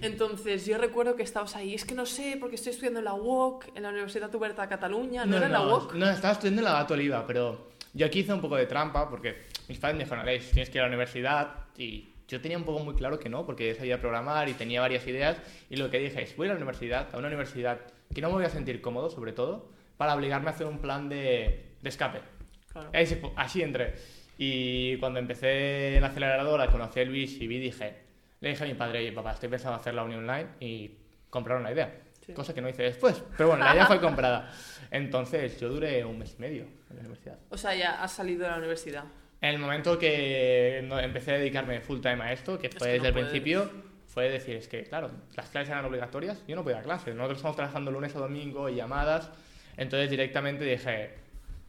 Entonces, 0.00 0.64
yo 0.64 0.78
recuerdo 0.78 1.14
que 1.14 1.22
estabas 1.22 1.54
ahí. 1.54 1.74
Es 1.74 1.84
que 1.84 1.94
no 1.94 2.06
sé, 2.06 2.38
porque 2.40 2.56
estoy 2.56 2.70
estudiando 2.70 3.00
en 3.00 3.04
la 3.04 3.14
UOC, 3.14 3.76
en 3.76 3.82
la 3.82 3.90
Universidad 3.90 4.34
Oberta 4.34 4.62
de 4.62 4.68
Cataluña. 4.68 5.26
¿No, 5.26 5.36
era 5.36 5.46
en 5.46 5.52
la 5.52 5.60
UOC? 5.60 5.94
No, 5.94 6.08
estaba 6.08 6.32
estudiando 6.32 6.62
en 6.62 6.64
la 6.64 6.72
Gato 6.72 6.94
Oliva, 6.94 7.26
pero 7.26 7.68
yo 7.92 8.06
aquí 8.06 8.20
hice 8.20 8.32
un 8.32 8.40
poco 8.40 8.56
de 8.56 8.66
trampa 8.66 9.08
porque 9.10 9.42
mis 9.68 9.78
padres 9.78 9.98
me 9.98 10.04
dijeron, 10.04 10.20
Alex, 10.26 10.50
tienes 10.52 10.70
que 10.70 10.78
ir 10.78 10.80
a 10.80 10.84
la 10.84 10.88
universidad 10.88 11.66
y 11.76 12.08
yo 12.26 12.40
tenía 12.40 12.56
un 12.56 12.64
poco 12.64 12.82
muy 12.82 12.94
claro 12.94 13.18
que 13.18 13.28
no, 13.28 13.44
porque 13.44 13.74
sabía 13.74 14.00
programar 14.00 14.48
y 14.48 14.54
tenía 14.54 14.80
varias 14.80 15.06
ideas 15.06 15.36
y 15.68 15.76
lo 15.76 15.90
que 15.90 15.98
dije 15.98 16.22
es, 16.22 16.34
voy 16.34 16.48
a 16.48 16.52
la 16.52 16.56
universidad, 16.56 17.14
a 17.14 17.18
una 17.18 17.28
universidad 17.28 17.78
que 18.12 18.22
no 18.22 18.28
me 18.28 18.34
voy 18.34 18.46
a 18.46 18.50
sentir 18.50 18.80
cómodo, 18.80 19.10
sobre 19.10 19.32
todo, 19.32 19.68
para 19.98 20.14
obligarme 20.14 20.48
a 20.48 20.54
hacer 20.54 20.66
un 20.66 20.78
plan 20.78 21.10
de, 21.10 21.74
de 21.82 21.88
escape. 21.88 22.41
Claro. 22.72 22.90
Así, 22.94 23.18
así 23.36 23.62
entré. 23.62 23.94
Y 24.38 24.96
cuando 24.96 25.18
empecé 25.18 25.96
en 25.96 26.00
la 26.00 26.08
aceleradora, 26.08 26.66
conocí 26.68 27.00
a 27.00 27.04
Luis 27.04 27.40
y 27.40 27.46
vi, 27.46 27.58
dije, 27.58 27.94
le 28.40 28.48
dije 28.50 28.64
a 28.64 28.66
mi 28.66 28.74
padre, 28.74 28.98
oye, 29.00 29.12
papá, 29.12 29.32
estoy 29.32 29.48
pensando 29.48 29.76
hacer 29.78 29.94
la 29.94 30.02
uni 30.04 30.14
online 30.14 30.46
y 30.60 30.90
compraron 31.30 31.62
la 31.62 31.72
idea. 31.72 31.92
Sí. 32.26 32.32
Cosa 32.32 32.54
que 32.54 32.60
no 32.60 32.68
hice 32.68 32.82
después. 32.84 33.22
Pero 33.36 33.50
bueno, 33.50 33.64
la 33.64 33.74
idea 33.74 33.86
fue 33.86 34.00
comprada. 34.00 34.50
Entonces, 34.90 35.58
yo 35.60 35.68
duré 35.68 36.04
un 36.04 36.18
mes 36.18 36.34
y 36.38 36.40
medio 36.40 36.62
en 36.62 36.96
la 36.96 37.00
universidad. 37.00 37.38
O 37.50 37.56
sea, 37.56 37.74
ya 37.74 38.02
has 38.02 38.12
salido 38.12 38.42
de 38.44 38.48
la 38.50 38.58
universidad. 38.58 39.04
En 39.40 39.50
el 39.50 39.58
momento 39.58 39.98
que 39.98 40.82
no- 40.84 41.00
empecé 41.00 41.32
a 41.32 41.38
dedicarme 41.38 41.80
full 41.80 42.00
time 42.00 42.22
a 42.22 42.32
esto, 42.32 42.58
que 42.58 42.68
Es 42.68 42.74
fue 42.76 42.92
que 42.92 42.98
no 42.98 43.02
desde 43.04 43.08
el 43.08 43.12
puedes. 43.14 43.30
principio, 43.30 43.70
fue 44.06 44.30
decir, 44.30 44.56
es 44.56 44.68
que, 44.68 44.84
claro, 44.84 45.10
las 45.36 45.48
clases 45.48 45.70
eran 45.70 45.84
obligatorias, 45.84 46.42
yo 46.46 46.54
no 46.54 46.62
podía 46.62 46.78
a 46.78 46.82
clases. 46.82 47.14
Nosotros 47.14 47.38
estamos 47.38 47.56
trabajando 47.56 47.90
lunes 47.90 48.14
a 48.14 48.18
domingo 48.20 48.68
y 48.68 48.76
llamadas. 48.76 49.30
Entonces, 49.76 50.10
directamente 50.10 50.64
dije, 50.64 51.10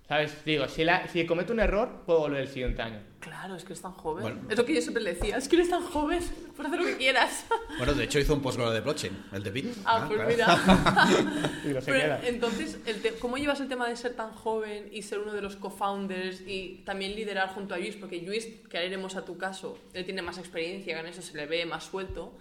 ¿sabes? 0.07 0.43
Digo, 0.45 0.67
si, 0.67 0.83
la- 0.83 1.07
si 1.07 1.25
cometo 1.25 1.53
un 1.53 1.59
error, 1.59 2.03
puedo 2.05 2.19
volver 2.19 2.41
el 2.41 2.47
siguiente 2.47 2.81
año. 2.81 2.99
Claro, 3.19 3.55
es 3.55 3.63
que 3.63 3.69
eres 3.71 3.81
tan 3.81 3.93
joven. 3.93 4.21
Bueno. 4.21 4.41
Es 4.49 4.57
lo 4.57 4.65
que 4.65 4.73
yo 4.75 4.81
siempre 4.81 5.01
le 5.01 5.13
decía. 5.13 5.37
Es 5.37 5.47
que 5.47 5.55
eres 5.55 5.69
tan 5.69 5.81
joven. 5.81 6.19
Puedes 6.57 6.67
hacer 6.73 6.79
lo 6.79 6.85
que 6.85 6.97
quieras. 6.97 7.45
Bueno, 7.77 7.93
de 7.95 8.03
hecho 8.03 8.19
hizo 8.19 8.33
un 8.35 8.41
posgrado 8.41 8.71
de 8.71 8.81
blockchain, 8.81 9.17
el 9.31 9.41
de 9.43 9.49
Bit. 9.49 9.77
Ah, 9.85 10.05
pues 10.07 10.35
claro. 10.35 10.57
mira. 11.65 11.81
Se 11.81 11.91
Pero, 11.91 12.03
queda. 12.03 12.21
entonces, 12.27 12.77
el 12.85 13.01
te- 13.01 13.13
¿cómo 13.15 13.37
llevas 13.37 13.59
el 13.61 13.67
tema 13.67 13.87
de 13.89 13.95
ser 13.95 14.13
tan 14.15 14.31
joven 14.31 14.89
y 14.91 15.01
ser 15.01 15.19
uno 15.19 15.33
de 15.33 15.41
los 15.41 15.55
co-founders 15.55 16.41
y 16.45 16.83
también 16.85 17.15
liderar 17.15 17.49
junto 17.49 17.73
a 17.73 17.77
Luis? 17.79 17.95
Porque 17.95 18.21
Luis, 18.21 18.45
que 18.69 18.77
ahora 18.77 18.87
iremos 18.87 19.15
a 19.15 19.25
tu 19.25 19.37
caso, 19.37 19.79
él 19.93 20.05
tiene 20.05 20.21
más 20.21 20.37
experiencia, 20.37 20.99
en 20.99 21.05
eso 21.07 21.21
se 21.23 21.35
le 21.35 21.45
ve 21.47 21.65
más 21.65 21.85
suelto. 21.85 22.37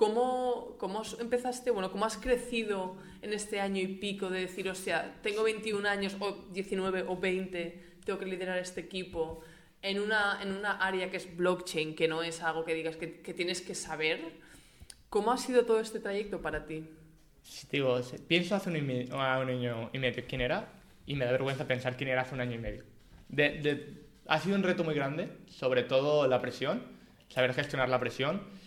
¿Cómo, 0.00 0.76
cómo 0.78 1.02
empezaste, 1.18 1.70
bueno, 1.70 1.92
cómo 1.92 2.06
has 2.06 2.16
crecido 2.16 2.96
en 3.20 3.34
este 3.34 3.60
año 3.60 3.82
y 3.82 3.86
pico 3.86 4.30
de 4.30 4.40
decir, 4.40 4.66
o 4.70 4.74
sea, 4.74 5.18
tengo 5.22 5.42
21 5.42 5.86
años 5.86 6.16
o 6.20 6.32
19 6.54 7.04
o 7.06 7.18
20, 7.18 7.82
tengo 8.06 8.18
que 8.18 8.24
liderar 8.24 8.56
este 8.56 8.80
equipo 8.80 9.42
en 9.82 10.00
una, 10.00 10.38
en 10.42 10.52
una 10.52 10.78
área 10.78 11.10
que 11.10 11.18
es 11.18 11.36
blockchain, 11.36 11.94
que 11.94 12.08
no 12.08 12.22
es 12.22 12.40
algo 12.40 12.64
que 12.64 12.72
digas 12.72 12.96
que, 12.96 13.20
que 13.20 13.34
tienes 13.34 13.60
que 13.60 13.74
saber? 13.74 14.22
¿Cómo 15.10 15.32
ha 15.32 15.36
sido 15.36 15.66
todo 15.66 15.80
este 15.80 16.00
trayecto 16.00 16.40
para 16.40 16.64
ti? 16.64 16.88
Si 17.42 17.66
digo, 17.70 18.00
pienso 18.26 18.54
hace 18.54 18.70
un, 18.70 18.76
y 18.76 18.80
me- 18.80 19.06
a 19.12 19.38
un 19.38 19.50
año 19.50 19.90
y 19.92 19.98
medio 19.98 20.24
quién 20.26 20.40
era 20.40 20.72
y 21.04 21.14
me 21.14 21.26
da 21.26 21.32
vergüenza 21.32 21.66
pensar 21.66 21.98
quién 21.98 22.08
era 22.08 22.22
hace 22.22 22.34
un 22.34 22.40
año 22.40 22.54
y 22.54 22.58
medio. 22.58 22.84
De- 23.28 23.58
de- 23.60 24.00
ha 24.28 24.40
sido 24.40 24.56
un 24.56 24.62
reto 24.62 24.82
muy 24.82 24.94
grande, 24.94 25.28
sobre 25.50 25.82
todo 25.82 26.26
la 26.26 26.40
presión, 26.40 26.82
saber 27.28 27.52
gestionar 27.52 27.90
la 27.90 27.98
presión, 28.00 28.58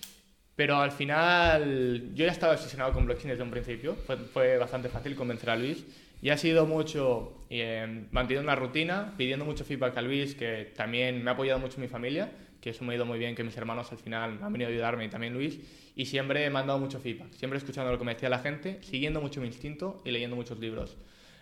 pero 0.55 0.77
al 0.77 0.91
final 0.91 2.11
yo 2.13 2.25
ya 2.25 2.31
estaba 2.31 2.53
obsesionado 2.53 2.93
con 2.93 3.05
blockchain 3.05 3.29
desde 3.29 3.43
un 3.43 3.51
principio, 3.51 3.95
fue, 3.95 4.17
fue 4.17 4.57
bastante 4.57 4.89
fácil 4.89 5.15
convencer 5.15 5.49
a 5.49 5.55
Luis 5.55 5.85
y 6.21 6.29
ha 6.29 6.37
sido 6.37 6.65
mucho 6.65 7.45
eh, 7.49 8.05
manteniendo 8.11 8.49
una 8.49 8.55
rutina, 8.55 9.13
pidiendo 9.17 9.43
mucho 9.43 9.65
feedback 9.65 9.97
a 9.97 10.01
Luis, 10.01 10.35
que 10.35 10.71
también 10.75 11.21
me 11.21 11.29
ha 11.29 11.33
apoyado 11.33 11.59
mucho 11.59 11.81
mi 11.81 11.89
familia, 11.89 12.31
que 12.61 12.69
eso 12.69 12.85
me 12.85 12.93
ha 12.93 12.95
ido 12.95 13.05
muy 13.05 13.19
bien, 13.19 13.35
que 13.35 13.43
mis 13.43 13.57
hermanos 13.57 13.91
al 13.91 13.97
final 13.97 14.39
han 14.41 14.53
venido 14.53 14.69
a 14.69 14.71
ayudarme 14.71 15.03
y 15.03 15.09
también 15.09 15.33
Luis, 15.33 15.59
y 15.97 16.05
siempre 16.05 16.49
me 16.49 16.59
han 16.59 16.67
dado 16.67 16.79
mucho 16.79 16.99
feedback, 17.01 17.33
siempre 17.33 17.57
escuchando 17.57 17.91
lo 17.91 17.99
que 17.99 18.05
me 18.05 18.13
decía 18.13 18.29
la 18.29 18.39
gente, 18.39 18.81
siguiendo 18.83 19.19
mucho 19.19 19.41
mi 19.41 19.47
instinto 19.47 20.01
y 20.05 20.11
leyendo 20.11 20.37
muchos 20.37 20.59
libros. 20.59 20.95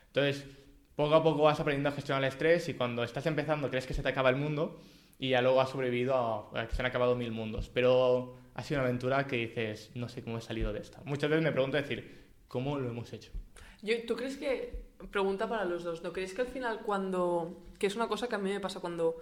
Entonces, 0.08 0.48
poco 0.96 1.14
a 1.14 1.22
poco 1.22 1.44
vas 1.44 1.60
aprendiendo 1.60 1.90
a 1.90 1.92
gestionar 1.92 2.24
el 2.24 2.30
estrés 2.30 2.68
y 2.68 2.74
cuando 2.74 3.04
estás 3.04 3.28
empezando 3.28 3.70
crees 3.70 3.86
que 3.86 3.94
se 3.94 4.02
te 4.02 4.10
acaba 4.10 4.32
el 4.32 4.36
mundo 4.36 4.82
y 5.20 5.30
ya 5.30 5.44
luego 5.44 5.62
has 5.62 5.70
sobrevivido 5.70 6.16
a, 6.16 6.60
a 6.60 6.68
que 6.68 6.76
se 6.76 6.82
han 6.82 6.88
acabado 6.88 7.16
mil 7.16 7.32
mundos. 7.32 7.70
Pero 7.72 8.41
ha 8.54 8.64
sido 8.64 8.80
una 8.82 8.88
aventura 8.90 9.28
que 9.28 9.38
dices, 9.38 9.92
no 9.96 10.10
sé 10.10 10.24
cómo 10.24 10.38
he 10.38 10.42
salido 10.42 10.74
de 10.74 10.80
esta. 10.80 11.02
Muchas 11.06 11.30
veces 11.30 11.44
me 11.44 11.52
pregunto 11.52 11.78
decir, 11.78 12.26
¿cómo 12.48 12.78
lo 12.78 12.90
hemos 12.90 13.12
hecho? 13.14 13.32
Yo, 13.82 13.96
¿Tú 14.06 14.16
crees 14.16 14.38
que, 14.38 14.84
pregunta 15.12 15.48
para 15.50 15.66
los 15.66 15.84
dos, 15.84 16.04
¿no 16.04 16.14
crees 16.14 16.34
que 16.34 16.42
al 16.42 16.48
final 16.48 16.82
cuando, 16.82 17.64
que 17.80 17.88
es 17.88 17.96
una 17.96 18.08
cosa 18.08 18.28
que 18.28 18.36
a 18.36 18.38
mí 18.38 18.52
me 18.52 18.60
pasa 18.60 18.80
cuando, 18.80 19.18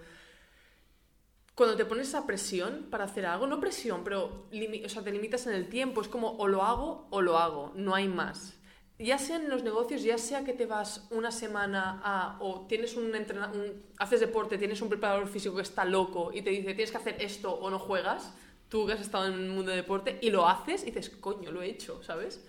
cuando 1.56 1.76
te 1.76 1.86
pones 1.86 2.08
esa 2.10 2.26
presión 2.26 2.88
para 2.90 3.04
hacer 3.06 3.26
algo, 3.26 3.46
no 3.48 3.60
presión, 3.60 4.04
pero 4.04 4.48
limi- 4.52 4.86
o 4.86 4.90
sea, 4.90 5.04
te 5.04 5.12
limitas 5.12 5.46
en 5.48 5.54
el 5.54 5.68
tiempo, 5.70 6.02
es 6.02 6.08
como 6.08 6.32
o 6.38 6.48
lo 6.48 6.64
hago 6.64 7.08
o 7.10 7.22
lo 7.22 7.38
hago, 7.38 7.72
no 7.76 7.96
hay 7.96 8.08
más. 8.08 8.56
Ya 8.98 9.18
sea 9.18 9.38
en 9.38 9.50
los 9.50 9.64
negocios, 9.64 10.04
ya 10.04 10.18
sea 10.18 10.44
que 10.44 10.52
te 10.52 10.66
vas 10.66 11.08
una 11.10 11.32
semana 11.32 12.02
a, 12.04 12.38
o 12.42 12.66
tienes 12.68 12.98
un, 12.98 13.06
un 13.06 13.84
haces 13.98 14.20
deporte, 14.20 14.58
tienes 14.58 14.82
un 14.82 14.90
preparador 14.90 15.28
físico 15.28 15.56
que 15.56 15.62
está 15.62 15.86
loco 15.86 16.32
y 16.34 16.42
te 16.42 16.50
dice 16.50 16.74
tienes 16.74 16.92
que 16.92 16.98
hacer 16.98 17.16
esto 17.22 17.54
o 17.54 17.70
no 17.70 17.80
juegas, 17.80 18.34
tú 18.70 18.86
que 18.86 18.94
has 18.94 19.02
estado 19.02 19.28
en 19.28 19.34
el 19.34 19.50
mundo 19.50 19.72
de 19.72 19.78
deporte 19.78 20.18
y 20.22 20.30
lo 20.30 20.48
haces 20.48 20.84
y 20.84 20.88
dices, 20.88 21.10
coño, 21.10 21.52
lo 21.52 21.62
he 21.62 21.70
hecho, 21.70 22.02
¿sabes? 22.04 22.46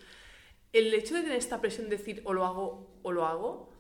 el 0.72 0.94
hecho 0.94 1.14
de 1.16 1.22
tener 1.22 1.36
esta 1.36 1.60
presión 1.60 1.88
de 1.88 1.96
decir 1.96 2.20
o 2.24 2.32
lo 2.32 2.44
hago 2.46 3.00
o 3.02 3.10
lo 3.10 3.26
hago 3.26 3.72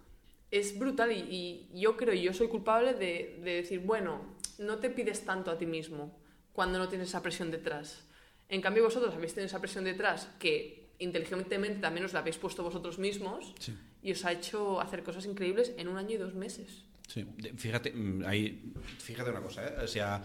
es 0.50 0.76
brutal 0.76 1.12
y, 1.12 1.68
y 1.72 1.80
yo 1.80 1.96
creo, 1.96 2.14
yo 2.14 2.32
soy 2.32 2.48
culpable 2.48 2.94
de, 2.94 3.38
de 3.44 3.54
decir, 3.56 3.78
bueno, 3.78 4.22
no 4.58 4.78
te 4.78 4.90
pides 4.90 5.24
tanto 5.24 5.52
a 5.52 5.56
ti 5.58 5.66
mismo 5.66 6.18
cuando 6.52 6.78
no 6.80 6.88
tienes 6.88 7.08
esa 7.08 7.22
presión 7.22 7.52
detrás. 7.52 8.04
En 8.48 8.60
cambio 8.60 8.82
vosotros 8.82 9.14
habéis 9.14 9.34
tenido 9.34 9.46
esa 9.46 9.60
presión 9.60 9.84
detrás 9.84 10.28
que 10.40 10.90
inteligentemente 10.98 11.78
también 11.80 12.04
os 12.06 12.12
la 12.12 12.18
habéis 12.20 12.36
puesto 12.38 12.64
vosotros 12.64 12.98
mismos 12.98 13.54
Sí. 13.60 13.72
y 14.02 14.10
os 14.10 14.24
ha 14.24 14.32
hecho 14.32 14.80
hacer 14.80 15.04
cosas 15.04 15.24
increíbles 15.26 15.72
en 15.78 15.86
un 15.86 15.96
año 15.96 16.10
y 16.14 16.16
dos 16.16 16.34
meses. 16.34 16.82
Sí, 17.06 17.24
fíjate, 17.56 17.92
mm, 17.92 18.24
ahí, 18.26 18.72
fíjate 18.98 19.30
una 19.30 19.40
cosa, 19.42 19.64
¿eh? 19.64 19.74
o 19.84 19.86
sea, 19.86 20.24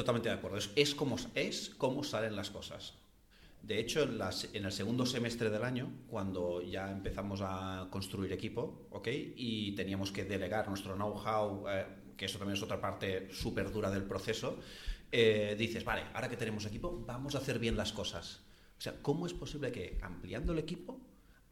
totalmente 0.00 0.28
de 0.28 0.34
acuerdo. 0.34 0.56
Es, 0.58 0.70
es 0.76 0.94
como 0.94 1.16
es 1.34 1.70
como 1.76 2.02
salen 2.04 2.36
las 2.36 2.50
cosas. 2.50 2.94
De 3.62 3.78
hecho, 3.78 4.02
en, 4.02 4.16
las- 4.18 4.48
en 4.54 4.64
el 4.64 4.72
segundo 4.72 5.04
semestre 5.04 5.50
del 5.50 5.62
año, 5.64 5.92
cuando 6.08 6.62
ya 6.62 6.90
empezamos 6.90 7.40
a 7.42 7.88
construir 7.90 8.32
equipo, 8.32 8.86
¿ok? 8.90 9.08
Y 9.36 9.72
teníamos 9.72 10.10
que 10.12 10.24
delegar 10.24 10.66
nuestro 10.68 10.94
know-how, 10.94 11.68
eh, 11.68 11.86
que 12.16 12.24
eso 12.24 12.38
también 12.38 12.56
es 12.56 12.62
otra 12.62 12.80
parte 12.80 13.28
súper 13.32 13.70
dura 13.70 13.90
del 13.90 14.04
proceso, 14.04 14.58
eh, 15.12 15.56
dices, 15.58 15.84
vale, 15.84 16.04
ahora 16.14 16.28
que 16.30 16.36
tenemos 16.36 16.64
equipo, 16.64 17.04
vamos 17.06 17.34
a 17.34 17.38
hacer 17.38 17.58
bien 17.58 17.76
las 17.76 17.92
cosas. 17.92 18.40
O 18.78 18.80
sea, 18.80 18.94
¿cómo 19.02 19.26
es 19.26 19.34
posible 19.34 19.70
que 19.72 19.98
ampliando 20.00 20.52
el 20.52 20.58
equipo 20.58 20.98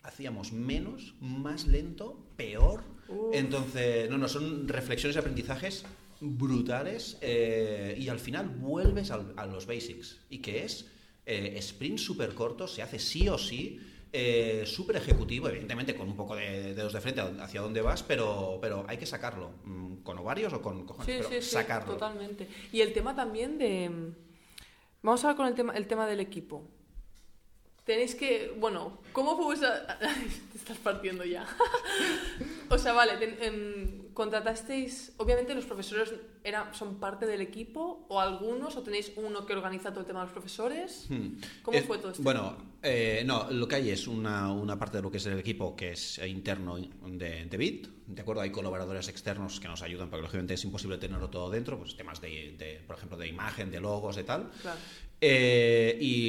hacíamos 0.03 0.53
menos, 0.53 1.15
más 1.21 1.67
lento, 1.67 2.19
peor? 2.37 2.85
Uh. 3.09 3.33
Entonces, 3.35 4.09
no, 4.09 4.17
no, 4.17 4.29
son 4.29 4.67
reflexiones 4.69 5.17
y 5.17 5.19
aprendizajes 5.19 5.85
brutales 6.21 7.19
eh, 7.21 7.95
y 7.99 8.09
al 8.09 8.19
final 8.19 8.49
vuelves 8.49 9.11
al- 9.11 9.33
a 9.37 9.47
los 9.47 9.67
basics 9.67 10.19
y 10.31 10.39
que 10.39 10.65
es 10.65 10.91
eh, 11.27 11.55
sprint 11.59 11.99
súper 11.99 12.35
corto, 12.35 12.67
se 12.67 12.83
hace 12.83 12.99
sí 12.99 13.29
o 13.29 13.37
sí, 13.39 13.81
eh, 14.13 14.63
súper 14.67 14.97
ejecutivo, 14.97 15.49
evidentemente 15.49 15.95
con 15.95 16.09
un 16.09 16.17
poco 16.17 16.35
de 16.35 16.75
dedos 16.75 16.95
de 16.95 17.01
frente 17.03 17.21
hacia 17.21 17.61
dónde 17.61 17.83
vas, 17.83 18.03
pero, 18.03 18.59
pero 18.63 18.85
hay 18.89 18.97
que 18.97 19.05
sacarlo, 19.07 19.51
mm, 19.65 19.97
con 19.97 20.19
ovarios 20.19 20.53
o 20.55 20.63
con 20.63 20.87
cojones, 20.87 21.07
Sí, 21.07 21.13
pero 21.19 21.29
sí, 21.29 21.47
sí, 21.47 21.55
sacarlo. 21.55 21.93
totalmente. 21.93 22.49
Y 22.73 22.81
el 22.81 22.93
tema 22.95 23.15
también 23.15 23.59
de... 23.59 24.13
Vamos 25.03 25.23
a 25.23 25.29
hablar 25.29 25.37
con 25.37 25.47
el 25.47 25.55
tema, 25.55 25.75
el 25.75 25.87
tema 25.87 26.07
del 26.07 26.21
equipo. 26.21 26.67
Tenéis 27.89 28.15
que, 28.15 28.53
bueno, 28.61 28.99
¿cómo 29.15 29.35
fue 29.43 29.55
esa... 29.55 29.87
Te 30.53 30.59
estás 30.59 30.77
partiendo 30.77 31.25
ya. 31.25 31.47
o 32.69 32.77
sea, 32.77 32.93
vale, 32.93 33.17
ten- 33.17 33.39
em, 33.41 34.13
contratasteis, 34.13 35.15
obviamente 35.17 35.55
los 35.55 35.65
profesores 35.65 36.13
eran, 36.45 36.75
son 36.75 37.01
parte 37.01 37.25
del 37.25 37.41
equipo 37.41 38.05
o 38.11 38.21
algunos, 38.21 38.77
o 38.77 38.83
tenéis 38.83 39.13
uno 39.17 39.47
que 39.47 39.55
organiza 39.55 39.89
todo 39.89 40.01
el 40.01 40.07
tema 40.07 40.21
de 40.21 40.27
los 40.27 40.33
profesores. 40.35 41.07
Hmm. 41.09 41.41
¿Cómo 41.63 41.79
Eh, 41.79 41.83
fue 41.83 41.97
todo 41.97 42.11
esto? 42.11 42.23
Bueno, 42.23 42.59
eh, 42.83 43.23
no, 43.25 43.51
lo 43.51 43.67
que 43.67 43.77
hay 43.77 43.89
es 43.89 44.07
una, 44.07 44.53
una 44.53 44.79
parte 44.79 44.99
de 44.99 45.03
lo 45.05 45.11
que 45.11 45.17
es 45.17 45.25
el 45.25 45.39
equipo 45.39 45.75
que 45.75 45.93
es 45.93 46.19
interno 46.19 46.77
de, 46.77 47.47
de 47.47 47.57
Bit, 47.57 47.87
¿de 48.07 48.21
acuerdo? 48.21 48.43
Hay 48.43 48.51
colaboradores 48.51 49.09
externos 49.09 49.61
que 49.61 49.69
nos 49.69 49.81
ayudan, 49.81 50.11
porque 50.11 50.23
lógicamente 50.25 50.53
es 50.53 50.65
imposible 50.65 50.99
tenerlo 50.99 51.31
todo 51.31 51.49
dentro, 51.49 51.79
pues 51.79 51.97
temas 51.97 52.21
de, 52.21 52.55
de, 52.59 52.83
por 52.87 52.97
ejemplo, 52.97 53.17
de 53.17 53.29
imagen, 53.29 53.71
de 53.71 53.81
logos, 53.81 54.15
de 54.17 54.25
tal. 54.25 54.51
Claro. 54.61 54.79
Eh, 55.21 55.99
y 56.01 56.28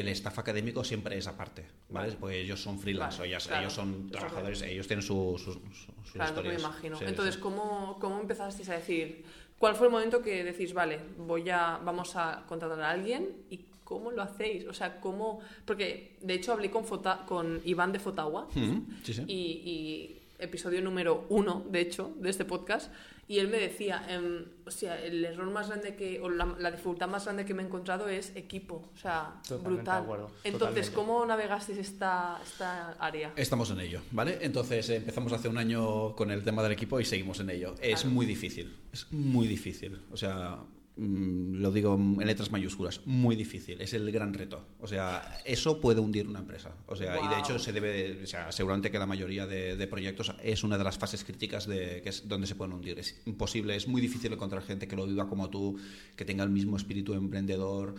el 0.00 0.08
staff 0.08 0.38
académico 0.38 0.82
siempre 0.84 1.16
es 1.18 1.26
aparte, 1.26 1.66
¿vale? 1.88 2.12
Porque 2.18 2.40
ellos 2.40 2.60
son 2.60 2.78
freelance, 2.78 3.18
Vale, 3.18 3.30
ellos, 3.30 3.46
claro. 3.46 3.62
ellos 3.62 3.72
son 3.72 4.10
trabajadores, 4.10 4.62
ellos 4.62 4.86
tienen 4.86 5.02
su- 5.04 5.36
sus- 5.42 5.54
sus- 5.54 5.94
sus 6.04 6.12
Claro, 6.12 6.42
me 6.42 6.54
imagino. 6.54 6.96
Sí, 6.98 7.04
Entonces, 7.06 7.34
sí. 7.36 7.40
¿cómo, 7.40 7.98
¿cómo 8.00 8.20
empezasteis 8.20 8.68
a 8.68 8.74
decir? 8.74 9.24
¿Cuál 9.58 9.74
fue 9.74 9.86
el 9.88 9.92
momento 9.92 10.22
que 10.22 10.44
decís, 10.44 10.72
vale, 10.72 11.00
voy 11.18 11.48
a, 11.50 11.78
vamos 11.84 12.14
a 12.16 12.44
contratar 12.46 12.80
a 12.80 12.90
alguien 12.90 13.28
y 13.50 13.60
cómo 13.84 14.10
lo 14.12 14.22
hacéis? 14.22 14.66
O 14.66 14.72
sea, 14.72 15.00
¿cómo...? 15.00 15.40
Porque, 15.64 16.16
de 16.20 16.34
hecho, 16.34 16.52
hablé 16.52 16.70
con, 16.70 16.84
Fota- 16.84 17.24
con 17.26 17.60
Iván 17.64 17.92
de 17.92 17.98
Fotagua 17.98 18.48
Mm, 18.54 19.02
sí, 19.02 19.14
sí. 19.14 19.24
y, 19.26 19.34
y 19.34 20.22
episodio 20.38 20.80
número 20.80 21.26
uno, 21.30 21.64
de 21.68 21.80
hecho, 21.80 22.12
de 22.20 22.30
este 22.30 22.44
podcast, 22.44 22.92
y 23.28 23.38
él 23.38 23.48
me 23.48 23.58
decía, 23.58 24.04
em, 24.08 24.46
o 24.66 24.70
sea, 24.70 24.98
el 25.00 25.22
error 25.24 25.50
más 25.50 25.68
grande 25.68 25.94
que, 25.94 26.18
o 26.20 26.28
la, 26.30 26.46
la 26.58 26.70
dificultad 26.70 27.06
más 27.08 27.24
grande 27.26 27.44
que 27.44 27.52
me 27.54 27.62
he 27.62 27.66
encontrado 27.66 28.08
es 28.08 28.34
equipo, 28.34 28.90
o 28.92 28.96
sea, 28.96 29.34
Totalmente 29.46 29.68
brutal. 29.82 30.02
acuerdo, 30.02 30.30
Entonces, 30.44 30.86
totalmente. 30.90 30.92
¿cómo 30.94 31.26
navegasteis 31.26 31.78
esta, 31.78 32.40
esta 32.42 32.92
área? 32.92 33.32
Estamos 33.36 33.70
en 33.70 33.80
ello, 33.80 34.00
¿vale? 34.12 34.38
Entonces 34.40 34.88
eh, 34.88 34.96
empezamos 34.96 35.32
hace 35.34 35.48
un 35.48 35.58
año 35.58 36.16
con 36.16 36.30
el 36.30 36.42
tema 36.42 36.62
del 36.62 36.72
equipo 36.72 36.98
y 37.00 37.04
seguimos 37.04 37.38
en 37.40 37.50
ello. 37.50 37.74
Es 37.82 38.00
Claro. 38.00 38.14
muy 38.14 38.26
difícil, 38.26 38.74
es 38.92 39.06
muy 39.12 39.46
difícil. 39.46 40.00
O 40.10 40.16
sea, 40.16 40.58
lo 40.98 41.70
digo 41.70 41.94
en 41.94 42.26
letras 42.26 42.50
mayúsculas, 42.50 43.00
muy 43.06 43.36
difícil. 43.36 43.80
Es 43.80 43.94
el 43.94 44.10
gran 44.10 44.34
reto. 44.34 44.66
O 44.80 44.86
sea, 44.88 45.40
eso 45.44 45.80
puede 45.80 46.00
hundir 46.00 46.26
una 46.26 46.40
empresa. 46.40 46.74
O 46.86 46.96
sea, 46.96 47.20
y 47.22 47.28
de 47.28 47.38
hecho 47.38 47.58
se 47.58 47.72
debe, 47.72 48.24
o 48.24 48.26
sea, 48.26 48.50
seguramente 48.50 48.90
que 48.90 48.98
la 48.98 49.06
mayoría 49.06 49.46
de, 49.46 49.76
de 49.76 49.86
proyectos 49.86 50.34
es 50.42 50.64
una 50.64 50.76
de 50.76 50.84
las 50.84 50.98
fases 50.98 51.22
críticas 51.24 51.66
de 51.66 52.02
que 52.02 52.08
es 52.08 52.28
donde 52.28 52.46
se 52.46 52.56
pueden 52.56 52.74
hundir. 52.74 52.98
Es 52.98 53.20
imposible, 53.26 53.76
es 53.76 53.86
muy 53.86 54.00
difícil 54.00 54.32
encontrar 54.32 54.62
gente 54.62 54.88
que 54.88 54.96
lo 54.96 55.06
viva 55.06 55.28
como 55.28 55.48
tú, 55.50 55.78
que 56.16 56.24
tenga 56.24 56.42
el 56.42 56.50
mismo 56.50 56.76
espíritu 56.76 57.14
emprendedor. 57.14 57.94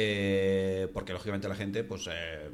Eh, 0.00 0.88
porque 0.94 1.12
lógicamente 1.12 1.48
la 1.48 1.56
gente 1.56 1.82
pues 1.82 2.08
eh, 2.08 2.48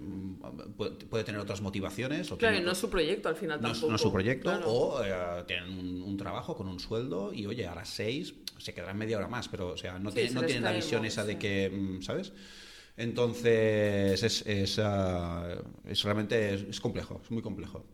puede, 1.10 1.24
tener 1.24 1.38
otras 1.40 1.60
motivaciones 1.60 2.32
o 2.32 2.38
Claro, 2.38 2.54
tiene 2.54 2.64
no 2.64 2.72
es 2.72 2.78
su 2.78 2.88
proyecto 2.88 3.28
al 3.28 3.36
final 3.36 3.60
no 3.60 3.68
es, 3.68 3.72
tampoco. 3.74 3.90
no 3.90 3.96
es 3.96 4.00
su 4.02 4.10
proyecto, 4.12 4.48
Claro. 4.50 4.66
o 4.70 5.04
eh, 5.04 5.44
tienen 5.46 5.70
un, 5.78 6.02
un 6.02 6.16
trabajo 6.16 6.56
con 6.56 6.68
un 6.68 6.80
sueldo 6.80 7.34
y 7.34 7.44
oye, 7.46 7.66
a 7.66 7.74
las 7.74 7.88
seis 7.90 8.34
se 8.58 8.72
quedarán 8.72 8.96
media 8.96 9.18
hora 9.18 9.28
más, 9.28 9.48
pero 9.48 9.68
o 9.72 9.76
sea, 9.76 9.98
no, 9.98 10.10
Sí, 10.10 10.14
tiene- 10.14 10.28
se 10.30 10.34
no 10.36 10.40
les 10.40 10.48
tienen 10.52 10.64
la 10.64 10.72
visión 10.72 11.04
esa 11.04 11.24
de 11.24 11.38
que, 11.38 11.68
mm, 11.70 12.00
¿sabes? 12.02 12.32
Entonces 12.96 14.22
es, 14.22 14.46
es, 14.46 14.78
ah, 14.82 15.56
es 15.86 16.02
realmente 16.02 16.54
es, 16.54 16.62
es 16.62 16.80
complejo, 16.80 17.20
es 17.22 17.30
muy 17.30 17.42
complejo. 17.42 17.84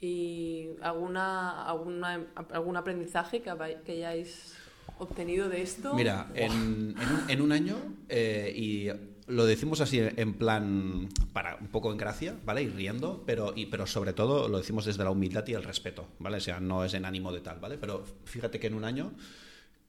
¿Y 0.00 0.68
alguna, 0.82 1.64
alguna, 1.66 2.26
algún 2.52 2.76
aprendizaje 2.76 3.40
que 3.42 3.50
hayáis 3.50 4.54
obtenido 4.98 5.48
de 5.48 5.62
esto? 5.62 5.94
Mira, 5.94 6.30
en, 6.34 6.52
en 6.52 7.08
un, 7.12 7.24
en 7.30 7.40
un 7.40 7.52
año, 7.52 7.76
eh, 8.08 8.52
y 8.56 8.88
lo 9.26 9.46
decimos 9.46 9.80
así 9.80 9.98
en 10.00 10.34
plan, 10.34 11.08
para 11.32 11.56
un 11.56 11.68
poco 11.68 11.90
en 11.90 11.98
gracia, 11.98 12.36
¿vale? 12.44 12.62
Y 12.62 12.68
riendo, 12.68 13.22
pero, 13.26 13.52
y, 13.56 13.66
pero 13.66 13.86
sobre 13.86 14.12
todo 14.12 14.48
lo 14.48 14.58
decimos 14.58 14.84
desde 14.84 15.02
la 15.04 15.10
humildad 15.10 15.46
y 15.48 15.54
el 15.54 15.62
respeto, 15.64 16.06
¿vale? 16.18 16.36
O 16.36 16.40
sea, 16.40 16.60
no 16.60 16.84
es 16.84 16.94
en 16.94 17.04
ánimo 17.04 17.32
de 17.32 17.40
tal, 17.40 17.58
¿vale? 17.58 17.78
Pero 17.78 18.04
fíjate 18.24 18.60
que 18.60 18.66
en 18.66 18.74
un 18.74 18.84
año 18.84 19.12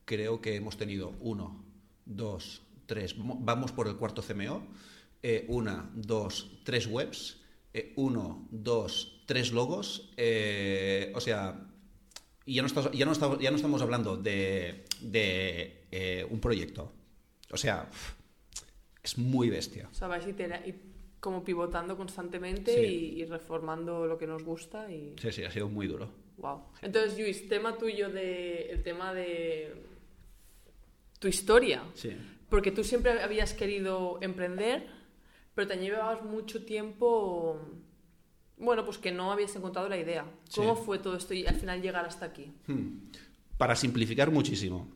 creo 0.04 0.40
que 0.40 0.56
hemos 0.56 0.76
tenido 0.76 1.12
uno, 1.20 1.64
dos, 2.04 2.62
tres, 2.86 3.16
mo- 3.18 3.38
vamos 3.40 3.72
por 3.72 3.88
el 3.88 3.96
cuarto 3.96 4.22
CMO, 4.22 4.66
eh, 5.22 5.44
una, 5.48 5.90
dos, 5.94 6.60
tres 6.64 6.86
webs, 6.86 7.38
eh, 7.74 7.92
uno, 7.96 8.46
dos, 8.50 9.22
tres 9.26 9.52
logos, 9.52 10.12
o 11.14 11.20
sea, 11.20 11.66
y 12.46 12.54
ya 12.54 12.62
no, 12.62 12.68
estamos, 12.68 12.92
ya 12.92 13.04
no, 13.04 13.12
estamos, 13.12 13.38
ya 13.40 13.50
no 13.50 13.56
estamos 13.56 13.82
hablando 13.82 14.16
de, 14.16 14.84
de, 15.00 15.82
eh, 15.90 16.26
un 16.30 16.40
proyecto. 16.40 16.92
O 17.50 17.56
sea, 17.56 17.88
es 19.02 19.18
muy 19.18 19.50
bestia. 19.50 19.88
O 19.90 19.94
sea, 19.94 20.08
vais 20.08 20.24
como 21.20 21.42
pivotando 21.42 21.96
constantemente 21.96 22.72
Sí. 22.72 23.16
y, 23.16 23.22
y 23.22 23.24
reformando 23.24 24.06
lo 24.06 24.16
que 24.16 24.28
nos 24.28 24.44
gusta 24.44 24.90
y... 24.92 25.16
Sí, 25.20 25.32
sí, 25.32 25.42
ha 25.42 25.50
sido 25.50 25.68
muy 25.68 25.88
duro. 25.88 26.08
Wow. 26.36 26.62
Entonces, 26.82 27.18
Luis, 27.18 27.48
tema 27.48 27.76
tuyo 27.76 28.10
de... 28.10 28.70
El 28.70 28.82
tema 28.84 29.12
de... 29.12 29.74
Tu 31.18 31.26
historia. 31.26 31.82
Sí. 31.94 32.16
Porque 32.48 32.70
tú 32.70 32.84
siempre 32.84 33.20
habías 33.20 33.54
querido 33.54 34.18
emprender, 34.20 34.86
pero 35.54 35.66
te 35.66 35.76
llevabas 35.76 36.22
mucho 36.22 36.64
tiempo... 36.64 37.60
Bueno, 38.58 38.84
pues 38.84 38.98
que 38.98 39.12
no 39.12 39.30
habías 39.32 39.54
encontrado 39.56 39.88
la 39.88 39.98
idea. 39.98 40.24
¿Cómo 40.54 40.76
Sí. 40.76 40.82
fue 40.86 40.98
todo 40.98 41.16
esto 41.16 41.34
y 41.34 41.46
al 41.46 41.56
final 41.56 41.82
llegar 41.82 42.04
hasta 42.06 42.26
aquí? 42.26 42.52
Hmm. 42.66 43.10
Para 43.58 43.76
simplificar 43.76 44.30
muchísimo, 44.30 44.88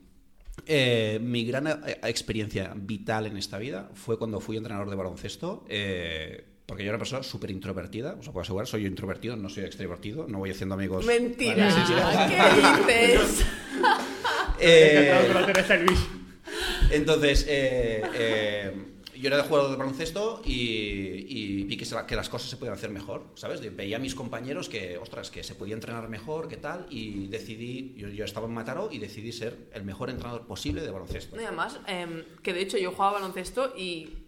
eh, 0.67 1.19
mi 1.23 1.45
gran 1.45 1.67
eh, 1.67 2.01
experiencia 2.05 2.73
vital 2.75 3.27
en 3.27 3.37
esta 3.37 3.59
vida 3.59 3.91
fue 3.95 4.19
cuando 4.19 4.41
fui 4.41 4.57
entrenador 4.57 4.89
de 4.91 4.97
baloncesto. 4.97 5.65
eh, 5.69 6.47
porque 6.67 6.85
yo 6.85 6.91
era 6.91 6.95
una 6.99 7.01
persona 7.01 7.25
súper 7.25 7.51
introvertida, 7.51 8.15
os 8.21 8.27
lo 8.27 8.33
puedo 8.33 8.43
asegurar, 8.43 8.65
soy 8.69 8.87
introvertido, 8.87 9.35
no 9.35 9.49
soy 9.49 9.65
extrovertido, 9.65 10.29
no 10.29 10.39
voy 10.39 10.51
haciendo 10.51 10.77
amigos. 10.77 11.05
Mentira. 11.05 11.67
Vale, 11.67 11.73
sí, 11.73 11.81
sí. 11.85 12.85
¿Qué 12.87 13.07
dices? 13.09 13.47
Eh. 14.61 15.11
Entonces, 16.91 17.47
eh, 17.49 18.03
eh, 18.15 18.73
yo 19.21 19.29
era 19.29 19.43
jugador 19.43 19.71
de 19.71 19.77
baloncesto 19.77 20.43
y, 20.45 21.65
vi 21.65 21.77
que, 21.77 22.15
las 22.17 22.29
cosas 22.29 22.49
se 22.51 22.57
podían 22.57 22.75
hacer 22.75 22.91
mejor, 22.91 23.25
¿sabes? 23.35 23.61
De- 23.61 23.71
Veía 23.71 23.97
a 23.97 24.01
mis 24.01 24.15
compañeros 24.15 24.69
que, 24.69 24.99
ostras, 24.99 25.31
que 25.31 25.43
se 25.43 25.55
podía 25.55 25.75
entrenar 25.75 26.09
mejor, 26.09 26.49
que 26.49 26.57
tal, 26.57 26.87
y 26.91 27.27
decidí, 27.29 27.95
yo, 27.97 28.09
yo 28.09 28.25
estaba 28.25 28.47
en 28.47 28.53
Mataró 28.55 28.89
y 28.91 28.99
decidí 28.99 29.33
ser 29.33 29.69
el 29.73 29.85
mejor 29.85 30.11
entrenador 30.11 30.47
posible 30.47 30.81
de 30.83 30.91
baloncesto. 30.91 31.41
Y 31.41 31.45
además, 31.45 31.79
em, 31.87 32.25
que 32.43 32.53
de 32.53 32.61
hecho 32.63 32.79
yo 32.79 32.91
jugaba 32.93 33.13
baloncesto 33.15 33.73
y 33.77 34.20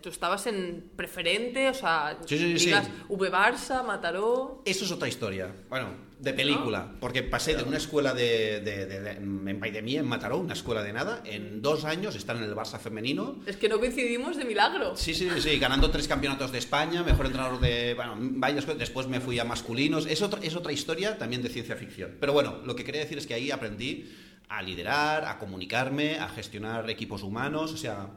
tú 0.00 0.08
estabas 0.08 0.46
en 0.46 0.90
preferente, 0.96 1.68
o 1.68 1.74
sea, 1.74 2.18
Sí, 2.26 2.38
sí, 2.38 2.58
sí, 2.58 2.66
digas 2.66 2.86
sí. 2.86 2.92
V 3.08 3.30
Barça, 3.32 3.84
Mataró. 3.84 4.62
Eso 4.64 4.84
es 4.84 4.90
otra 4.90 5.08
historia, 5.08 5.50
bueno, 5.68 5.88
de 6.18 6.32
película, 6.32 6.92
porque 6.98 7.22
pasé 7.22 7.54
de 7.56 7.62
una 7.62 7.76
escuela 7.76 8.14
de, 8.14 8.60
de, 8.60 8.86
de- 8.86 9.00
de- 9.00 9.10
en 9.10 9.60
Paidemí, 9.60 9.96
en 9.96 10.06
Mataró, 10.06 10.38
una 10.38 10.54
escuela 10.54 10.82
de 10.82 10.92
nada, 10.92 11.20
en 11.24 11.60
dos 11.60 11.84
años 11.84 12.16
estar 12.16 12.36
en 12.36 12.42
el 12.44 12.54
Barça 12.54 12.78
femenino, 12.78 13.40
Es 13.46 13.56
que 13.56 13.68
no 13.68 13.78
coincidimos 13.78 14.36
de 14.38 14.44
milagro. 14.46 14.96
Sí, 14.96 15.12
sí, 15.14 15.28
sí, 15.40 15.58
ganando 15.58 15.90
tres 15.90 16.08
campeonatos 16.08 16.52
de 16.52 16.58
España, 16.58 17.02
mejor 17.02 17.26
entrenador 17.26 17.60
de. 17.60 17.92
Bueno, 17.94 18.14
varias 18.18 18.64
cosas. 18.64 18.78
Después 18.78 19.06
me 19.08 19.20
fui 19.20 19.38
a 19.38 19.44
masculinos. 19.44 20.06
Es 20.06 20.22
otra, 20.22 20.40
es 20.42 20.56
otra 20.56 20.72
historia 20.72 21.18
también 21.18 21.42
de 21.42 21.48
ciencia 21.50 21.76
ficción. 21.76 22.16
Pero 22.18 22.32
bueno, 22.32 22.60
lo 22.64 22.74
que 22.74 22.84
quería 22.84 23.02
decir 23.02 23.18
es 23.18 23.26
que 23.26 23.34
ahí 23.34 23.50
aprendí 23.50 24.10
a 24.48 24.62
liderar, 24.62 25.24
a 25.26 25.38
comunicarme, 25.38 26.18
a 26.18 26.28
gestionar 26.28 26.88
equipos 26.88 27.22
humanos. 27.22 27.72
O 27.72 27.76
sea, 27.76 28.08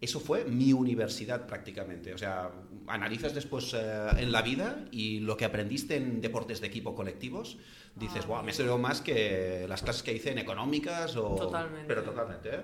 eso 0.00 0.20
fue 0.20 0.44
mi 0.44 0.72
universidad 0.72 1.46
prácticamente. 1.46 2.12
O 2.14 2.18
sea, 2.18 2.50
analizas 2.86 3.34
después 3.34 3.72
eh, 3.74 4.08
en 4.18 4.30
la 4.32 4.42
vida 4.42 4.84
y 4.90 5.20
lo 5.20 5.36
que 5.36 5.44
aprendiste 5.44 5.96
en 5.96 6.20
deportes 6.20 6.60
de 6.60 6.66
equipo 6.66 6.94
colectivos, 6.94 7.56
dices, 7.94 8.24
Ah. 8.24 8.28
wow, 8.28 8.42
me 8.42 8.52
sirvió 8.52 8.76
más 8.78 9.00
que 9.00 9.66
las 9.68 9.82
clases 9.82 10.02
que 10.02 10.12
hice 10.12 10.30
en 10.32 10.38
económicas 10.38 11.16
o. 11.16 11.34
Totalmente. 11.34 11.86
Pero 11.88 12.02
totalmente, 12.02 12.48
¿eh? 12.56 12.60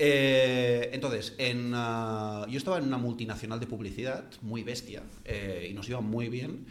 Eh, 0.00 0.90
entonces, 0.92 1.34
en, 1.38 1.72
ah, 1.74 2.46
yo 2.48 2.56
estaba 2.58 2.78
en 2.78 2.84
una 2.84 2.98
multinacional 2.98 3.58
de 3.58 3.66
publicidad 3.66 4.24
muy 4.42 4.62
bestia 4.62 5.02
eh, 5.24 5.66
y 5.70 5.74
nos 5.74 5.88
iba 5.88 6.00
muy 6.00 6.28
bien. 6.28 6.66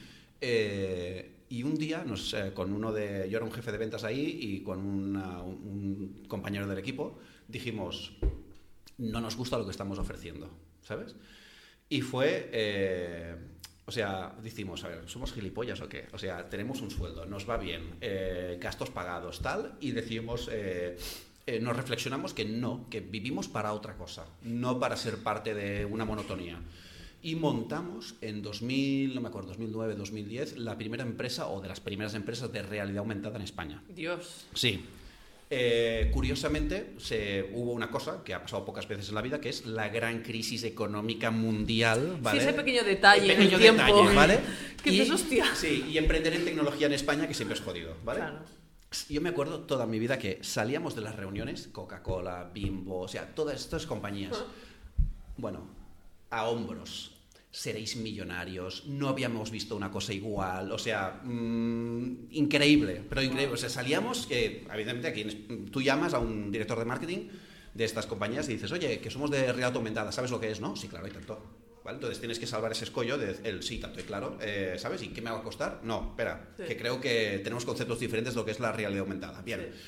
y 1.49 1.63
un 1.63 1.75
día, 1.75 2.03
nos, 2.05 2.35
con 2.53 2.73
uno 2.73 2.91
de. 2.91 3.27
Yo 3.29 3.38
era 3.38 3.45
un 3.45 3.51
jefe 3.51 3.71
de 3.71 3.77
ventas 3.77 4.03
ahí 4.03 4.38
y 4.41 4.59
con 4.63 4.79
una- 4.85 5.41
un, 5.41 5.55
un 6.21 6.27
compañero 6.27 6.67
del 6.67 6.77
equipo 6.77 7.19
dijimos: 7.47 8.13
No 8.97 9.21
nos 9.21 9.35
gusta 9.35 9.57
lo 9.57 9.65
que 9.65 9.71
estamos 9.71 9.99
ofreciendo, 9.99 10.49
¿sabes? 10.81 11.15
Y 11.89 12.01
fue. 12.01 12.49
eh, 12.51 13.35
o 13.87 13.91
sea, 13.91 14.35
decimos, 14.43 14.83
a 14.83 14.89
ver, 14.89 15.03
¿somos 15.07 15.31
gilipollas 15.31 15.79
o 15.79 15.87
qué? 15.87 16.07
O 16.11 16.17
sea, 16.17 16.49
tenemos 16.49 16.81
un 16.81 16.91
sueldo, 16.91 17.25
nos 17.25 17.49
va 17.49 17.55
bien, 17.55 17.95
eh, 18.01 18.57
gastos 18.59 18.89
pagados, 18.89 19.39
tal, 19.39 19.77
y 19.79 19.91
decimos, 19.91 20.49
eh, 20.51 20.97
eh, 21.45 21.59
nos 21.61 21.73
reflexionamos 21.73 22.33
que 22.33 22.43
no, 22.43 22.89
que 22.89 22.99
vivimos 22.99 23.47
para 23.47 23.71
otra 23.71 23.95
cosa, 23.95 24.25
no 24.41 24.77
para 24.77 24.97
ser 24.97 25.23
parte 25.23 25.53
de 25.53 25.85
una 25.85 26.03
monotonía. 26.03 26.59
Y 27.21 27.35
montamos 27.35 28.15
en 28.19 28.41
2000, 28.41 29.15
no 29.15 29.21
me 29.21 29.29
acuerdo, 29.29 29.49
2009, 29.49 29.95
2010, 29.95 30.57
la 30.57 30.77
primera 30.77 31.03
empresa 31.03 31.47
o 31.47 31.61
de 31.61 31.69
las 31.69 31.79
primeras 31.79 32.13
empresas 32.13 32.51
de 32.51 32.63
realidad 32.63 32.99
aumentada 32.99 33.37
en 33.37 33.43
España. 33.43 33.81
Dios. 33.87 34.47
Sí. 34.53 34.83
Eh, 35.49 36.09
curiosamente, 36.13 36.95
se, 36.97 37.49
hubo 37.53 37.71
una 37.71 37.89
cosa 37.89 38.21
que 38.23 38.33
ha 38.33 38.41
pasado 38.41 38.65
pocas 38.65 38.85
veces 38.87 39.09
en 39.09 39.15
la 39.15 39.21
vida, 39.21 39.39
que 39.39 39.47
es 39.47 39.65
la 39.65 39.87
gran 39.87 40.21
crisis 40.21 40.63
económica 40.63 41.31
mundial. 41.31 42.17
¿vale? 42.21 42.39
Sí, 42.39 42.45
ese 42.45 42.53
pequeño 42.53 42.83
detalle 42.83 43.31
El 43.31 43.37
pequeño 43.37 43.57
detalle, 43.57 44.15
¿vale? 44.15 44.39
Que 44.83 44.91
y, 44.91 45.09
hostia. 45.09 45.45
Sí, 45.55 45.85
y 45.89 45.97
emprender 45.97 46.33
en 46.33 46.45
tecnología 46.45 46.87
en 46.87 46.93
España, 46.93 47.27
que 47.27 47.33
siempre 47.33 47.57
es 47.57 47.63
jodido, 47.63 47.95
¿vale? 48.03 48.19
Claro. 48.19 48.39
Yo 49.09 49.21
me 49.21 49.29
acuerdo 49.29 49.61
toda 49.61 49.85
mi 49.85 49.99
vida 49.99 50.17
que 50.19 50.39
salíamos 50.41 50.95
de 50.95 51.01
las 51.01 51.15
reuniones, 51.15 51.67
Coca-Cola, 51.71 52.51
Bimbo, 52.53 53.01
o 53.01 53.07
sea, 53.07 53.33
todas 53.33 53.59
estas 53.59 53.85
compañías, 53.85 54.43
bueno, 55.37 55.67
a 56.29 56.47
hombros. 56.47 57.16
Seréis 57.58 57.95
millonarios, 57.95 58.86
no 58.86 59.10
habíamos 59.10 59.49
visto 59.49 59.76
una 59.76 59.89
cosa 59.89 60.14
igual, 60.14 60.72
o 60.72 60.78
sea, 60.78 61.22
mm, 61.24 62.28
increíble, 62.30 63.01
pero 63.10 63.24
increíble. 63.24 63.51
O 63.55 63.58
sea, 63.58 63.68
salíamos, 63.68 64.28
que 64.28 64.64
evidentemente 64.72 65.08
aquí 65.08 65.24
tú 65.72 65.82
llamas 65.82 66.14
a 66.14 66.20
un 66.20 66.51
director 66.51 66.78
de 66.78 66.86
marketing 66.86 67.30
de 67.74 67.84
estas 67.84 68.05
compañías 68.05 68.47
y 68.49 68.53
dices, 68.53 68.72
oye, 68.72 68.99
que 68.99 69.10
somos 69.10 69.32
de 69.32 69.41
realidad 69.41 69.76
aumentada, 69.76 70.12
¿sabes 70.12 70.30
lo 70.30 70.39
que 70.39 70.51
es? 70.51 70.62
No, 70.62 70.76
sí, 70.76 70.88
claro, 70.88 71.08
y 71.08 71.10
tanto. 71.10 71.41
¿Vale? 71.84 71.95
Entonces 71.95 72.20
tienes 72.20 72.38
que 72.38 72.45
salvar 72.45 72.74
ese 72.74 72.84
escollo 72.84 73.18
de 73.18 73.36
el 73.43 73.64
sí, 73.64 73.80
tanto 73.80 73.99
y 73.99 74.03
claro, 74.03 74.38
eh, 74.39 74.76
¿sabes? 74.78 75.01
¿Y 75.01 75.08
qué 75.08 75.24
me 75.24 75.32
va 75.32 75.39
a 75.39 75.43
costar? 75.43 75.80
No, 75.82 76.10
espera, 76.12 76.49
Sí. 76.58 76.64
que 76.68 76.78
creo 76.78 77.01
que 77.01 77.41
tenemos 77.43 77.66
conceptos 77.66 77.99
diferentes 77.99 78.36
de 78.36 78.39
lo 78.39 78.45
que 78.45 78.51
es 78.51 78.60
la 78.60 78.72
realidad 78.72 79.01
aumentada. 79.01 79.41
Bien. 79.41 79.72
Sí. 79.74 79.80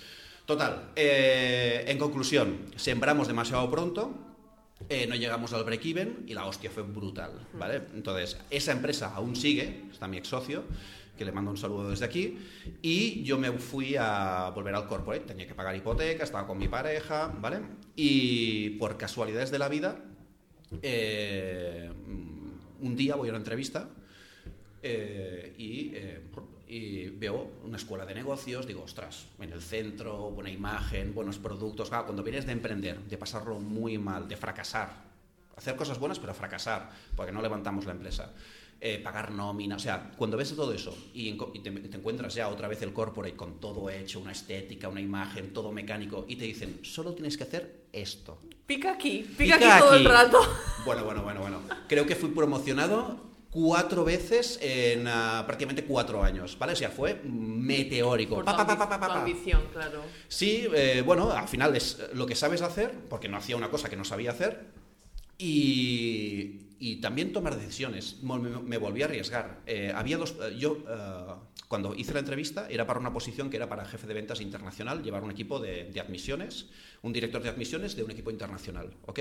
Total, 0.47 0.89
eh, 0.95 1.85
en 1.87 1.99
conclusión, 1.99 2.65
sembramos 2.77 3.27
demasiado 3.27 3.69
pronto, 3.69 4.28
eh, 4.87 5.05
no 5.07 5.15
llegamos 5.15 5.51
al 5.53 5.63
break-even 5.63 6.23
y 6.27 6.33
la 6.33 6.45
hostia 6.45 6.69
fue 6.69 6.83
brutal, 6.83 7.47
¿vale? 7.53 7.81
Entonces, 7.93 8.37
esa 8.49 8.71
empresa 8.71 9.13
aún 9.13 9.35
sigue, 9.35 9.83
está 9.91 10.07
mi 10.07 10.17
ex 10.17 10.29
socio, 10.29 10.63
que 11.17 11.25
le 11.25 11.33
mando 11.33 11.51
un 11.51 11.57
saludo 11.57 11.89
desde 11.89 12.05
aquí, 12.05 12.37
y 12.81 13.23
yo 13.23 13.37
me 13.37 13.51
fui 13.51 13.95
a 13.99 14.51
volver 14.55 14.73
al 14.73 14.87
corporate, 14.87 15.25
tenía 15.25 15.45
que 15.45 15.53
pagar 15.53 15.75
hipoteca, 15.75 16.23
estaba 16.23 16.47
con 16.47 16.57
mi 16.57 16.69
pareja, 16.69 17.27
¿vale? 17.39 17.59
Y 17.95 18.71
por 18.71 18.97
casualidades 18.97 19.51
de 19.51 19.59
la 19.59 19.67
vida, 19.67 20.01
eh, 20.81 21.89
un 22.79 22.95
día 22.95 23.15
voy 23.15 23.27
a 23.27 23.31
una 23.31 23.39
entrevista 23.39 23.89
eh, 24.81 25.53
y, 25.57 25.91
y 26.69 27.09
veo 27.09 27.49
una 27.65 27.77
escuela 27.77 28.05
de 28.05 28.13
negocios, 28.13 28.67
digo, 28.67 28.83
ostras, 28.83 29.25
en 29.39 29.51
el 29.51 29.61
centro, 29.61 30.29
buena 30.31 30.51
imagen, 30.51 31.13
buenos 31.15 31.39
productos. 31.39 31.89
Claro, 31.89 32.05
cuando 32.05 32.21
vienes 32.23 32.45
de 32.45 32.51
emprender, 32.51 32.99
de 32.99 33.17
pasarlo 33.17 33.59
muy 33.59 33.97
mal, 33.97 34.27
de 34.27 34.37
fracasar, 34.37 34.89
hacer 35.57 35.75
cosas 35.75 35.97
buenas, 35.99 36.19
pero 36.19 36.33
fracasar, 36.33 36.91
porque 37.15 37.31
no 37.31 37.41
levantamos 37.41 37.85
la 37.85 37.93
empresa. 37.93 38.31
eh, 38.81 38.97
pagar 39.03 39.31
nómina, 39.31 39.75
o 39.75 39.79
sea, 39.79 40.11
cuando 40.15 40.37
ves 40.37 40.55
todo 40.55 40.71
eso 40.71 40.95
y, 41.13 41.27
y 41.53 41.59
te, 41.59 41.69
te 41.69 41.97
encuentras 41.97 42.33
ya 42.35 42.47
otra 42.47 42.69
vez 42.69 42.81
el 42.81 42.93
corporate 42.93 43.35
con 43.35 43.59
todo 43.59 43.89
hecho, 43.89 44.21
una 44.21 44.31
estética, 44.31 44.87
una 44.87 45.01
imagen, 45.01 45.51
todo 45.51 45.73
mecánico, 45.73 46.23
y 46.29 46.37
te 46.37 46.45
dicen, 46.45 46.79
solo 46.83 47.13
tienes 47.13 47.35
que 47.35 47.43
hacer 47.43 47.87
esto. 47.91 48.39
Pica 48.65 48.93
aquí, 48.93 49.25
pica, 49.37 49.55
Pica 49.57 49.75
aquí 49.75 49.79
todo 49.83 49.95
el 49.95 50.07
aquí. 50.07 50.15
rato. 50.15 50.39
Bueno, 50.85 51.03
bueno, 51.03 51.23
bueno, 51.23 51.41
bueno. 51.41 51.59
Creo 51.89 52.05
que 52.05 52.15
fui 52.15 52.29
promocionado 52.29 53.28
cuatro 53.51 54.03
veces 54.05 54.59
en 54.61 55.07
ah, 55.07 55.43
prácticamente 55.45 55.83
cuatro 55.83 56.23
años, 56.23 56.57
¿vale? 56.59 56.73
O 56.73 56.75
sea, 56.75 56.89
fue 56.91 57.19
meteórico. 57.23 58.35
Por 58.35 58.45
tu, 58.45 58.51
pa, 58.55 58.65
pa, 58.65 58.99
pa, 58.99 59.07
tu 59.07 59.11
ambición, 59.13 59.63
claro. 59.73 60.03
Sí, 60.27 60.67
eh, 60.73 61.01
bueno, 61.05 61.31
al 61.31 61.47
final 61.47 61.75
es 61.75 61.99
lo 62.13 62.25
que 62.25 62.35
sabes 62.35 62.61
hacer, 62.61 62.91
porque 63.09 63.27
no 63.27 63.37
hacía 63.37 63.55
una 63.57 63.69
cosa 63.69 63.89
que 63.89 63.95
no 63.95 64.05
sabía 64.05 64.31
hacer, 64.31 64.67
y, 65.37 66.75
y 66.79 66.97
también 66.97 67.33
tomar 67.33 67.57
decisiones. 67.57 68.21
Me, 68.21 68.37
me 68.37 68.77
volví 68.77 69.01
a 69.01 69.05
arriesgar. 69.05 69.61
Eh, 69.65 69.91
había 69.95 70.17
dos. 70.17 70.35
eh, 70.41 70.55
yo, 70.59 70.77
eh, 70.87 71.33
cuando 71.67 71.95
hice 71.95 72.13
la 72.13 72.19
entrevista, 72.19 72.67
era 72.69 72.85
para 72.85 72.99
una 72.99 73.13
posición 73.13 73.49
que 73.49 73.57
era 73.57 73.69
para 73.69 73.85
jefe 73.85 74.07
de 74.07 74.13
ventas 74.15 74.41
internacional, 74.41 75.03
llevar 75.03 75.23
un 75.23 75.31
equipo 75.31 75.59
de, 75.59 75.85
de 75.85 75.99
admisiones, 75.99 76.67
un 77.03 77.13
director 77.13 77.41
de 77.41 77.49
admisiones 77.49 77.95
de 77.95 78.03
un 78.03 78.11
equipo 78.11 78.31
internacional, 78.31 78.91
¿ok? 79.05 79.19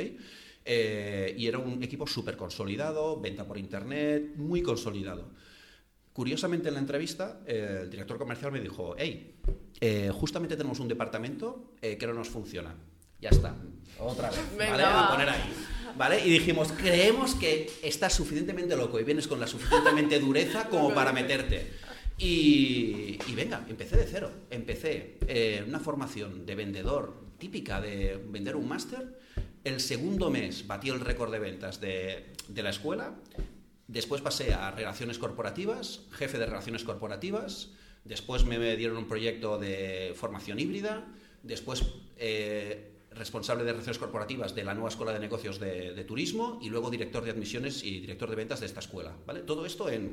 Eh, 0.70 1.34
y 1.38 1.46
era 1.46 1.56
un 1.56 1.82
equipo 1.82 2.06
súper 2.06 2.36
consolidado, 2.36 3.18
venta 3.18 3.46
por 3.46 3.56
internet, 3.56 4.34
muy 4.36 4.60
consolidado. 4.60 5.30
Curiosamente 6.12 6.68
en 6.68 6.74
la 6.74 6.80
entrevista, 6.80 7.40
eh, 7.46 7.80
el 7.84 7.90
director 7.90 8.18
comercial 8.18 8.52
me 8.52 8.60
dijo, 8.60 8.94
hey, 8.98 9.34
eh, 9.80 10.10
justamente 10.12 10.56
tenemos 10.58 10.78
un 10.78 10.88
departamento 10.88 11.72
que 11.80 12.06
no 12.06 12.12
nos 12.12 12.28
funciona. 12.28 12.74
Ya 13.18 13.30
está, 13.30 13.56
otra 13.98 14.28
vez, 14.28 14.40
Venga, 14.58 14.72
¿vale? 14.72 14.84
A 14.84 15.08
poner 15.10 15.28
ahí. 15.30 15.54
¿Vale? 15.96 16.26
Y 16.26 16.30
dijimos, 16.30 16.70
creemos 16.72 17.34
que 17.34 17.70
estás 17.82 18.12
suficientemente 18.12 18.76
loco 18.76 19.00
y 19.00 19.04
vienes 19.04 19.26
con 19.26 19.40
la 19.40 19.46
suficientemente 19.46 20.20
dureza 20.20 20.68
como 20.68 20.92
para 20.92 21.14
meterte. 21.14 21.72
Y, 22.18 23.18
y 23.26 23.34
venga, 23.34 23.64
empecé 23.68 23.96
de 23.96 24.04
cero. 24.04 24.30
Empecé 24.50 25.18
eh, 25.26 25.64
una 25.66 25.80
formación 25.80 26.44
de 26.44 26.54
vendedor 26.54 27.14
típica 27.38 27.80
de 27.80 28.22
vender 28.28 28.54
un 28.54 28.68
máster. 28.68 29.17
El 29.64 29.80
segundo 29.80 30.30
mes 30.30 30.66
batí 30.66 30.88
el 30.88 31.00
récord 31.00 31.30
de 31.32 31.38
ventas 31.38 31.80
de, 31.80 32.26
de 32.48 32.62
la 32.62 32.70
escuela. 32.70 33.14
Después 33.86 34.20
pasé 34.20 34.52
a 34.52 34.70
relaciones 34.70 35.18
corporativas, 35.18 36.00
jefe 36.12 36.38
de 36.38 36.46
relaciones 36.46 36.84
corporativas. 36.84 37.70
Después 38.04 38.44
me 38.44 38.76
dieron 38.76 38.96
un 38.96 39.08
proyecto 39.08 39.58
de 39.58 40.12
formación 40.14 40.58
híbrida. 40.58 41.04
Después 41.42 41.84
eh, 42.16 42.92
responsable 43.12 43.64
de 43.64 43.72
relaciones 43.72 43.98
corporativas 43.98 44.54
de 44.54 44.62
la 44.64 44.74
nueva 44.74 44.90
escuela 44.90 45.12
de 45.12 45.18
negocios 45.18 45.58
de, 45.58 45.94
de 45.94 46.04
turismo 46.04 46.58
y 46.62 46.68
luego 46.68 46.90
director 46.90 47.24
de 47.24 47.30
admisiones 47.30 47.82
y 47.82 48.00
director 48.00 48.28
de 48.30 48.36
ventas 48.36 48.60
de 48.60 48.66
esta 48.66 48.80
escuela. 48.80 49.14
¿vale? 49.26 49.40
Todo 49.40 49.66
esto 49.66 49.88
en, 49.90 50.12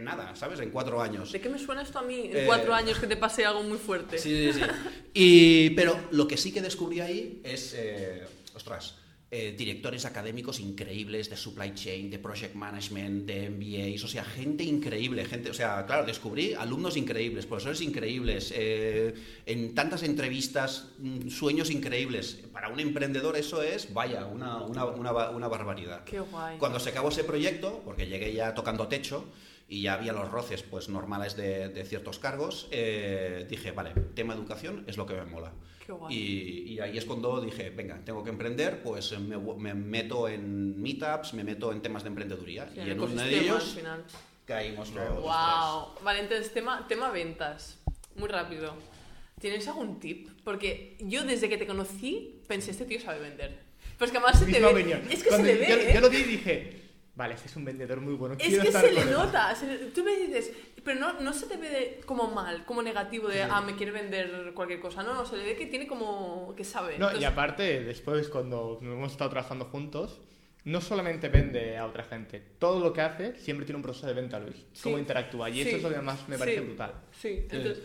nada, 0.00 0.34
¿sabes? 0.36 0.60
En 0.60 0.70
cuatro 0.70 1.00
años. 1.02 1.32
¿De 1.32 1.40
qué 1.40 1.48
me 1.48 1.58
suena 1.58 1.82
esto 1.82 1.98
a 1.98 2.02
mí 2.02 2.30
en 2.30 2.36
Eh, 2.36 2.44
cuatro 2.46 2.72
años 2.74 2.98
que 2.98 3.06
te 3.06 3.16
pase 3.16 3.44
algo 3.44 3.62
muy 3.62 3.78
fuerte? 3.78 4.18
Sí, 4.26 4.52
sí, 4.52 4.60
sí. 4.60 4.60
Y, 5.14 5.70
pero 5.70 5.98
lo 6.12 6.26
que 6.26 6.36
sí 6.36 6.52
que 6.52 6.62
descubrí 6.62 7.00
ahí 7.00 7.40
es, 7.44 7.74
eh, 7.76 8.22
ostras, 8.56 8.96
eh, 9.30 9.54
directores 9.58 10.04
académicos 10.04 10.60
increíbles 10.60 11.28
de 11.28 11.36
supply 11.36 11.74
chain, 11.74 12.10
de 12.10 12.18
project 12.20 12.54
management, 12.54 13.26
de 13.26 13.50
MBAs, 13.50 14.04
o 14.04 14.08
sea, 14.08 14.24
gente 14.24 14.62
increíble, 14.62 15.24
gente, 15.24 15.50
o 15.50 15.54
sea, 15.54 15.84
claro, 15.84 16.06
descubrí 16.06 16.54
alumnos 16.54 16.96
increíbles, 16.96 17.44
profesores 17.44 17.80
increíbles, 17.80 18.52
eh, 18.56 19.14
en 19.44 19.74
tantas 19.74 20.04
entrevistas, 20.04 20.90
mm, 21.00 21.28
sueños 21.28 21.70
increíbles. 21.70 22.38
Para 22.52 22.68
un 22.68 22.78
emprendedor 22.78 23.36
eso 23.36 23.62
es, 23.62 23.92
vaya, 23.92 24.26
una, 24.26 24.62
una, 24.62 24.84
una, 24.84 25.10
ba- 25.12 25.30
una 25.30 25.48
barbaridad. 25.48 26.04
Qué 26.04 26.20
guay. 26.20 26.56
Cuando 26.58 26.78
se 26.78 26.90
acabó 26.90 27.08
ese 27.08 27.24
proyecto, 27.24 27.82
porque 27.84 28.06
llegué 28.06 28.32
ya 28.32 28.54
tocando 28.54 28.86
techo 28.86 29.24
y 29.68 29.82
ya 29.82 29.94
había 29.94 30.12
los 30.12 30.30
roces 30.30 30.62
pues 30.62 30.88
normales 30.88 31.36
de, 31.36 31.68
de 31.70 31.84
ciertos 31.84 32.20
cargos, 32.20 32.68
eh, 32.70 33.44
dije, 33.50 33.72
vale, 33.72 33.90
tema 34.14 34.34
educación 34.34 34.84
es 34.86 34.96
lo 34.96 35.04
que 35.04 35.14
me 35.14 35.24
mola. 35.24 35.52
Y, 36.10 36.72
y 36.74 36.80
ahí 36.80 36.98
es 36.98 37.04
cuando 37.04 37.40
dije, 37.40 37.70
venga, 37.70 38.00
tengo 38.04 38.22
que 38.24 38.30
emprender, 38.30 38.82
pues 38.82 39.12
eh, 39.12 39.18
me, 39.18 39.36
me 39.38 39.74
meto 39.74 40.28
en 40.28 40.80
meetups, 40.80 41.34
me 41.34 41.44
meto 41.44 41.72
en 41.72 41.80
temas 41.80 42.02
de 42.02 42.08
emprendeduría. 42.08 42.68
Sí, 42.72 42.80
y 42.86 42.90
en 42.90 43.00
uno 43.00 43.22
de 43.22 43.38
ellos 43.38 43.76
caímos 44.44 44.92
los, 44.92 45.08
los 45.08 45.22
Wow. 45.22 45.94
Vale, 46.02 46.20
entonces 46.20 46.52
tema, 46.52 46.86
tema 46.88 47.10
ventas. 47.10 47.78
Muy 48.16 48.28
rápido. 48.28 48.74
¿Tienes 49.40 49.68
algún 49.68 50.00
tip? 50.00 50.28
Porque 50.44 50.96
yo 51.00 51.24
desde 51.24 51.48
que 51.48 51.58
te 51.58 51.66
conocí 51.66 52.40
pensé, 52.46 52.70
este 52.70 52.86
tío 52.86 53.00
sabe 53.00 53.20
vender. 53.20 53.58
Pues 53.98 54.10
que 54.10 54.18
además 54.18 54.38
se 54.38 54.46
te 54.46 54.60
ve. 54.60 55.02
Es 55.10 55.22
que 55.22 55.28
Cuando 55.28 55.46
se 55.46 55.54
le 55.54 55.60
ve. 55.60 55.66
yo, 55.68 55.76
¿eh? 55.76 55.92
yo 55.94 56.00
lo 56.00 56.10
vi 56.10 56.18
y 56.18 56.22
dije, 56.22 56.82
vale, 57.16 57.34
este 57.34 57.48
es 57.48 57.56
un 57.56 57.64
vendedor 57.64 58.00
muy 58.00 58.14
bueno. 58.14 58.36
Es 58.38 58.46
quiero 58.46 58.62
que 58.62 58.68
estar 58.68 58.84
se 58.84 58.92
le 58.92 59.00
con 59.00 59.08
él". 59.08 59.14
nota. 59.14 59.54
se 59.54 59.66
le- 59.66 59.78
tú 59.90 60.04
me 60.04 60.16
dices, 60.16 60.52
pero 60.84 61.00
no, 61.00 61.20
no 61.20 61.32
se 61.32 61.46
te 61.46 61.56
ve 61.56 61.68
de- 61.68 62.00
como 62.06 62.30
mal, 62.30 62.64
como 62.64 62.82
negativo 62.82 63.26
de, 63.28 63.42
Sí. 63.42 63.48
ah, 63.50 63.60
me 63.62 63.74
quiere 63.74 63.90
vender 63.92 64.52
cualquier 64.54 64.78
cosa. 64.80 65.02
No, 65.02 65.14
no, 65.14 65.26
se 65.26 65.36
le 65.36 65.44
ve 65.44 65.56
que 65.56 65.66
tiene 65.66 65.86
como. 65.88 66.54
que 66.56 66.62
sabe. 66.64 66.98
No, 66.98 67.06
y 67.06 67.08
Entonces, 67.08 67.28
aparte, 67.28 67.82
después 67.84 68.28
cuando 68.28 68.78
hemos 68.82 69.10
estado 69.12 69.30
trabajando 69.30 69.64
juntos, 69.64 70.20
no 70.64 70.80
solamente 70.80 71.28
vende 71.28 71.76
a 71.78 71.86
otra 71.86 72.02
gente, 72.04 72.40
todo 72.58 72.80
lo 72.80 72.92
que 72.92 73.00
hace 73.00 73.36
siempre 73.36 73.64
tiene 73.66 73.76
un 73.76 73.82
proceso 73.82 74.06
de 74.08 74.14
venta, 74.14 74.38
Luis. 74.40 74.56
Sí. 74.72 74.82
Cómo 74.82 74.98
interactúa. 74.98 75.48
Y 75.48 75.54
Sí. 75.62 75.68
eso 75.68 75.76
es 75.78 75.82
lo 75.82 75.90
que 75.90 76.00
más 76.00 76.28
me 76.28 76.36
parece 76.38 76.60
brutal. 76.60 76.92
Sí, 77.12 77.28
entonces. 77.50 77.78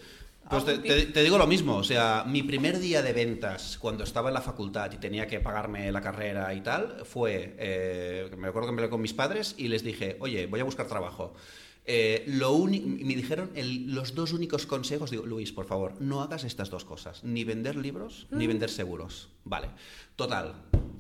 Pues 0.52 0.66
te, 0.66 1.24
digo 1.24 1.38
lo 1.38 1.48
mismo, 1.48 1.78
o 1.78 1.84
sea, 1.84 2.26
mi 2.28 2.44
primer 2.44 2.78
día 2.78 3.02
de 3.02 3.14
ventas 3.14 3.78
cuando 3.78 4.04
estaba 4.04 4.30
en 4.30 4.34
la 4.34 4.42
facultad 4.42 4.92
y 4.92 4.98
tenía 4.98 5.26
que 5.26 5.40
pagarme 5.40 5.90
la 5.94 6.02
carrera 6.02 6.54
y 6.54 6.60
tal, 6.60 7.06
fue, 7.06 7.56
eh, 7.58 8.30
me 8.38 8.50
acuerdo 8.50 8.68
que 8.68 8.82
me 8.82 8.90
con 8.90 9.02
mis 9.02 9.14
padres 9.14 9.56
y 9.58 9.70
les 9.70 9.82
dije, 9.82 10.18
oye, 10.20 10.48
voy 10.48 10.60
a 10.60 10.66
buscar 10.66 10.88
trabajo. 10.88 11.34
Eh, 11.86 12.26
lo 12.28 12.52
me 12.66 13.16
dijeron 13.16 13.50
el- 13.56 13.96
los 13.96 14.14
dos 14.14 14.34
únicos 14.34 14.66
consejos, 14.66 15.10
digo, 15.10 15.26
Luis, 15.26 15.54
por 15.54 15.66
favor, 15.66 15.94
no 16.02 16.22
hagas 16.22 16.44
estas 16.44 16.70
dos 16.70 16.84
cosas, 16.84 17.24
ni 17.24 17.46
vender 17.46 17.78
libros 17.78 18.28
ni 18.30 18.46
vender 18.46 18.70
seguros. 18.70 19.30
Vale, 19.46 19.70
total, 20.18 20.54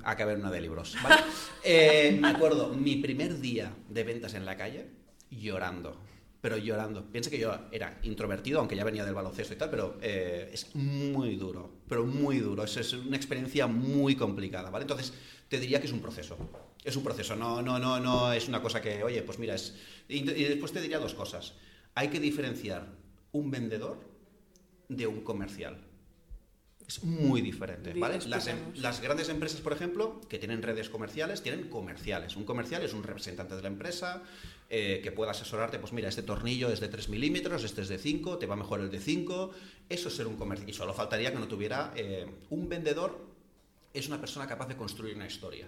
acabé 0.03 0.33
en 0.33 0.39
una 0.39 0.51
de 0.51 0.61
libros. 0.61 0.95
¿vale? 1.03 1.21
Eh, 1.63 2.17
me 2.19 2.29
acuerdo, 2.29 2.69
mi 2.69 2.95
primer 2.95 3.39
día 3.41 3.73
de 3.89 4.03
ventas 4.03 4.33
en 4.33 4.45
la 4.45 4.55
calle, 4.57 4.87
llorando 5.29 5.95
pero 6.41 6.57
llorando. 6.57 7.05
Piensa 7.05 7.29
que 7.29 7.37
yo 7.39 7.55
era 7.71 7.99
introvertido, 8.03 8.59
aunque 8.59 8.75
ya 8.75 8.83
venía 8.83 9.05
del 9.05 9.13
baloncesto 9.13 9.53
y 9.53 9.57
tal, 9.57 9.69
pero 9.69 9.97
eh, 10.01 10.49
es 10.51 10.75
muy 10.75 11.35
duro, 11.35 11.81
pero 11.87 12.05
muy 12.05 12.39
duro. 12.39 12.63
Es, 12.63 12.75
es 12.77 12.93
una 12.93 13.15
experiencia 13.15 13.67
muy 13.67 14.15
complicada, 14.15 14.69
¿vale? 14.71 14.83
Entonces, 14.83 15.13
te 15.47 15.59
diría 15.59 15.79
que 15.79 15.87
es 15.87 15.93
un 15.93 16.01
proceso. 16.01 16.37
Es 16.83 16.95
un 16.95 17.03
proceso, 17.03 17.35
no, 17.35 17.61
no, 17.61 17.77
no, 17.77 17.99
no 17.99 18.33
es 18.33 18.47
una 18.47 18.59
cosa 18.61 18.81
que, 18.81 19.03
oye, 19.03 19.21
pues 19.21 19.37
mira, 19.37 19.53
es... 19.53 19.75
Y, 20.09 20.17
y 20.29 20.43
después 20.45 20.71
te 20.71 20.81
diría 20.81 20.97
dos 20.97 21.13
cosas. 21.13 21.53
Hay 21.93 22.07
que 22.07 22.19
diferenciar 22.19 22.87
un 23.33 23.51
vendedor 23.51 23.99
de 24.89 25.05
un 25.05 25.21
comercial. 25.21 25.77
Es 26.87 27.03
muy 27.03 27.41
diferente, 27.41 27.93
¿vale? 27.93 28.19
Las, 28.27 28.47
em- 28.47 28.73
las 28.75 28.99
grandes 28.99 29.29
empresas, 29.29 29.61
por 29.61 29.71
ejemplo, 29.73 30.19
que 30.27 30.39
tienen 30.39 30.61
redes 30.61 30.89
comerciales, 30.89 31.41
tienen 31.43 31.69
comerciales. 31.69 32.35
Un 32.35 32.43
comercial 32.43 32.83
es 32.83 32.93
un 32.93 33.03
representante 33.03 33.55
de 33.55 33.61
la 33.61 33.67
empresa 33.69 34.23
eh, 34.73 35.01
que 35.03 35.11
pueda 35.11 35.31
asesorarte, 35.31 35.77
pues 35.79 35.91
mira, 35.91 36.07
este 36.07 36.23
tornillo 36.23 36.69
es 36.69 36.79
de 36.79 36.87
3 36.87 37.09
milímetros, 37.09 37.63
este 37.65 37.81
es 37.81 37.89
de 37.89 37.97
5, 37.97 38.37
te 38.37 38.45
va 38.45 38.55
mejor 38.55 38.79
el 38.79 38.89
de 38.89 38.99
5. 38.99 39.51
Eso 39.89 40.07
es 40.07 40.15
ser 40.15 40.27
un 40.27 40.37
comercial. 40.37 40.69
Y 40.69 40.73
solo 40.73 40.93
faltaría 40.93 41.31
que 41.33 41.37
no 41.39 41.47
tuviera 41.49 41.91
eh, 41.95 42.25
un 42.49 42.69
vendedor, 42.69 43.19
es 43.93 44.07
una 44.07 44.19
persona 44.21 44.47
capaz 44.47 44.67
de 44.69 44.77
construir 44.77 45.15
una 45.17 45.27
historia. 45.27 45.67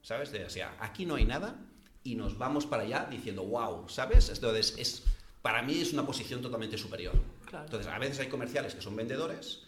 ¿Sabes? 0.00 0.30
De, 0.30 0.44
o 0.44 0.50
sea, 0.50 0.76
aquí 0.78 1.04
no 1.04 1.16
hay 1.16 1.24
nada 1.24 1.56
y 2.04 2.14
nos 2.14 2.38
vamos 2.38 2.64
para 2.66 2.84
allá 2.84 3.08
diciendo, 3.10 3.42
wow, 3.44 3.88
¿sabes? 3.88 4.28
Entonces, 4.28 4.76
es, 4.78 5.02
para 5.42 5.62
mí 5.62 5.80
es 5.80 5.92
una 5.92 6.06
posición 6.06 6.40
totalmente 6.40 6.78
superior. 6.78 7.14
Claro. 7.46 7.64
Entonces, 7.64 7.90
a 7.92 7.98
veces 7.98 8.20
hay 8.20 8.28
comerciales 8.28 8.76
que 8.76 8.80
son 8.82 8.94
vendedores, 8.94 9.62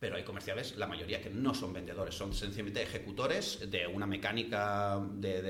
pero 0.00 0.16
hay 0.16 0.24
comerciales, 0.24 0.76
la 0.76 0.88
mayoría 0.88 1.22
que 1.22 1.30
no 1.30 1.54
son 1.54 1.72
vendedores, 1.72 2.16
son 2.16 2.34
sencillamente 2.34 2.82
ejecutores 2.82 3.60
de 3.70 3.86
una 3.86 4.06
mecánica, 4.06 5.00
de- 5.14 5.40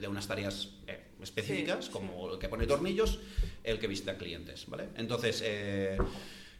de 0.00 0.08
unas 0.08 0.26
tareas 0.26 0.70
eh, 0.86 1.03
específicas, 1.24 1.86
Sí, 1.86 1.90
como 1.90 2.32
el 2.32 2.38
que 2.38 2.48
pone 2.48 2.66
tornillos, 2.66 3.18
el 3.64 3.78
que 3.80 3.86
visita 3.88 4.16
clientes, 4.16 4.66
¿vale? 4.68 4.88
Entonces, 4.96 5.42
eh, 5.44 5.98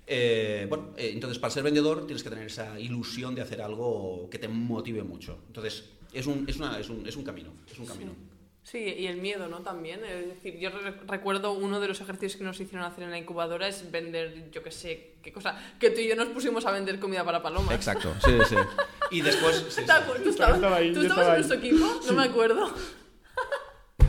eh, 0.07 0.67
bueno, 0.69 0.93
eh, 0.97 1.11
entonces 1.15 1.39
para 1.39 1.53
ser 1.53 1.63
vendedor 1.63 2.07
tienes 2.07 2.23
que 2.23 2.31
tener 2.31 2.47
esa 2.47 2.79
ilusión 2.81 3.35
de 3.35 3.43
hacer 3.43 3.63
algo 3.63 4.29
que 4.31 4.39
te 4.39 4.49
motive 4.49 5.03
mucho. 5.03 5.39
Entonces, 5.47 5.85
es 6.13 6.27
un, 6.27 6.45
es 6.49 6.57
una- 6.57 6.79
es 6.79 6.89
un, 6.91 7.07
es 7.07 7.17
un 7.17 7.25
camino, 7.25 7.51
es 7.71 7.79
un 7.79 7.87
camino. 7.87 8.13
Sí, 8.63 8.79
y 8.79 9.07
el 9.09 9.19
miedo, 9.19 9.47
¿no? 9.47 9.59
También. 9.61 10.03
Es 10.05 10.27
decir, 10.27 10.59
yo 10.59 10.71
re- 10.71 10.95
recuerdo 11.07 11.53
uno 11.53 11.81
de 11.81 11.89
los 11.89 12.01
ejercicios 12.01 12.37
que 12.37 12.45
nos 12.45 12.59
hicieron 12.59 12.87
hacer 12.87 13.05
en 13.05 13.11
la 13.11 13.19
incubadora 13.19 13.69
es 13.69 13.91
vender, 13.91 14.51
yo 14.53 14.63
qué 14.63 14.71
sé, 14.71 15.17
qué 15.23 15.33
cosa. 15.35 15.59
Que 15.79 15.91
tú 15.91 16.01
y 16.01 16.09
yo 16.09 16.17
nos 16.17 16.29
pusimos 16.29 16.65
a 16.65 16.71
vender 16.71 16.99
comida 16.99 17.23
para 17.27 17.43
palomas. 17.43 17.75
Exacto, 17.75 18.15
sí, 18.25 18.33
sí. 18.49 18.57
Y 19.11 19.21
después... 19.21 19.67
sí. 19.69 19.83
¿Tú 20.23 20.31
estabas, 20.31 20.55
estaba 20.55 20.77
ahí, 20.77 20.95
¿tú 20.95 21.01
estabas 21.03 21.19
estaba 21.19 21.37
en 21.39 21.47
nuestro 21.47 21.59
equipo? 21.59 22.01
No 22.07 22.13
me 22.15 22.23
acuerdo. 22.25 22.75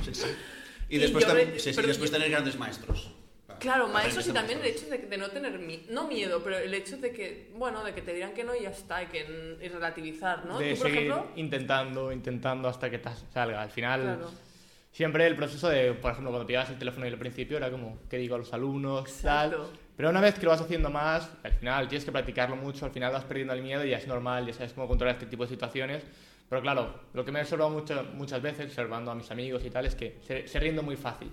Sí, 0.06 0.14
sí. 0.14 0.28
Y 0.90 0.96
Y 0.98 1.00
después, 1.00 1.26
yo 1.26 1.32
tam- 1.32 1.36
re- 1.36 1.60
sí, 1.60 1.74
sí, 1.74 1.82
después 1.82 2.12
yo- 2.12 2.18
tener 2.18 2.30
grandes 2.30 2.58
maestros. 2.58 3.12
Claro, 3.60 3.88
maestros 3.88 4.28
y 4.28 4.32
también 4.34 4.60
el 4.60 4.66
hecho 4.66 4.86
de, 4.88 4.98
de 4.98 5.18
no 5.18 5.30
tener 5.30 5.58
miedo, 5.60 5.84
no 5.90 6.08
miedo, 6.08 6.42
pero 6.44 6.58
el 6.58 6.74
hecho 6.74 6.98
de 6.98 7.12
que, 7.14 7.52
bueno, 7.56 7.84
de 7.86 7.94
que 7.94 8.02
te 8.02 8.14
dirán 8.14 8.34
que 8.34 8.44
no 8.44 8.54
y 8.54 8.64
ya 8.64 8.70
está, 8.70 9.02
y 9.02 9.06
que 9.08 9.58
y 9.62 9.68
relativizar, 9.70 10.46
¿no? 10.46 10.60
de 10.60 10.74
Tú, 10.74 10.80
por 10.82 10.88
seguir 10.92 11.04
ejemplo, 11.12 11.32
intentando, 11.38 12.12
intentando 12.12 12.68
hasta 12.68 12.90
que 12.90 13.00
te 13.00 13.10
salga. 13.34 13.62
Al 13.62 13.70
final, 13.72 14.02
claro, 14.02 14.32
siempre 14.92 15.26
el 15.26 15.36
proceso 15.38 15.70
de, 15.70 15.94
por 15.94 16.12
ejemplo, 16.12 16.32
cuando 16.32 16.46
pillabas 16.46 16.70
el 16.70 16.78
teléfono 16.78 17.06
y 17.06 17.10
al 17.10 17.18
principio 17.18 17.56
era 17.58 17.72
como, 17.72 17.98
¿qué 18.10 18.18
digo 18.18 18.36
a 18.36 18.40
los 18.40 18.54
alumnos? 18.54 19.06
Tal. 19.22 19.54
exacto. 19.54 19.72
Pero 19.96 20.10
una 20.10 20.20
vez 20.20 20.36
que 20.38 20.44
lo 20.44 20.50
vas 20.52 20.60
haciendo 20.60 20.90
más, 20.90 21.30
al 21.42 21.54
final 21.54 21.88
tienes 21.88 22.04
que 22.04 22.12
practicarlo 22.12 22.58
mucho, 22.58 22.86
al 22.86 22.92
final 22.92 23.14
vas 23.14 23.24
perdiendo 23.24 23.54
el 23.54 23.62
miedo 23.62 23.86
y 23.86 23.92
ya 23.92 23.98
es 23.98 24.08
normal, 24.08 24.46
ya 24.46 24.52
sabes 24.54 24.74
cómo 24.74 24.88
controlar 24.90 25.16
este 25.16 25.28
tipo 25.28 25.44
de 25.44 25.50
situaciones. 25.50 26.04
Pero 26.50 26.62
claro, 26.62 27.00
lo 27.14 27.26
que 27.26 27.32
me 27.32 27.40
he 27.40 27.42
observado 27.42 27.72
mucho, 27.72 28.04
muchas 28.16 28.42
veces, 28.42 28.68
observando 28.68 29.12
a 29.12 29.16
mis 29.16 29.30
amigos 29.32 29.64
y 29.66 29.70
tal, 29.70 29.86
es 29.86 29.96
que 29.96 30.20
se, 30.26 30.48
se 30.48 30.60
rinden 30.60 30.86
muy 30.86 30.96
fácil. 30.96 31.30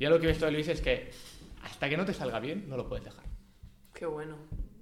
Ya 0.00 0.10
lo 0.10 0.18
que 0.18 0.26
he 0.26 0.30
visto 0.30 0.46
de 0.46 0.52
Luis 0.52 0.68
es 0.68 0.80
que 0.80 1.10
hasta 1.62 1.88
que 1.88 1.96
no 1.96 2.04
te 2.04 2.14
salga 2.14 2.40
bien, 2.40 2.66
no 2.68 2.76
lo 2.76 2.88
puedes 2.88 3.04
dejar. 3.04 3.24
Qué 3.94 4.06
bueno. 4.06 4.36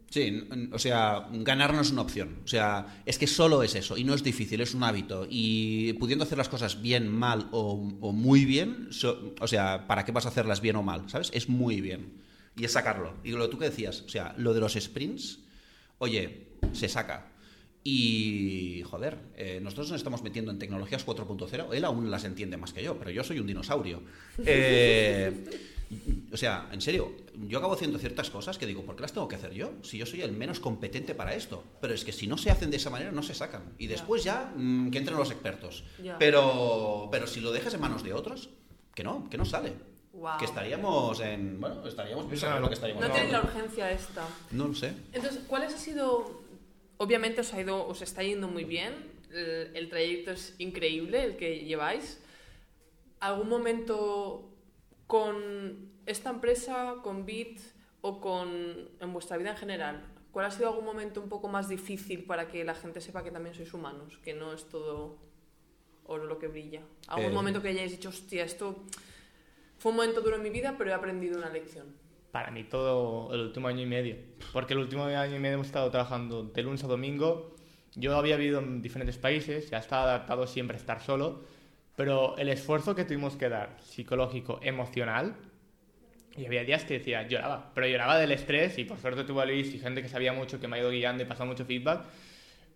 Sí, 0.08 0.48
o 0.72 0.78
sea, 0.78 1.26
ganar 1.30 1.74
no 1.74 1.80
es 1.80 1.90
una 1.90 2.02
opción. 2.02 2.38
O 2.44 2.46
sea, 2.48 3.02
es 3.04 3.18
que 3.18 3.26
solo 3.26 3.62
es 3.62 3.74
eso 3.74 3.96
y 3.98 4.04
no 4.04 4.14
es 4.14 4.22
difícil, 4.22 4.60
es 4.60 4.72
un 4.74 4.82
hábito. 4.84 5.26
Y 5.28 5.92
pudiendo 5.94 6.24
hacer 6.24 6.38
las 6.38 6.48
cosas 6.48 6.80
bien, 6.80 7.08
mal 7.08 7.48
o, 7.50 7.72
o 8.00 8.12
muy 8.12 8.44
bien, 8.44 8.88
so- 8.92 9.34
o 9.40 9.46
sea, 9.48 9.86
¿para 9.86 10.04
qué 10.04 10.12
vas 10.12 10.24
a 10.26 10.28
hacerlas 10.28 10.60
bien 10.60 10.76
o 10.76 10.82
mal? 10.82 11.08
¿Sabes? 11.10 11.30
Es 11.34 11.48
muy 11.48 11.80
bien. 11.80 12.22
Y 12.56 12.64
es 12.64 12.72
sacarlo. 12.72 13.14
Y 13.24 13.32
lo 13.32 13.44
que 13.44 13.50
tú 13.50 13.58
que 13.58 13.66
decías, 13.66 14.02
o 14.02 14.08
sea, 14.08 14.34
lo 14.38 14.54
de 14.54 14.60
los 14.60 14.74
sprints, 14.74 15.40
oye, 15.98 16.48
se 16.72 16.88
saca. 16.88 17.32
Y, 17.88 18.82
joder, 18.82 19.16
eh, 19.36 19.60
nosotros 19.62 19.92
nos 19.92 19.98
estamos 19.98 20.20
metiendo 20.24 20.50
en 20.50 20.58
tecnologías 20.58 21.06
4.0. 21.06 21.72
Él 21.72 21.84
aún 21.84 22.10
las 22.10 22.24
entiende 22.24 22.56
más 22.56 22.72
que 22.72 22.82
yo, 22.82 22.98
pero 22.98 23.12
yo 23.12 23.22
soy 23.22 23.38
un 23.38 23.46
dinosaurio. 23.46 24.02
Eh, 24.44 25.32
o 26.32 26.36
sea, 26.36 26.68
en 26.72 26.80
serio, 26.80 27.12
yo 27.46 27.58
acabo 27.58 27.74
haciendo 27.74 27.96
ciertas 28.00 28.28
cosas 28.28 28.58
que 28.58 28.66
digo, 28.66 28.82
¿por 28.84 28.96
qué 28.96 29.02
las 29.02 29.12
tengo 29.12 29.28
que 29.28 29.36
hacer 29.36 29.52
yo? 29.52 29.70
Si 29.82 29.98
yo 29.98 30.04
soy 30.04 30.22
el 30.22 30.32
menos 30.32 30.58
competente 30.58 31.14
para 31.14 31.34
esto. 31.34 31.62
Pero 31.80 31.94
es 31.94 32.04
que 32.04 32.10
si 32.10 32.26
no 32.26 32.36
se 32.36 32.50
hacen 32.50 32.72
de 32.72 32.78
esa 32.78 32.90
manera, 32.90 33.12
no 33.12 33.22
se 33.22 33.34
sacan. 33.34 33.62
Y 33.78 33.86
después 33.86 34.24
ya, 34.24 34.52
mm, 34.56 34.90
que 34.90 34.98
entren 34.98 35.16
los 35.16 35.30
expertos. 35.30 35.84
Pero, 36.18 37.08
pero 37.12 37.28
si 37.28 37.40
lo 37.40 37.52
dejas 37.52 37.72
en 37.74 37.80
manos 37.80 38.02
de 38.02 38.14
otros, 38.14 38.50
que 38.96 39.04
no, 39.04 39.30
que 39.30 39.38
no 39.38 39.44
sale. 39.44 39.74
Wow. 40.12 40.38
Que 40.38 40.46
estaríamos 40.46 41.20
en. 41.20 41.60
Bueno, 41.60 41.86
estaríamos. 41.86 42.28
Ver 42.28 42.60
lo 42.60 42.68
que 42.68 42.74
estaríamos 42.74 43.02
No 43.02 43.08
No, 43.08 43.14
tenéis 43.14 43.32
la 43.32 43.42
urgencia 43.42 43.92
esta. 43.92 44.26
No 44.50 44.66
lo 44.66 44.74
sé. 44.74 44.92
Entonces, 45.12 45.42
¿cuáles 45.46 45.72
ha 45.72 45.78
sido...? 45.78 46.45
Obviamente 46.98 47.40
os, 47.42 47.52
ha 47.52 47.60
ido, 47.60 47.86
os 47.86 48.00
está 48.02 48.22
yendo 48.22 48.48
muy 48.48 48.64
bien, 48.64 48.94
el, 49.30 49.70
el 49.76 49.88
trayecto 49.88 50.30
es 50.32 50.54
increíble 50.58 51.22
el 51.24 51.36
que 51.36 51.60
lleváis. 51.60 52.20
¿Algún 53.20 53.48
momento 53.48 54.48
con 55.06 55.90
esta 56.06 56.30
empresa, 56.30 56.96
con 57.02 57.26
Bit 57.26 57.60
o 58.00 58.20
con 58.20 58.88
en 59.00 59.12
vuestra 59.12 59.36
vida 59.36 59.50
en 59.50 59.56
general? 59.56 60.04
¿Cuál 60.32 60.46
ha 60.46 60.50
sido 60.50 60.68
algún 60.68 60.84
momento 60.84 61.20
un 61.22 61.28
poco 61.28 61.48
más 61.48 61.68
difícil 61.68 62.24
para 62.24 62.48
que 62.48 62.62
la 62.64 62.74
gente 62.74 63.00
sepa 63.00 63.22
que 63.24 63.30
también 63.30 63.54
sois 63.54 63.72
humanos, 63.72 64.18
que 64.22 64.34
no 64.34 64.52
es 64.52 64.64
todo 64.68 65.16
oro 66.04 66.24
lo 66.26 66.38
que 66.38 66.48
brilla? 66.48 66.82
¿Algún 67.08 67.32
Eh. 67.32 67.34
momento 67.34 67.62
que 67.62 67.68
hayáis 67.68 67.92
dicho, 67.92 68.10
hostia, 68.10 68.44
esto 68.44 68.84
fue 69.78 69.90
un 69.92 69.96
momento 69.96 70.20
duro 70.20 70.36
en 70.36 70.42
mi 70.42 70.50
vida, 70.50 70.74
pero 70.76 70.90
he 70.90 70.94
aprendido 70.94 71.38
una 71.38 71.48
lección? 71.50 71.86
Para 72.36 72.50
mí 72.50 72.64
todo 72.64 73.32
el 73.32 73.40
último 73.40 73.66
año 73.68 73.80
y 73.80 73.86
medio. 73.86 74.14
Porque 74.52 74.74
el 74.74 74.80
último 74.80 75.04
año 75.04 75.36
y 75.36 75.38
medio 75.38 75.54
hemos 75.54 75.68
estado 75.68 75.90
trabajando 75.90 76.42
de 76.42 76.62
lunes 76.62 76.84
a 76.84 76.86
domingo. 76.86 77.56
Yo 77.94 78.14
había 78.14 78.36
vivido 78.36 78.60
en 78.60 78.82
diferentes 78.82 79.16
países, 79.16 79.70
ya 79.70 79.78
estaba 79.78 80.02
adaptado 80.02 80.46
siempre 80.46 80.76
a 80.76 80.78
estar 80.78 81.00
solo, 81.00 81.44
pero 81.96 82.36
el 82.36 82.50
esfuerzo 82.50 82.94
que 82.94 83.06
tuvimos 83.06 83.36
que 83.36 83.48
dar, 83.48 83.78
psicológico, 83.80 84.60
emocional, 84.62 85.34
y 86.36 86.44
había 86.44 86.62
días 86.62 86.84
que 86.84 86.98
decía, 86.98 87.26
lloraba, 87.26 87.72
pero 87.74 87.86
lloraba 87.86 88.18
del 88.18 88.32
estrés 88.32 88.76
y 88.76 88.84
por 88.84 88.98
suerte 88.98 89.24
tuve 89.24 89.40
a 89.40 89.46
Luis 89.46 89.72
y 89.72 89.78
gente 89.78 90.02
que 90.02 90.10
sabía 90.10 90.34
mucho, 90.34 90.60
que 90.60 90.68
me 90.68 90.76
ha 90.76 90.80
ido 90.80 90.90
guiando 90.90 91.22
y 91.22 91.26
pasado 91.26 91.46
mucho 91.46 91.64
feedback, 91.64 92.04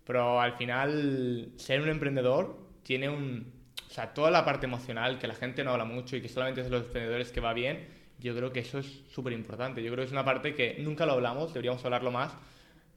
pero 0.07 0.41
al 0.41 0.55
final 0.55 1.53
ser 1.57 1.83
un 1.83 1.91
emprendedor 1.91 2.57
tiene 2.83 3.11
un... 3.11 3.53
O 3.91 3.93
sea, 3.93 4.15
toda 4.15 4.31
la 4.31 4.43
parte 4.43 4.65
emocional 4.65 5.19
que 5.19 5.27
la 5.27 5.35
gente 5.35 5.63
no 5.65 5.73
habla 5.73 5.85
mucho 5.85 6.17
y 6.17 6.23
que 6.23 6.31
solamente 6.31 6.63
es 6.63 6.71
de 6.71 6.79
los 6.79 6.87
emprendedores 6.87 7.31
que 7.31 7.41
va 7.41 7.53
bien, 7.53 8.00
yo 8.21 8.35
creo 8.37 8.53
que 8.53 8.61
eso 8.61 8.79
es 8.79 8.87
súper 9.13 9.33
importante. 9.33 9.83
Yo 9.83 9.91
creo 9.91 10.03
que 10.05 10.07
es 10.07 10.13
una 10.13 10.25
parte 10.25 10.55
que 10.55 10.77
nunca 10.81 11.07
lo 11.07 11.13
hablamos, 11.13 11.53
deberíamos 11.53 11.85
hablarlo 11.85 12.11
más, 12.11 12.33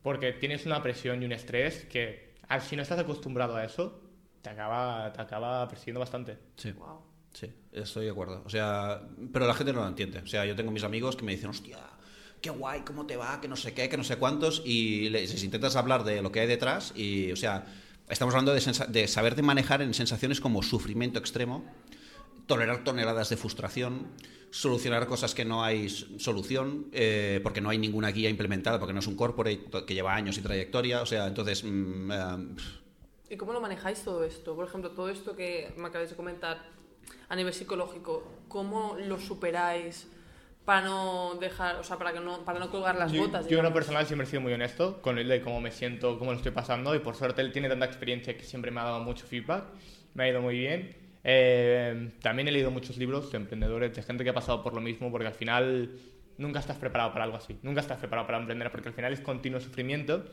porque 0.02 0.34
tienes 0.34 0.66
una 0.66 0.84
presión 0.84 1.22
y 1.22 1.26
un 1.26 1.32
estrés 1.32 1.86
que 1.86 2.34
si 2.62 2.76
no 2.76 2.82
estás 2.84 3.00
acostumbrado 3.00 3.56
a 3.56 3.64
eso, 3.64 4.02
te 4.42 4.50
acaba, 4.50 5.12
te 5.14 5.22
acaba 5.22 5.68
persiguiendo 5.68 6.00
bastante. 6.00 6.38
Sí. 6.58 6.72
Wow. 6.74 7.14
Sí, 7.34 7.52
estoy 7.72 8.06
de 8.06 8.12
acuerdo. 8.12 8.44
O 8.46 8.50
sea, 8.50 9.02
pero 9.32 9.48
la 9.48 9.56
gente 9.56 9.74
no 9.74 9.82
lo 9.82 9.88
entiende. 9.88 10.20
O 10.20 10.28
sea, 10.28 10.46
yo 10.46 10.56
tengo 10.56 10.72
mis 10.72 10.84
amigos 10.84 11.16
que 11.16 11.26
me 11.26 11.32
dicen, 11.32 11.50
hostia, 11.50 11.80
qué 12.42 12.52
guay, 12.52 12.82
cómo 12.82 13.08
te 13.08 13.18
va, 13.18 13.42
que 13.42 13.48
no 13.48 13.56
sé 13.56 13.74
qué, 13.74 13.90
que 13.90 13.98
no 13.98 14.04
sé 14.04 14.18
cuántos, 14.18 14.62
y 14.66 15.10
les, 15.10 15.44
intentas 15.44 15.76
hablar 15.76 16.04
de 16.04 16.22
lo 16.22 16.32
que 16.32 16.42
hay 16.42 16.48
detrás, 16.48 16.94
y, 16.96 17.32
o 17.32 17.36
sea, 17.36 17.66
estamos 18.08 18.36
hablando 18.36 18.54
de, 18.54 18.62
de 18.90 19.08
saber 19.08 19.36
de 19.36 19.42
manejar 19.42 19.82
en 19.82 19.94
sensaciones 19.94 20.40
como 20.40 20.62
sufrimiento 20.62 21.18
extremo, 21.18 21.66
tolerar 22.48 22.84
toneladas 22.84 23.30
de 23.30 23.38
frustración, 23.38 24.08
solucionar 24.52 25.08
cosas 25.08 25.34
que 25.34 25.46
no 25.46 25.64
hay 25.64 25.90
solución, 25.90 26.88
eh, 26.92 27.40
porque 27.44 27.62
no 27.62 27.70
hay 27.70 27.78
ninguna 27.78 28.10
guía 28.12 28.30
implementada, 28.30 28.80
porque 28.80 28.94
no 28.94 29.00
es 29.00 29.08
un 29.08 29.16
corporate 29.16 29.66
que 29.88 29.94
lleva 29.94 30.14
años 30.16 30.38
y 30.38 30.42
trayectoria, 30.42 31.02
o 31.02 31.06
sea, 31.06 31.28
entonces... 31.28 31.64
mm, 31.64 32.12
eh, 32.12 32.56
¿Y 33.30 33.38
cómo 33.38 33.54
lo 33.54 33.62
manejáis 33.62 34.04
todo 34.04 34.24
esto? 34.24 34.56
Por 34.56 34.68
ejemplo, 34.68 34.92
todo 34.92 35.10
esto 35.10 35.36
que 35.36 35.74
me 35.78 35.88
acabáis 35.88 36.10
de 36.12 36.16
comentar 36.16 36.72
a 37.30 37.36
nivel 37.36 37.54
psicológico, 37.54 38.46
¿cómo 38.48 38.96
lo 39.00 39.20
superáis 39.20 40.08
para 40.66 40.82
no 40.82 41.36
dejar, 41.36 41.78
o 41.78 41.84
sea, 41.84 41.98
para 41.98 42.14
que 42.14 42.20
no, 42.20 42.46
para 42.46 42.60
no 42.60 42.70
colgar 42.70 42.96
las 42.96 43.12
Yo, 43.12 43.22
botas? 43.22 43.48
yo 43.48 43.58
en 43.60 43.64
lo 43.64 43.72
digamos? 43.72 43.74
personal 43.74 44.06
siempre 44.08 44.26
he 44.28 44.30
sido 44.30 44.42
muy 44.42 44.54
honesto 44.54 45.02
con 45.02 45.18
él 45.18 45.28
de 45.28 45.42
cómo 45.42 45.60
me 45.62 45.72
siento, 45.72 46.18
cómo 46.20 46.32
lo 46.32 46.38
estoy 46.38 46.52
pasando 46.52 46.96
y 46.96 47.00
por 47.00 47.16
suerte 47.16 47.42
él 47.42 47.52
tiene 47.52 47.70
tanta 47.70 47.86
experiencia 47.86 48.38
que 48.38 48.44
siempre 48.44 48.72
me 48.72 48.80
ha 48.82 48.84
dado 48.86 49.00
mucho 49.02 49.26
feedback, 49.26 49.66
me 50.14 50.24
ha 50.24 50.30
ido 50.30 50.42
muy 50.42 50.58
bien. 50.58 51.03
Eh, 51.24 52.12
también 52.22 52.48
he 52.48 52.52
leído 52.52 52.72
muchos 52.72 52.98
libros 52.98 53.32
de 53.32 53.38
emprendedores, 53.38 53.96
de 53.96 54.02
gente 54.02 54.24
que 54.24 54.30
ha 54.32 54.34
pasado 54.34 54.62
por 54.62 54.74
lo 54.74 54.82
mismo, 54.82 55.12
porque 55.12 55.28
al 55.28 55.34
final 55.34 55.92
nunca 56.38 56.60
estás 56.60 56.78
preparado 56.78 57.14
para 57.14 57.26
algo 57.26 57.38
así, 57.38 57.58
nunca 57.62 57.82
estás 57.82 58.00
preparado 58.00 58.28
para 58.28 58.40
emprender, 58.40 58.72
porque 58.72 58.90
al 58.90 58.94
final 58.96 59.14
es 59.14 59.22
continuo 59.22 59.60
sufrimiento. 59.60 60.26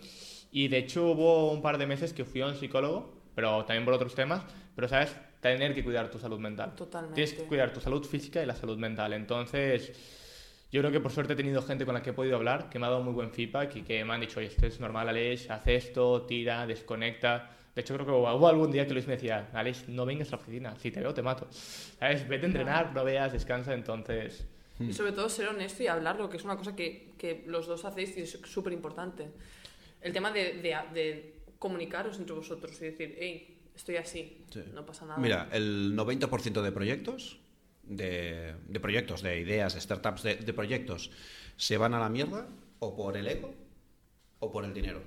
Y 0.53 0.69
de 0.69 0.79
hecho 0.79 1.07
hubo 1.13 1.53
un 1.53 1.63
par 1.63 1.79
de 1.79 1.87
meses 1.87 2.13
que 2.13 2.25
fui 2.25 2.41
a 2.41 2.47
un 2.47 2.57
psicólogo, 2.57 3.15
pero 3.35 3.65
también 3.65 3.85
por 3.85 3.95
otros 3.95 4.15
temas, 4.15 4.43
pero 4.75 4.89
sabes, 4.89 5.17
tener 5.41 5.75
que 5.75 5.85
cuidar 5.85 6.11
tu 6.11 6.19
salud 6.19 6.39
mental. 6.39 6.75
Totalmente. 6.75 7.15
Tienes 7.15 7.35
que 7.35 7.45
cuidar 7.45 7.73
tu 7.73 7.81
salud 7.81 8.05
física 8.05 8.43
y 8.43 8.47
la 8.47 8.55
salud 8.55 8.77
mental. 8.77 9.13
Entonces, 9.13 9.93
yo 10.73 10.81
creo 10.81 10.93
que 10.93 11.01
por 11.01 11.13
suerte 11.13 11.35
he 11.35 11.37
tenido 11.37 11.63
gente 11.63 11.85
con 11.85 11.95
la 11.95 12.03
que 12.03 12.11
he 12.11 12.13
podido 12.13 12.37
hablar, 12.37 12.69
que 12.69 12.79
me 12.79 12.87
ha 12.87 12.91
dado 12.91 13.03
muy 13.03 13.13
buen 13.13 13.31
feedback 13.31 13.77
y 13.77 13.83
que 13.83 14.05
me 14.05 14.13
han 14.13 14.21
dicho, 14.21 14.41
oye, 14.41 14.49
esto 14.49 14.67
es 14.67 14.81
normal, 14.81 15.09
Alex, 15.09 15.51
haz 15.51 15.67
esto, 15.67 16.23
tira, 16.23 16.67
desconecta. 16.67 17.51
De 17.75 17.83
hecho, 17.83 17.95
creo 17.95 18.07
que 18.07 18.13
hubo 18.13 18.49
algún 18.49 18.71
día 18.73 18.87
que 18.87 18.93
Luis 18.93 19.07
me 19.07 19.15
decía, 19.15 19.49
Alex, 19.53 19.89
no 19.89 20.05
vengas 20.05 20.29
a 20.33 20.37
la 20.37 20.43
oficina, 20.43 20.77
si 20.79 20.91
te 20.91 21.01
veo 21.01 21.15
te 21.15 21.23
mato. 21.23 21.47
¿Sabes? 21.51 22.27
Vete 22.29 22.47
a 22.47 22.49
entrenar, 22.49 22.93
no 22.93 23.05
veas, 23.05 23.33
descansa, 23.33 23.73
entonces... 23.75 24.45
Y 24.81 24.93
sobre 24.95 25.13
todo 25.13 25.29
ser 25.29 25.49
honesto 25.49 25.83
y 25.83 25.87
hablarlo, 25.89 26.31
que 26.31 26.39
es 26.39 26.45
una 26.45 26.57
cosa 26.57 26.75
que, 26.75 27.13
que 27.19 27.45
los 27.47 27.67
dos 27.67 27.85
hacéis 27.85 28.17
y 28.17 28.23
es 28.23 28.31
súper 28.45 28.73
importante. 28.73 29.29
el 30.01 30.13
tema 30.13 30.33
de, 30.33 30.55
de, 30.55 30.77
de 30.95 31.35
comunicaros 31.59 32.19
entre 32.19 32.35
vosotros 32.35 32.81
y 32.81 32.87
decir, 32.87 33.15
hey, 33.21 33.59
estoy 33.77 33.97
así, 33.97 34.45
Sí. 34.51 34.63
no 34.75 34.85
pasa 34.87 35.05
nada. 35.05 35.19
Mira, 35.21 35.49
el 35.53 35.95
90% 35.95 36.63
de 36.63 36.73
proyectos, 36.73 37.39
de, 37.83 38.55
de 38.67 38.81
proyectos, 38.81 39.21
de 39.23 39.39
ideas, 39.41 39.75
de 39.75 39.81
startups, 39.83 40.23
de, 40.23 40.37
de 40.37 40.53
proyectos, 40.55 41.11
se 41.57 41.77
van 41.77 41.93
a 41.93 42.01
la 42.01 42.09
mierda 42.09 42.49
o 42.79 42.97
por 42.97 43.17
el 43.19 43.29
ego 43.29 43.53
o 44.39 44.51
por 44.51 44.65
el 44.65 44.73
dinero. 44.73 45.03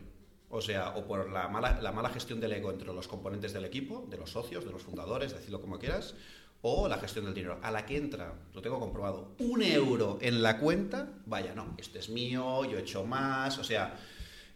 O 0.56 0.62
sea, 0.62 0.89
o 0.95 1.06
por 1.06 1.32
la 1.32 1.47
mala, 1.47 1.82
la 1.82 1.91
mala 1.91 2.10
gestión 2.10 2.39
del 2.39 2.54
ego 2.54 2.72
entre 2.72 2.93
los 2.93 3.08
componentes 3.08 3.54
del 3.54 3.66
equipo, 3.66 4.06
de 4.10 4.18
los 4.18 4.30
socios, 4.30 4.64
de 4.64 4.72
los 4.72 4.84
fundadores, 4.84 5.34
decirlo 5.34 5.60
como 5.60 5.80
quieras, 5.80 6.16
o 6.62 6.88
la 6.88 6.99
gestión 6.99 7.26
del 7.26 7.34
dinero. 7.34 7.60
A 7.64 7.72
la 7.72 7.86
que 7.86 7.97
entra, 7.97 8.34
lo 8.54 8.62
tengo 8.62 8.80
comprobado, 8.80 9.36
un 9.39 9.64
euro 9.64 10.20
en 10.22 10.43
la 10.43 10.60
cuenta, 10.60 11.10
vaya, 11.26 11.56
no, 11.56 11.76
este 11.78 11.99
es 11.99 12.10
mío, 12.10 12.66
yo 12.66 12.78
he 12.78 12.82
hecho 12.82 13.04
más, 13.04 13.58
o 13.58 13.64
sea, 13.64 13.97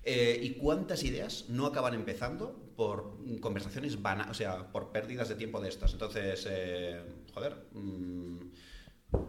eh, 0.09 0.39
¿Y 0.41 0.51
cuántas 0.51 1.03
ideas 1.03 1.49
no 1.49 1.65
acaban 1.65 1.93
empezando 1.93 2.55
por 2.77 3.17
conversaciones 3.41 4.01
vanas, 4.01 4.29
o 4.29 4.33
sea, 4.33 4.71
por 4.71 4.93
pérdidas 4.93 5.27
de 5.27 5.35
tiempo 5.35 5.59
de 5.59 5.67
estas? 5.67 5.91
Entonces, 5.91 6.47
eh, 6.49 7.01
joder, 7.33 7.57
mm, 7.73 8.37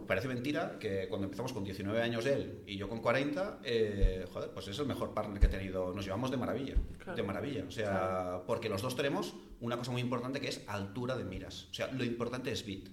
parece 0.07 0.27
mentira 0.27 0.77
que 0.79 1.07
cuando 1.07 1.25
empezamos 1.25 1.53
con 1.53 1.63
19 1.63 2.01
años 2.01 2.25
él 2.25 2.63
y 2.67 2.75
yo 2.77 2.89
con 2.89 2.99
40, 3.01 3.59
eh, 3.63 4.25
joder, 4.31 4.49
pues 4.51 4.67
es 4.67 4.77
el 4.79 4.85
mejor 4.87 5.13
partner 5.13 5.39
que 5.39 5.45
he 5.45 5.49
tenido. 5.49 5.93
Nos 5.93 6.03
llevamos 6.05 6.31
de 6.31 6.37
maravilla, 6.37 6.75
Claro. 6.97 7.15
de 7.15 7.23
maravilla. 7.23 7.65
O 7.67 7.71
sea, 7.71 8.41
porque 8.45 8.69
los 8.69 8.81
dos 8.81 8.95
tenemos 8.95 9.35
una 9.61 9.77
cosa 9.77 9.91
muy 9.91 10.01
importante 10.01 10.41
que 10.41 10.47
es 10.49 10.63
altura 10.67 11.15
de 11.15 11.23
miras. 11.25 11.67
O 11.71 11.73
sea, 11.73 11.87
lo 11.91 12.03
importante 12.03 12.51
es 12.51 12.65
bit. 12.65 12.89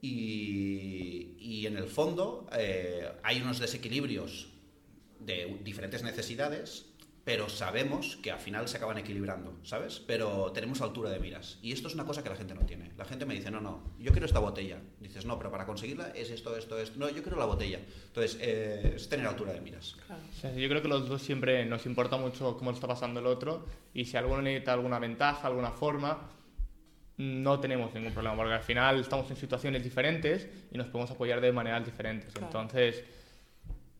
Y, 0.00 1.36
y 1.38 1.66
en 1.66 1.76
el 1.76 1.86
fondo 1.88 2.46
eh, 2.56 3.08
hay 3.22 3.40
unos 3.40 3.58
desequilibrios 3.58 4.48
de 5.20 5.58
diferentes 5.64 6.02
necesidades, 6.02 6.86
pero 7.24 7.48
sabemos 7.48 8.16
que 8.22 8.30
al 8.30 8.38
final 8.38 8.68
se 8.68 8.76
acaban 8.76 8.98
equilibrando, 8.98 9.56
¿sabes? 9.62 9.98
Pero 10.06 10.52
tenemos 10.52 10.82
altura 10.82 11.08
de 11.08 11.18
miras. 11.18 11.58
Y 11.62 11.72
esto 11.72 11.88
es 11.88 11.94
una 11.94 12.04
cosa 12.04 12.22
que 12.22 12.28
la 12.28 12.36
gente 12.36 12.54
no 12.54 12.66
tiene. 12.66 12.92
La 12.98 13.06
gente 13.06 13.24
me 13.24 13.34
dice, 13.34 13.50
no, 13.50 13.62
no, 13.62 13.82
yo 13.98 14.12
quiero 14.12 14.26
esta 14.26 14.40
botella. 14.40 14.78
Dices, 15.00 15.24
no, 15.24 15.38
pero 15.38 15.50
para 15.50 15.64
conseguirla 15.64 16.08
es 16.10 16.30
esto, 16.30 16.54
esto, 16.54 16.78
esto. 16.78 16.98
No, 16.98 17.08
yo 17.08 17.22
quiero 17.22 17.38
la 17.38 17.46
botella. 17.46 17.80
Entonces, 18.08 18.36
eh, 18.42 18.92
es 18.96 19.08
tener 19.08 19.26
altura 19.26 19.54
de 19.54 19.62
miras. 19.62 19.96
Claro. 20.06 20.20
O 20.30 20.40
sea, 20.40 20.52
yo 20.52 20.68
creo 20.68 20.82
que 20.82 20.88
los 20.88 21.08
dos 21.08 21.22
siempre 21.22 21.64
nos 21.64 21.86
importa 21.86 22.18
mucho 22.18 22.58
cómo 22.58 22.70
está 22.70 22.86
pasando 22.86 23.20
el 23.20 23.26
otro 23.26 23.64
y 23.94 24.04
si 24.04 24.18
alguno 24.18 24.42
necesita 24.42 24.74
alguna 24.74 24.98
ventaja, 24.98 25.46
alguna 25.46 25.70
forma, 25.70 26.30
no 27.16 27.58
tenemos 27.58 27.94
ningún 27.94 28.12
problema 28.12 28.36
porque 28.36 28.52
al 28.52 28.62
final 28.62 29.00
estamos 29.00 29.30
en 29.30 29.36
situaciones 29.36 29.82
diferentes 29.82 30.46
y 30.70 30.76
nos 30.76 30.88
podemos 30.88 31.10
apoyar 31.10 31.40
de 31.40 31.52
maneras 31.52 31.86
diferentes. 31.86 32.32
Claro. 32.34 32.46
Entonces, 32.48 33.02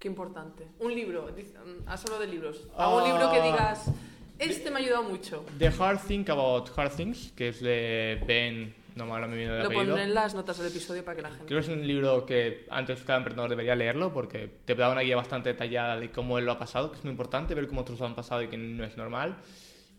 Qué 0.05 0.09
importante. 0.09 0.67
Un 0.81 0.95
libro, 0.95 1.31
mm, 1.33 1.89
has 1.89 2.05
hablado 2.05 2.21
de 2.21 2.29
libros. 2.29 2.69
Ah. 2.77 2.89
¿Algún 2.89 3.05
libro 3.05 3.33
que 3.33 3.41
digas, 3.41 3.91
este 4.39 4.71
me 4.71 4.77
ha 4.77 4.83
ayudado 4.83 5.05
mucho? 5.05 5.47
The 5.59 5.69
Hard 5.69 6.01
Thing 6.07 6.27
About 6.29 6.69
Hard 6.77 6.95
Things, 6.95 7.33
que 7.35 7.49
es 7.49 7.63
de 7.63 8.23
Ben, 8.27 8.75
no 8.97 9.07
me 9.07 9.27
me 9.27 9.35
viene 9.35 9.53
el 9.53 9.59
Lo 9.61 9.65
apellido. 9.65 9.87
pondré 9.87 10.03
en 10.03 10.13
las 10.13 10.35
notas 10.35 10.59
del 10.59 10.67
episodio 10.67 11.03
para 11.07 11.17
que 11.17 11.23
la 11.23 11.31
gente... 11.31 11.47
Creo 11.47 11.59
que 11.59 11.73
es 11.73 11.73
un 11.75 11.87
libro 11.87 12.27
que 12.27 12.67
antes 12.69 13.01
cada 13.01 13.17
emprendedor 13.17 13.49
debería 13.49 13.75
leerlo 13.75 14.13
porque 14.13 14.51
te 14.67 14.75
da 14.75 14.91
una 14.91 15.01
guía 15.01 15.17
bastante 15.17 15.49
detallada 15.49 15.99
de 15.99 16.11
cómo 16.11 16.39
él 16.39 16.45
lo 16.45 16.53
ha 16.53 16.59
pasado, 16.59 16.91
que 16.91 16.99
es 16.99 17.05
muy 17.05 17.13
importante 17.13 17.55
ver 17.55 17.67
cómo 17.67 17.81
otros 17.81 17.99
lo 17.99 18.05
han 18.05 18.15
pasado 18.15 18.43
y 18.43 18.49
que 18.49 18.59
no 18.59 18.85
es 18.85 18.99
normal. 18.99 19.37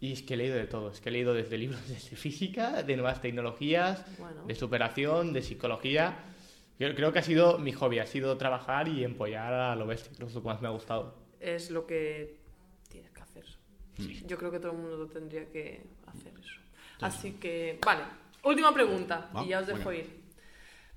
Y 0.02 0.12
es 0.12 0.22
que 0.22 0.36
he 0.36 0.38
leído 0.38 0.56
de 0.56 0.68
todo, 0.68 0.92
es 0.92 1.02
que 1.02 1.10
he 1.10 1.12
leído 1.12 1.34
desde 1.34 1.58
libros 1.58 1.80
desde 1.90 2.16
física, 2.16 2.84
de 2.84 2.96
nuevas 2.96 3.22
tecnologías, 3.22 4.06
Bueno. 4.20 4.46
de 4.46 4.54
superación, 4.54 5.34
de 5.34 5.42
psicología. 5.42 6.16
Creo, 6.78 6.94
creo 6.96 7.14
que 7.14 7.20
ha 7.20 7.24
sido 7.24 7.58
mi 7.58 7.72
hobby, 7.72 8.00
ha 8.00 8.06
sido 8.06 8.38
trabajar 8.38 8.88
y 8.88 9.04
empollar 9.04 9.54
a 9.54 9.76
lo 9.76 9.88
bestia, 9.88 10.12
creo 10.16 10.28
que 10.28 10.32
es 10.32 10.36
lo 10.36 10.42
que 10.42 10.48
más 10.48 10.62
me 10.62 10.68
ha 10.68 10.72
gustado. 10.72 11.16
Es 11.40 11.72
lo 11.72 11.86
que 11.88 12.38
tienes 12.90 13.12
que 13.12 13.22
hacer. 13.22 13.46
Yo 14.26 14.38
creo 14.38 14.52
que 14.52 14.60
todo 14.60 14.74
el 14.74 14.78
mundo 14.80 14.98
lo 14.98 15.08
tendría 15.08 15.50
que 15.50 15.82
hacer 16.08 16.34
eso. 16.38 16.60
Así 17.00 17.34
que, 17.34 17.80
vale, 17.86 18.04
última 18.44 18.74
pregunta 18.74 19.30
Va, 19.36 19.44
y 19.44 19.50
ya 19.50 19.60
os 19.62 19.68
dejo 19.68 19.90
venga. 19.90 20.04
ir. 20.04 20.22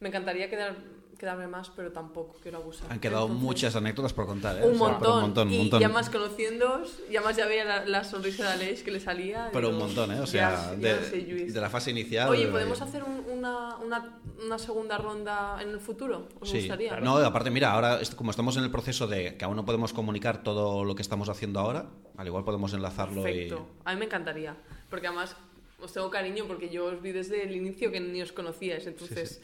Me 0.01 0.09
encantaría 0.09 0.49
quedar, 0.49 0.76
quedarme 1.18 1.48
más, 1.48 1.70
pero 1.74 1.90
tampoco 1.92 2.36
quiero 2.42 2.58
abusar. 2.58 2.90
Han 2.92 3.00
quedado 3.00 3.24
Entonces, 3.24 3.42
muchas 3.44 3.76
anécdotas 3.76 4.12
por 4.12 4.26
contar, 4.26 4.56
¿eh? 4.58 4.64
Un 4.64 4.74
O 4.74 4.78
sea, 4.78 4.88
montón. 4.88 5.14
un 5.16 5.20
montón, 5.22 5.48
un 5.48 5.54
y 5.54 5.58
montón. 5.58 5.80
ya 5.80 5.88
más 5.88 6.08
conociéndoos, 6.10 7.00
ya 7.10 7.20
más 7.20 7.36
ya 7.36 7.46
veía 7.46 7.64
la, 7.64 7.84
la 7.86 8.04
sonrisa 8.04 8.44
de 8.46 8.52
Aleix 8.52 8.82
que 8.82 8.90
le 8.92 9.00
salía. 9.00 9.50
Pero 9.52 9.70
un 9.70 9.78
montón, 9.78 10.12
¿eh? 10.12 10.20
O 10.20 10.24
ya- 10.24 10.26
sea, 10.26 10.74
ya 10.78 10.94
de, 10.96 11.04
sé, 11.04 11.24
Lluís. 11.24 11.52
de 11.52 11.60
la 11.60 11.68
fase 11.68 11.90
inicial... 11.90 12.28
Oye, 12.28 12.46
¿podemos 12.46 12.80
hacer 12.80 13.02
un- 13.02 13.24
una, 13.30 13.76
una, 13.78 14.20
una 14.44 14.58
segunda 14.58 14.96
ronda 14.96 15.58
en 15.60 15.70
el 15.70 15.80
futuro? 15.80 16.28
¿Os 16.40 16.48
Sí, 16.48 16.58
gustaría? 16.60 16.98
no, 17.00 17.16
aparte, 17.18 17.50
mira, 17.50 17.72
ahora 17.72 17.98
como 18.16 18.30
estamos 18.30 18.56
en 18.56 18.62
el 18.64 18.70
proceso 18.70 19.06
de 19.08 19.36
que 19.36 19.44
aún 19.44 19.56
no 19.56 19.64
podemos 19.64 19.92
comunicar 19.92 20.42
todo 20.42 20.84
lo 20.84 20.94
que 20.94 21.02
estamos 21.02 21.28
haciendo 21.28 21.60
ahora, 21.60 21.86
al 22.16 22.26
igual 22.26 22.44
podemos 22.44 22.72
enlazarlo 22.72 23.22
Perfecto. 23.22 23.66
A 23.84 23.92
mí 23.92 23.98
me 23.98 24.04
encantaría. 24.06 24.56
Porque 24.88 25.08
además 25.08 25.34
os 25.80 25.92
tengo 25.92 26.10
cariño 26.10 26.44
porque 26.46 26.68
yo 26.70 26.86
os 26.86 27.02
vi 27.02 27.12
desde 27.12 27.42
el 27.44 27.54
inicio 27.54 27.90
que 27.92 28.00
ni 28.00 28.22
os 28.22 28.32
conocíais. 28.32 28.86
Entonces, 28.86 29.40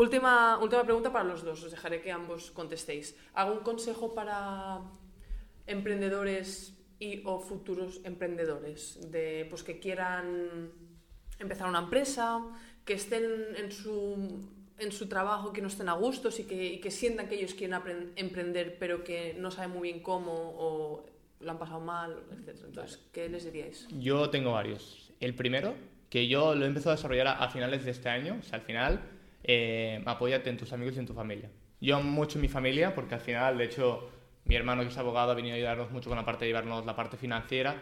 última, 0.00 0.58
última 0.58 0.84
pregunta 0.84 1.12
para 1.12 1.24
los 1.24 1.44
dos. 1.44 1.62
Os 1.62 1.70
dejaré 1.70 2.00
que 2.00 2.10
ambos 2.10 2.50
contestéis. 2.50 3.14
¿Algún 3.34 3.60
consejo 3.60 4.14
para 4.14 4.80
emprendedores 5.66 6.74
y 6.98 7.22
o 7.24 7.40
futuros 7.40 8.00
emprendedores? 8.04 8.98
De, 9.10 9.46
pues, 9.48 9.62
que 9.62 9.78
quieran 9.78 10.72
empezar 11.38 11.68
una 11.68 11.80
empresa, 11.80 12.40
que 12.84 12.94
estén 12.94 13.24
en 13.56 13.70
su, 13.72 14.48
en 14.78 14.92
su 14.92 15.08
trabajo, 15.08 15.52
que 15.52 15.60
no 15.60 15.68
estén 15.68 15.88
a 15.88 15.94
gustos 15.94 16.40
y 16.40 16.44
que, 16.44 16.64
y 16.74 16.80
que 16.80 16.90
sientan 16.90 17.28
que 17.28 17.36
ellos 17.36 17.54
quieren 17.54 18.12
emprender, 18.16 18.76
pero 18.78 19.04
que 19.04 19.34
no 19.38 19.50
saben 19.50 19.70
muy 19.70 19.92
bien 19.92 20.02
cómo 20.02 20.32
o 20.32 21.04
lo 21.40 21.50
han 21.50 21.58
pasado 21.58 21.80
mal, 21.80 22.22
etc. 22.32 22.64
Entonces, 22.66 23.00
¿qué 23.12 23.28
les 23.28 23.44
diríais? 23.44 23.88
Yo 23.98 24.28
tengo 24.28 24.52
varios. 24.52 25.12
El 25.20 25.34
primero, 25.34 25.74
que 26.10 26.28
yo 26.28 26.54
lo 26.54 26.64
he 26.64 26.68
empezado 26.68 26.92
a 26.92 26.96
desarrollar 26.96 27.28
a, 27.28 27.32
a 27.44 27.48
finales 27.48 27.84
de 27.84 27.90
este 27.90 28.08
año, 28.08 28.36
o 28.40 28.42
sea, 28.42 28.58
al 28.58 28.64
final, 28.64 29.00
eh, 29.42 30.02
apóyate 30.06 30.50
en 30.50 30.56
tus 30.56 30.72
amigos 30.72 30.96
y 30.96 30.98
en 31.00 31.06
tu 31.06 31.14
familia. 31.14 31.50
Yo 31.80 32.00
mucho 32.02 32.38
en 32.38 32.42
mi 32.42 32.48
familia 32.48 32.94
porque 32.94 33.14
al 33.14 33.20
final, 33.20 33.56
de 33.58 33.64
hecho, 33.64 34.10
mi 34.44 34.54
hermano 34.54 34.82
que 34.82 34.88
es 34.88 34.98
abogado 34.98 35.30
ha 35.32 35.34
venido 35.34 35.54
a 35.54 35.56
ayudarnos 35.56 35.90
mucho 35.90 36.10
con 36.10 36.16
la 36.18 36.24
parte 36.24 36.44
de 36.44 36.50
llevarnos 36.50 36.84
la 36.84 36.94
parte 36.96 37.16
financiera. 37.16 37.74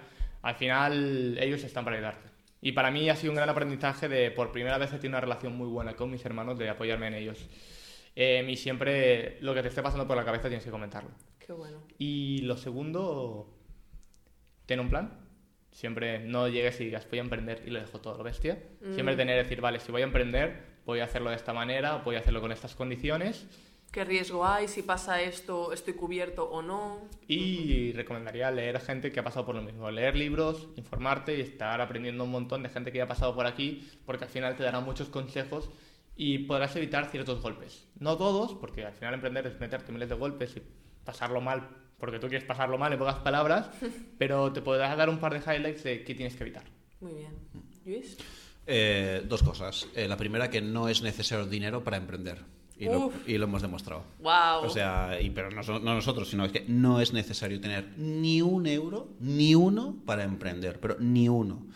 Al 0.43 0.55
final, 0.55 1.37
ellos 1.41 1.65
están 1.65 1.85
para 1.85 1.97
ayudarte. 1.97 2.29
Y 2.61 2.73
para 2.73 2.91
mí 2.91 3.09
ha 3.09 3.17
sido 3.17 3.33
un 3.33 3.37
gran 3.37 3.49
aprendizaje 3.49 4.09
de, 4.09 4.31
por 4.31 4.51
primera 4.53 4.79
vez, 4.79 4.89
he 4.93 4.97
tenido 4.97 5.11
una 5.11 5.21
relación 5.21 5.57
muy 5.57 5.69
buena 5.69 5.95
con 5.95 6.11
mis 6.11 6.25
hermanos 6.25 6.59
de 6.59 6.69
apoyarme 6.69 7.07
en 7.09 7.15
ellos. 7.15 7.49
Eh, 8.17 8.45
y 8.49 8.57
siempre 8.57 9.39
lo 9.41 9.55
que 9.55 9.63
te 9.63 9.69
esté 9.69 9.81
pasando 9.83 10.07
por 10.09 10.17
la 10.17 10.25
cabeza 10.25 10.49
tienes 10.49 10.65
que 10.65 10.71
comentarlo. 10.71 11.11
Qué 11.39 11.53
bueno. 11.53 11.83
Y 11.99 12.41
lo 12.43 12.57
segundo, 12.57 13.49
ten 14.67 14.81
un 14.81 14.89
plan. 14.91 15.13
Siempre 15.71 16.19
no 16.21 16.49
llegues 16.49 16.81
y 16.81 16.87
digas, 16.87 17.07
voy 17.09 17.21
a 17.21 17.23
emprender 17.23 17.63
y 17.65 17.71
lo 17.71 17.79
dejo 17.79 18.01
todo 18.01 18.19
lo 18.19 18.25
bestia. 18.25 18.59
Siempre 18.95 19.15
Mm. 19.15 19.19
tener, 19.19 19.43
decir, 19.45 19.61
vale, 19.61 19.79
si 19.79 19.93
voy 19.93 20.03
a 20.03 20.05
emprender, 20.07 20.68
voy 20.89 21.01
a 21.01 21.05
hacerlo 21.05 21.28
de 21.28 21.36
esta 21.36 21.53
manera, 21.53 21.97
voy 21.97 22.16
a 22.16 22.20
hacerlo 22.20 22.41
con 22.41 22.51
estas 22.51 22.74
condiciones. 22.74 23.47
¿Qué 23.93 24.05
riesgo 24.05 24.47
hay? 24.47 24.68
Si 24.68 24.82
pasa 24.82 25.20
esto, 25.20 25.70
¿estoy 25.70 25.93
cubierto 25.93 26.49
o 26.49 26.62
no? 26.62 27.03
Y 27.26 27.93
recomendaría 27.93 28.51
leer 28.51 28.80
gente 28.80 29.12
que 29.12 29.20
ha 29.20 29.22
pasado 29.22 29.45
por 29.45 29.55
lo 29.55 29.61
mismo. 29.61 29.91
Leer 29.91 30.16
libros, 30.16 30.68
informarte 30.76 31.36
y 31.36 31.43
estar 31.43 31.78
aprendiendo 31.82 32.24
un 32.24 32.30
montón 32.30 32.62
de 32.62 32.70
gente 32.70 32.91
que 32.91 32.99
ya 32.99 33.05
ha 33.05 33.09
pasado 33.09 33.34
por 33.34 33.47
aquí, 33.47 33.86
porque 34.07 34.24
al 34.24 34.30
final 34.30 34.57
te 34.57 34.62
dará 34.62 34.80
muchos 34.80 35.11
consejos 35.11 35.68
y 36.16 36.39
podrás 36.39 36.74
evitar 36.76 37.11
ciertos 37.11 37.43
golpes. 37.43 37.86
No 37.99 38.16
todos, 38.16 38.55
porque 38.55 38.86
al 38.86 38.95
final 38.95 39.12
emprender 39.12 39.47
es 39.47 39.61
meterte 39.61 39.93
miles 39.93 40.09
de 40.09 40.14
golpes 40.14 40.57
y 40.57 40.62
pasarlo 41.05 41.43
mal, 41.43 41.68
porque 41.99 42.18
tú 42.18 42.28
quieres 42.28 42.47
pasarlo 42.47 42.78
mal 42.78 42.95
en 42.95 42.99
pocas 42.99 43.18
palabras, 43.18 43.70
pero 44.18 44.55
te 44.55 44.62
podrás 44.62 44.97
dar 44.97 45.11
un 45.11 45.18
par 45.18 45.34
de 45.34 45.41
highlights 45.41 45.82
de 45.84 46.03
qué 46.03 46.14
tienes 46.14 46.34
que 46.34 46.45
evitar. 46.45 46.64
Muy 47.01 47.12
bien. 47.12 47.32
¿Luis? 47.84 48.16
Eh, 48.71 49.25
dos 49.27 49.43
cosas. 49.43 49.89
Eh, 49.95 50.07
la 50.07 50.16
primera, 50.19 50.51
que 50.51 50.61
no 50.61 50.89
es 50.91 51.01
necesario 51.03 51.47
dinero 51.47 51.83
para 51.83 51.97
emprender. 51.97 52.45
Y 52.79 52.85
lo, 52.85 53.07
Uf. 53.07 53.14
y 53.29 53.39
lo 53.39 53.45
hemos 53.47 53.62
demostrado. 53.62 54.05
¡Wow! 54.21 54.64
O 54.64 54.69
sea, 54.69 55.19
y, 55.21 55.31
pero 55.31 55.51
no, 55.51 55.62
so- 55.64 55.81
no 55.81 55.95
nosotros, 55.95 56.29
sino 56.29 56.45
es 56.45 56.53
que 56.53 56.64
no 56.69 57.01
es 57.01 57.12
necesario 57.12 57.61
tener 57.61 57.95
ni 57.97 58.41
un 58.43 58.66
euro, 58.66 59.09
ni 59.21 59.55
uno 59.57 59.97
para 60.07 60.23
emprender, 60.23 60.79
pero 60.79 60.97
ni 61.01 61.29
uno. 61.29 61.66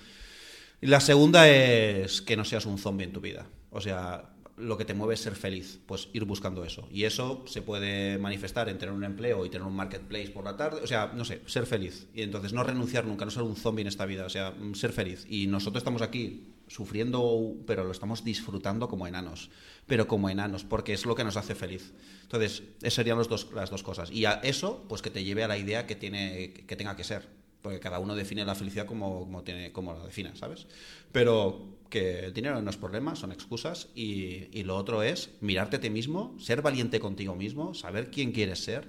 Y 0.81 0.87
la 0.87 1.01
segunda 1.01 1.49
es 1.49 2.23
que 2.23 2.37
no 2.37 2.45
seas 2.45 2.67
un 2.67 2.79
zombie 2.79 3.05
en 3.05 3.13
tu 3.13 3.21
vida. 3.21 3.47
O 3.71 3.81
sea, 3.81 4.29
lo 4.57 4.77
que 4.77 4.85
te 4.85 4.95
mueve 4.95 5.15
es 5.15 5.21
ser 5.21 5.35
feliz, 5.35 5.81
pues 5.87 6.09
ir 6.13 6.25
buscando 6.25 6.65
eso. 6.65 6.87
Y 6.93 7.03
eso 7.05 7.43
se 7.47 7.63
puede 7.63 8.19
manifestar 8.19 8.69
en 8.69 8.79
tener 8.79 8.95
un 8.95 9.03
empleo 9.03 9.45
y 9.47 9.51
tener 9.51 9.67
un 9.67 9.75
marketplace 9.75 10.29
por 10.31 10.45
la 10.45 10.57
tarde. 10.57 10.83
O 10.83 10.87
sea, 10.87 11.11
no 11.17 11.25
sé, 11.25 11.41
ser 11.47 11.67
feliz. 11.67 12.07
Y 12.15 12.23
entonces 12.23 12.53
no 12.53 12.63
renunciar 12.63 13.07
nunca, 13.07 13.25
no 13.25 13.31
ser 13.33 13.43
un 13.43 13.57
zombie 13.57 13.81
en 13.83 13.89
esta 13.89 14.07
vida. 14.07 14.25
O 14.27 14.29
sea, 14.31 14.55
ser 14.75 14.93
feliz. 14.93 15.27
Y 15.29 15.47
nosotros 15.49 15.81
estamos 15.81 16.03
aquí 16.03 16.52
sufriendo, 16.73 17.55
pero 17.67 17.85
lo 17.85 17.93
estamos 17.93 18.25
disfrutando 18.25 18.89
como 18.89 19.07
enanos. 19.07 19.51
Pero 19.87 20.09
como 20.09 20.31
enanos, 20.31 20.65
porque 20.65 20.93
es 20.93 21.05
lo 21.05 21.15
que 21.15 21.25
nos 21.25 21.37
hace 21.37 21.55
feliz. 21.55 21.93
Entonces, 22.23 22.63
esas 22.79 22.95
serían 22.95 23.19
los 23.19 23.29
dos, 23.29 23.53
las 23.53 23.71
dos 23.71 23.83
cosas. 23.83 24.11
Y 24.11 24.25
a 24.25 24.35
eso, 24.43 24.85
pues 24.89 25.03
que 25.03 25.11
te 25.11 25.25
lleve 25.25 25.45
a 25.45 25.49
la 25.49 25.59
idea 25.59 25.87
que, 25.87 25.97
tiene, 25.97 26.53
que 26.53 26.77
tenga 26.77 26.97
que 26.97 27.05
ser. 27.05 27.29
Porque 27.61 27.79
cada 27.79 27.99
uno 28.01 28.17
define 28.17 28.45
la 28.45 28.55
felicidad 28.55 28.87
como, 28.87 29.21
como, 29.21 29.43
tiene, 29.43 29.71
como 29.71 29.93
la 29.93 30.05
defina, 30.05 30.35
¿sabes? 30.35 30.67
Pero 31.13 31.79
que 31.91 32.27
el 32.27 32.33
dinero 32.33 32.61
no 32.61 32.71
es 32.71 32.77
problema, 32.77 33.15
son 33.15 33.33
excusas. 33.33 33.89
Y, 33.95 34.49
y 34.59 34.65
lo 34.65 34.77
otro 34.77 35.03
es 35.03 35.31
mirarte 35.41 35.77
a 35.77 35.81
ti 35.81 35.91
mismo, 35.91 36.37
ser 36.41 36.63
valiente 36.63 36.99
contigo 36.99 37.37
mismo, 37.37 37.75
saber 37.75 38.11
quién 38.11 38.33
quieres 38.33 38.65
ser 38.65 38.89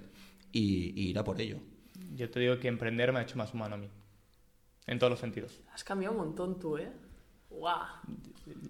y, 0.51 0.99
y 0.99 1.09
ir 1.09 1.19
a 1.19 1.23
por 1.23 1.39
ello. 1.39 1.59
yo 2.15 2.29
te 2.29 2.39
digo 2.39 2.57
que 2.59 2.67
emprender 2.67 3.11
me 3.11 3.19
ha 3.19 3.23
hecho 3.23 3.37
más 3.37 3.53
humano 3.53 3.75
a 3.75 3.77
mí. 3.77 3.89
En 4.85 4.99
todos 4.99 5.11
los 5.11 5.19
sentidos. 5.19 5.59
Has 5.73 5.83
cambiado 5.83 6.13
un 6.13 6.25
montón 6.25 6.59
tú, 6.59 6.77
¿eh? 6.77 6.91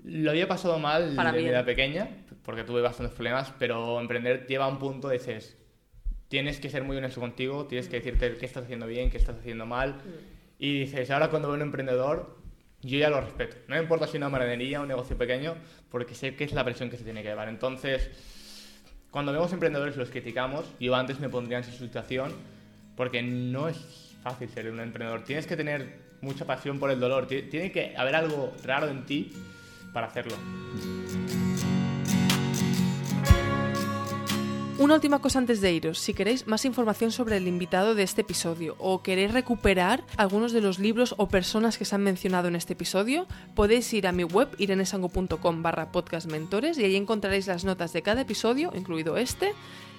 Lo 0.05 0.31
había 0.31 0.47
pasado 0.47 0.79
mal 0.79 1.13
Para 1.15 1.31
de 1.31 1.37
mi 1.37 1.43
bien. 1.43 1.55
edad 1.55 1.65
pequeña, 1.65 2.09
porque 2.43 2.63
tuve 2.63 2.81
bastantes 2.81 3.15
problemas, 3.15 3.53
pero 3.57 3.99
emprender 3.99 4.45
lleva 4.47 4.65
a 4.65 4.67
un 4.67 4.79
punto 4.79 5.07
de 5.07 5.17
dices, 5.17 5.57
tienes 6.27 6.59
que 6.59 6.69
ser 6.69 6.83
muy 6.83 6.97
honesto 6.97 7.21
contigo, 7.21 7.65
tienes 7.65 7.87
que 7.87 7.97
decirte 7.97 8.37
qué 8.37 8.45
estás 8.45 8.65
haciendo 8.65 8.87
bien, 8.87 9.09
qué 9.09 9.17
estás 9.17 9.37
haciendo 9.37 9.65
mal. 9.65 9.95
Y 10.59 10.79
dices, 10.81 11.09
ahora 11.11 11.29
cuando 11.29 11.47
veo 11.47 11.55
un 11.55 11.61
emprendedor, 11.61 12.37
yo 12.81 12.97
ya 12.97 13.09
lo 13.09 13.21
respeto. 13.21 13.55
No 13.67 13.75
me 13.75 13.81
importa 13.81 14.05
si 14.05 14.11
es 14.11 14.15
una 14.15 14.29
maradería, 14.29 14.81
un 14.81 14.87
negocio 14.87 15.17
pequeño, 15.17 15.55
porque 15.89 16.15
sé 16.15 16.35
que 16.35 16.43
es 16.43 16.53
la 16.53 16.63
presión 16.63 16.89
que 16.89 16.97
se 16.97 17.03
tiene 17.03 17.21
que 17.23 17.29
llevar. 17.29 17.49
Entonces, 17.49 18.09
cuando 19.09 19.31
vemos 19.31 19.53
emprendedores 19.53 19.95
y 19.95 19.99
los 19.99 20.09
criticamos, 20.09 20.65
yo 20.79 20.95
antes 20.95 21.19
me 21.19 21.29
pondría 21.29 21.59
en 21.59 21.63
su 21.63 21.71
situación, 21.71 22.33
porque 22.95 23.21
no 23.21 23.69
es 23.69 24.15
fácil 24.21 24.49
ser 24.49 24.69
un 24.69 24.79
emprendedor. 24.79 25.23
Tienes 25.23 25.47
que 25.47 25.55
tener 25.55 26.02
mucha 26.23 26.45
pasión 26.45 26.79
por 26.79 26.89
el 26.89 26.99
dolor, 26.99 27.27
Ti- 27.27 27.43
tiene 27.43 27.71
que 27.71 27.93
haber 27.95 28.15
algo 28.15 28.51
raro 28.63 28.87
en 28.87 29.05
ti 29.05 29.31
para 29.93 30.07
hacerlo. 30.07 30.35
Una 34.79 34.95
última 34.95 35.19
cosa 35.19 35.37
antes 35.39 35.61
de 35.61 35.71
iros. 35.71 35.99
Si 35.99 36.13
queréis 36.13 36.45
más 36.47 36.65
información 36.65 37.11
sobre 37.11 37.37
el 37.37 37.47
invitado 37.47 37.93
de 37.95 38.03
este 38.03 38.21
episodio 38.21 38.75
o 38.79 39.01
queréis 39.03 39.31
recuperar 39.31 40.03
algunos 40.17 40.51
de 40.51 40.59
los 40.61 40.79
libros 40.79 41.13
o 41.17 41.27
personas 41.29 41.77
que 41.77 41.85
se 41.85 41.95
han 41.95 42.01
mencionado 42.03 42.47
en 42.49 42.55
este 42.55 42.73
episodio, 42.73 43.27
podéis 43.55 43.93
ir 43.93 44.07
a 44.07 44.11
mi 44.11 44.23
web 44.23 44.49
irenesango.com 44.57 45.61
barra 45.61 45.89
y 45.93 46.83
ahí 46.83 46.95
encontraréis 46.95 47.47
las 47.47 47.63
notas 47.63 47.93
de 47.93 48.01
cada 48.01 48.21
episodio, 48.21 48.73
incluido 48.75 49.15
este, 49.15 49.53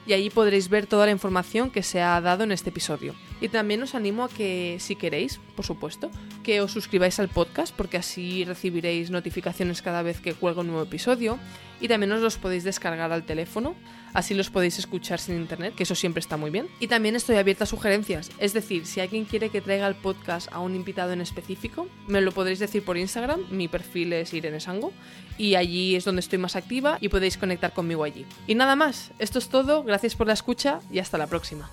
y 0.07 0.13
allí 0.13 0.31
podréis 0.31 0.69
ver 0.69 0.87
toda 0.87 1.07
la 1.07 1.13
información 1.13 1.71
que 1.71 1.83
se 1.83 2.03
ha 2.03 2.21
dado 2.21 2.45
en 2.45 2.53
este 2.53 2.71
episodio. 2.71 3.15
Y 3.41 3.49
también 3.49 3.83
os 3.83 3.95
animo 3.95 4.25
a 4.25 4.29
que, 4.29 4.77
si 4.81 4.97
queréis, 4.97 5.41
por 5.57 5.65
supuesto, 5.65 6.11
que 6.43 6.61
os 6.61 6.73
suscribáis 6.73 7.19
al 7.19 7.29
podcast 7.29 7.75
porque 7.75 7.97
así 7.97 8.45
recibiréis 8.45 9.11
notificaciones 9.11 9.83
cada 9.83 10.03
vez 10.03 10.21
que 10.21 10.35
cuelgo 10.35 10.61
un 10.61 10.69
nuevo 10.69 10.83
episodio 10.83 11.39
y 11.81 11.89
también 11.89 12.13
os 12.13 12.21
los 12.21 12.39
podéis 12.39 12.65
descargar 12.65 13.13
al 13.13 13.25
teléfono, 13.25 13.75
así 14.15 14.33
los 14.33 14.49
podéis 14.49 14.79
escuchar 14.79 15.21
sin 15.21 15.37
internet, 15.37 15.75
que 15.75 15.83
eso 15.83 15.95
siempre 15.95 16.21
está 16.21 16.39
muy 16.39 16.51
bien. 16.51 16.69
Y 16.81 16.87
también 16.87 17.17
estoy 17.17 17.37
abierta 17.37 17.65
a 17.65 17.67
sugerencias, 17.67 18.31
es 18.39 18.55
decir, 18.55 18.87
si 18.87 19.01
alguien 19.01 19.27
quiere 19.27 19.51
que 19.51 19.61
traiga 19.61 19.87
el 19.87 19.95
podcast 19.95 20.51
a 20.53 20.61
un 20.61 20.75
invitado 20.75 21.13
en 21.13 21.21
específico, 21.21 21.87
me 22.07 22.23
lo 22.23 22.33
podréis 22.33 22.61
decir 22.61 22.83
por 22.83 22.97
Instagram, 22.97 23.43
mi 23.51 23.69
perfil 23.69 24.15
es 24.15 24.33
Irene 24.33 24.61
Sango, 24.61 24.93
y 25.37 25.57
allí 25.57 25.97
es 25.97 26.05
donde 26.05 26.21
estoy 26.21 26.39
más 26.39 26.57
activa 26.57 26.97
y 27.01 27.09
podéis 27.09 27.37
conectar 27.37 27.75
conmigo 27.75 28.05
allí. 28.05 28.25
Y 28.47 28.55
nada 28.55 28.77
más, 28.77 29.11
esto 29.19 29.39
es 29.39 29.49
todo, 29.49 29.83
gracias 29.83 30.15
por 30.15 30.27
la 30.27 30.33
escucha 30.33 30.81
y 30.91 31.01
hasta 31.01 31.19
la 31.19 31.27
próxima. 31.27 31.71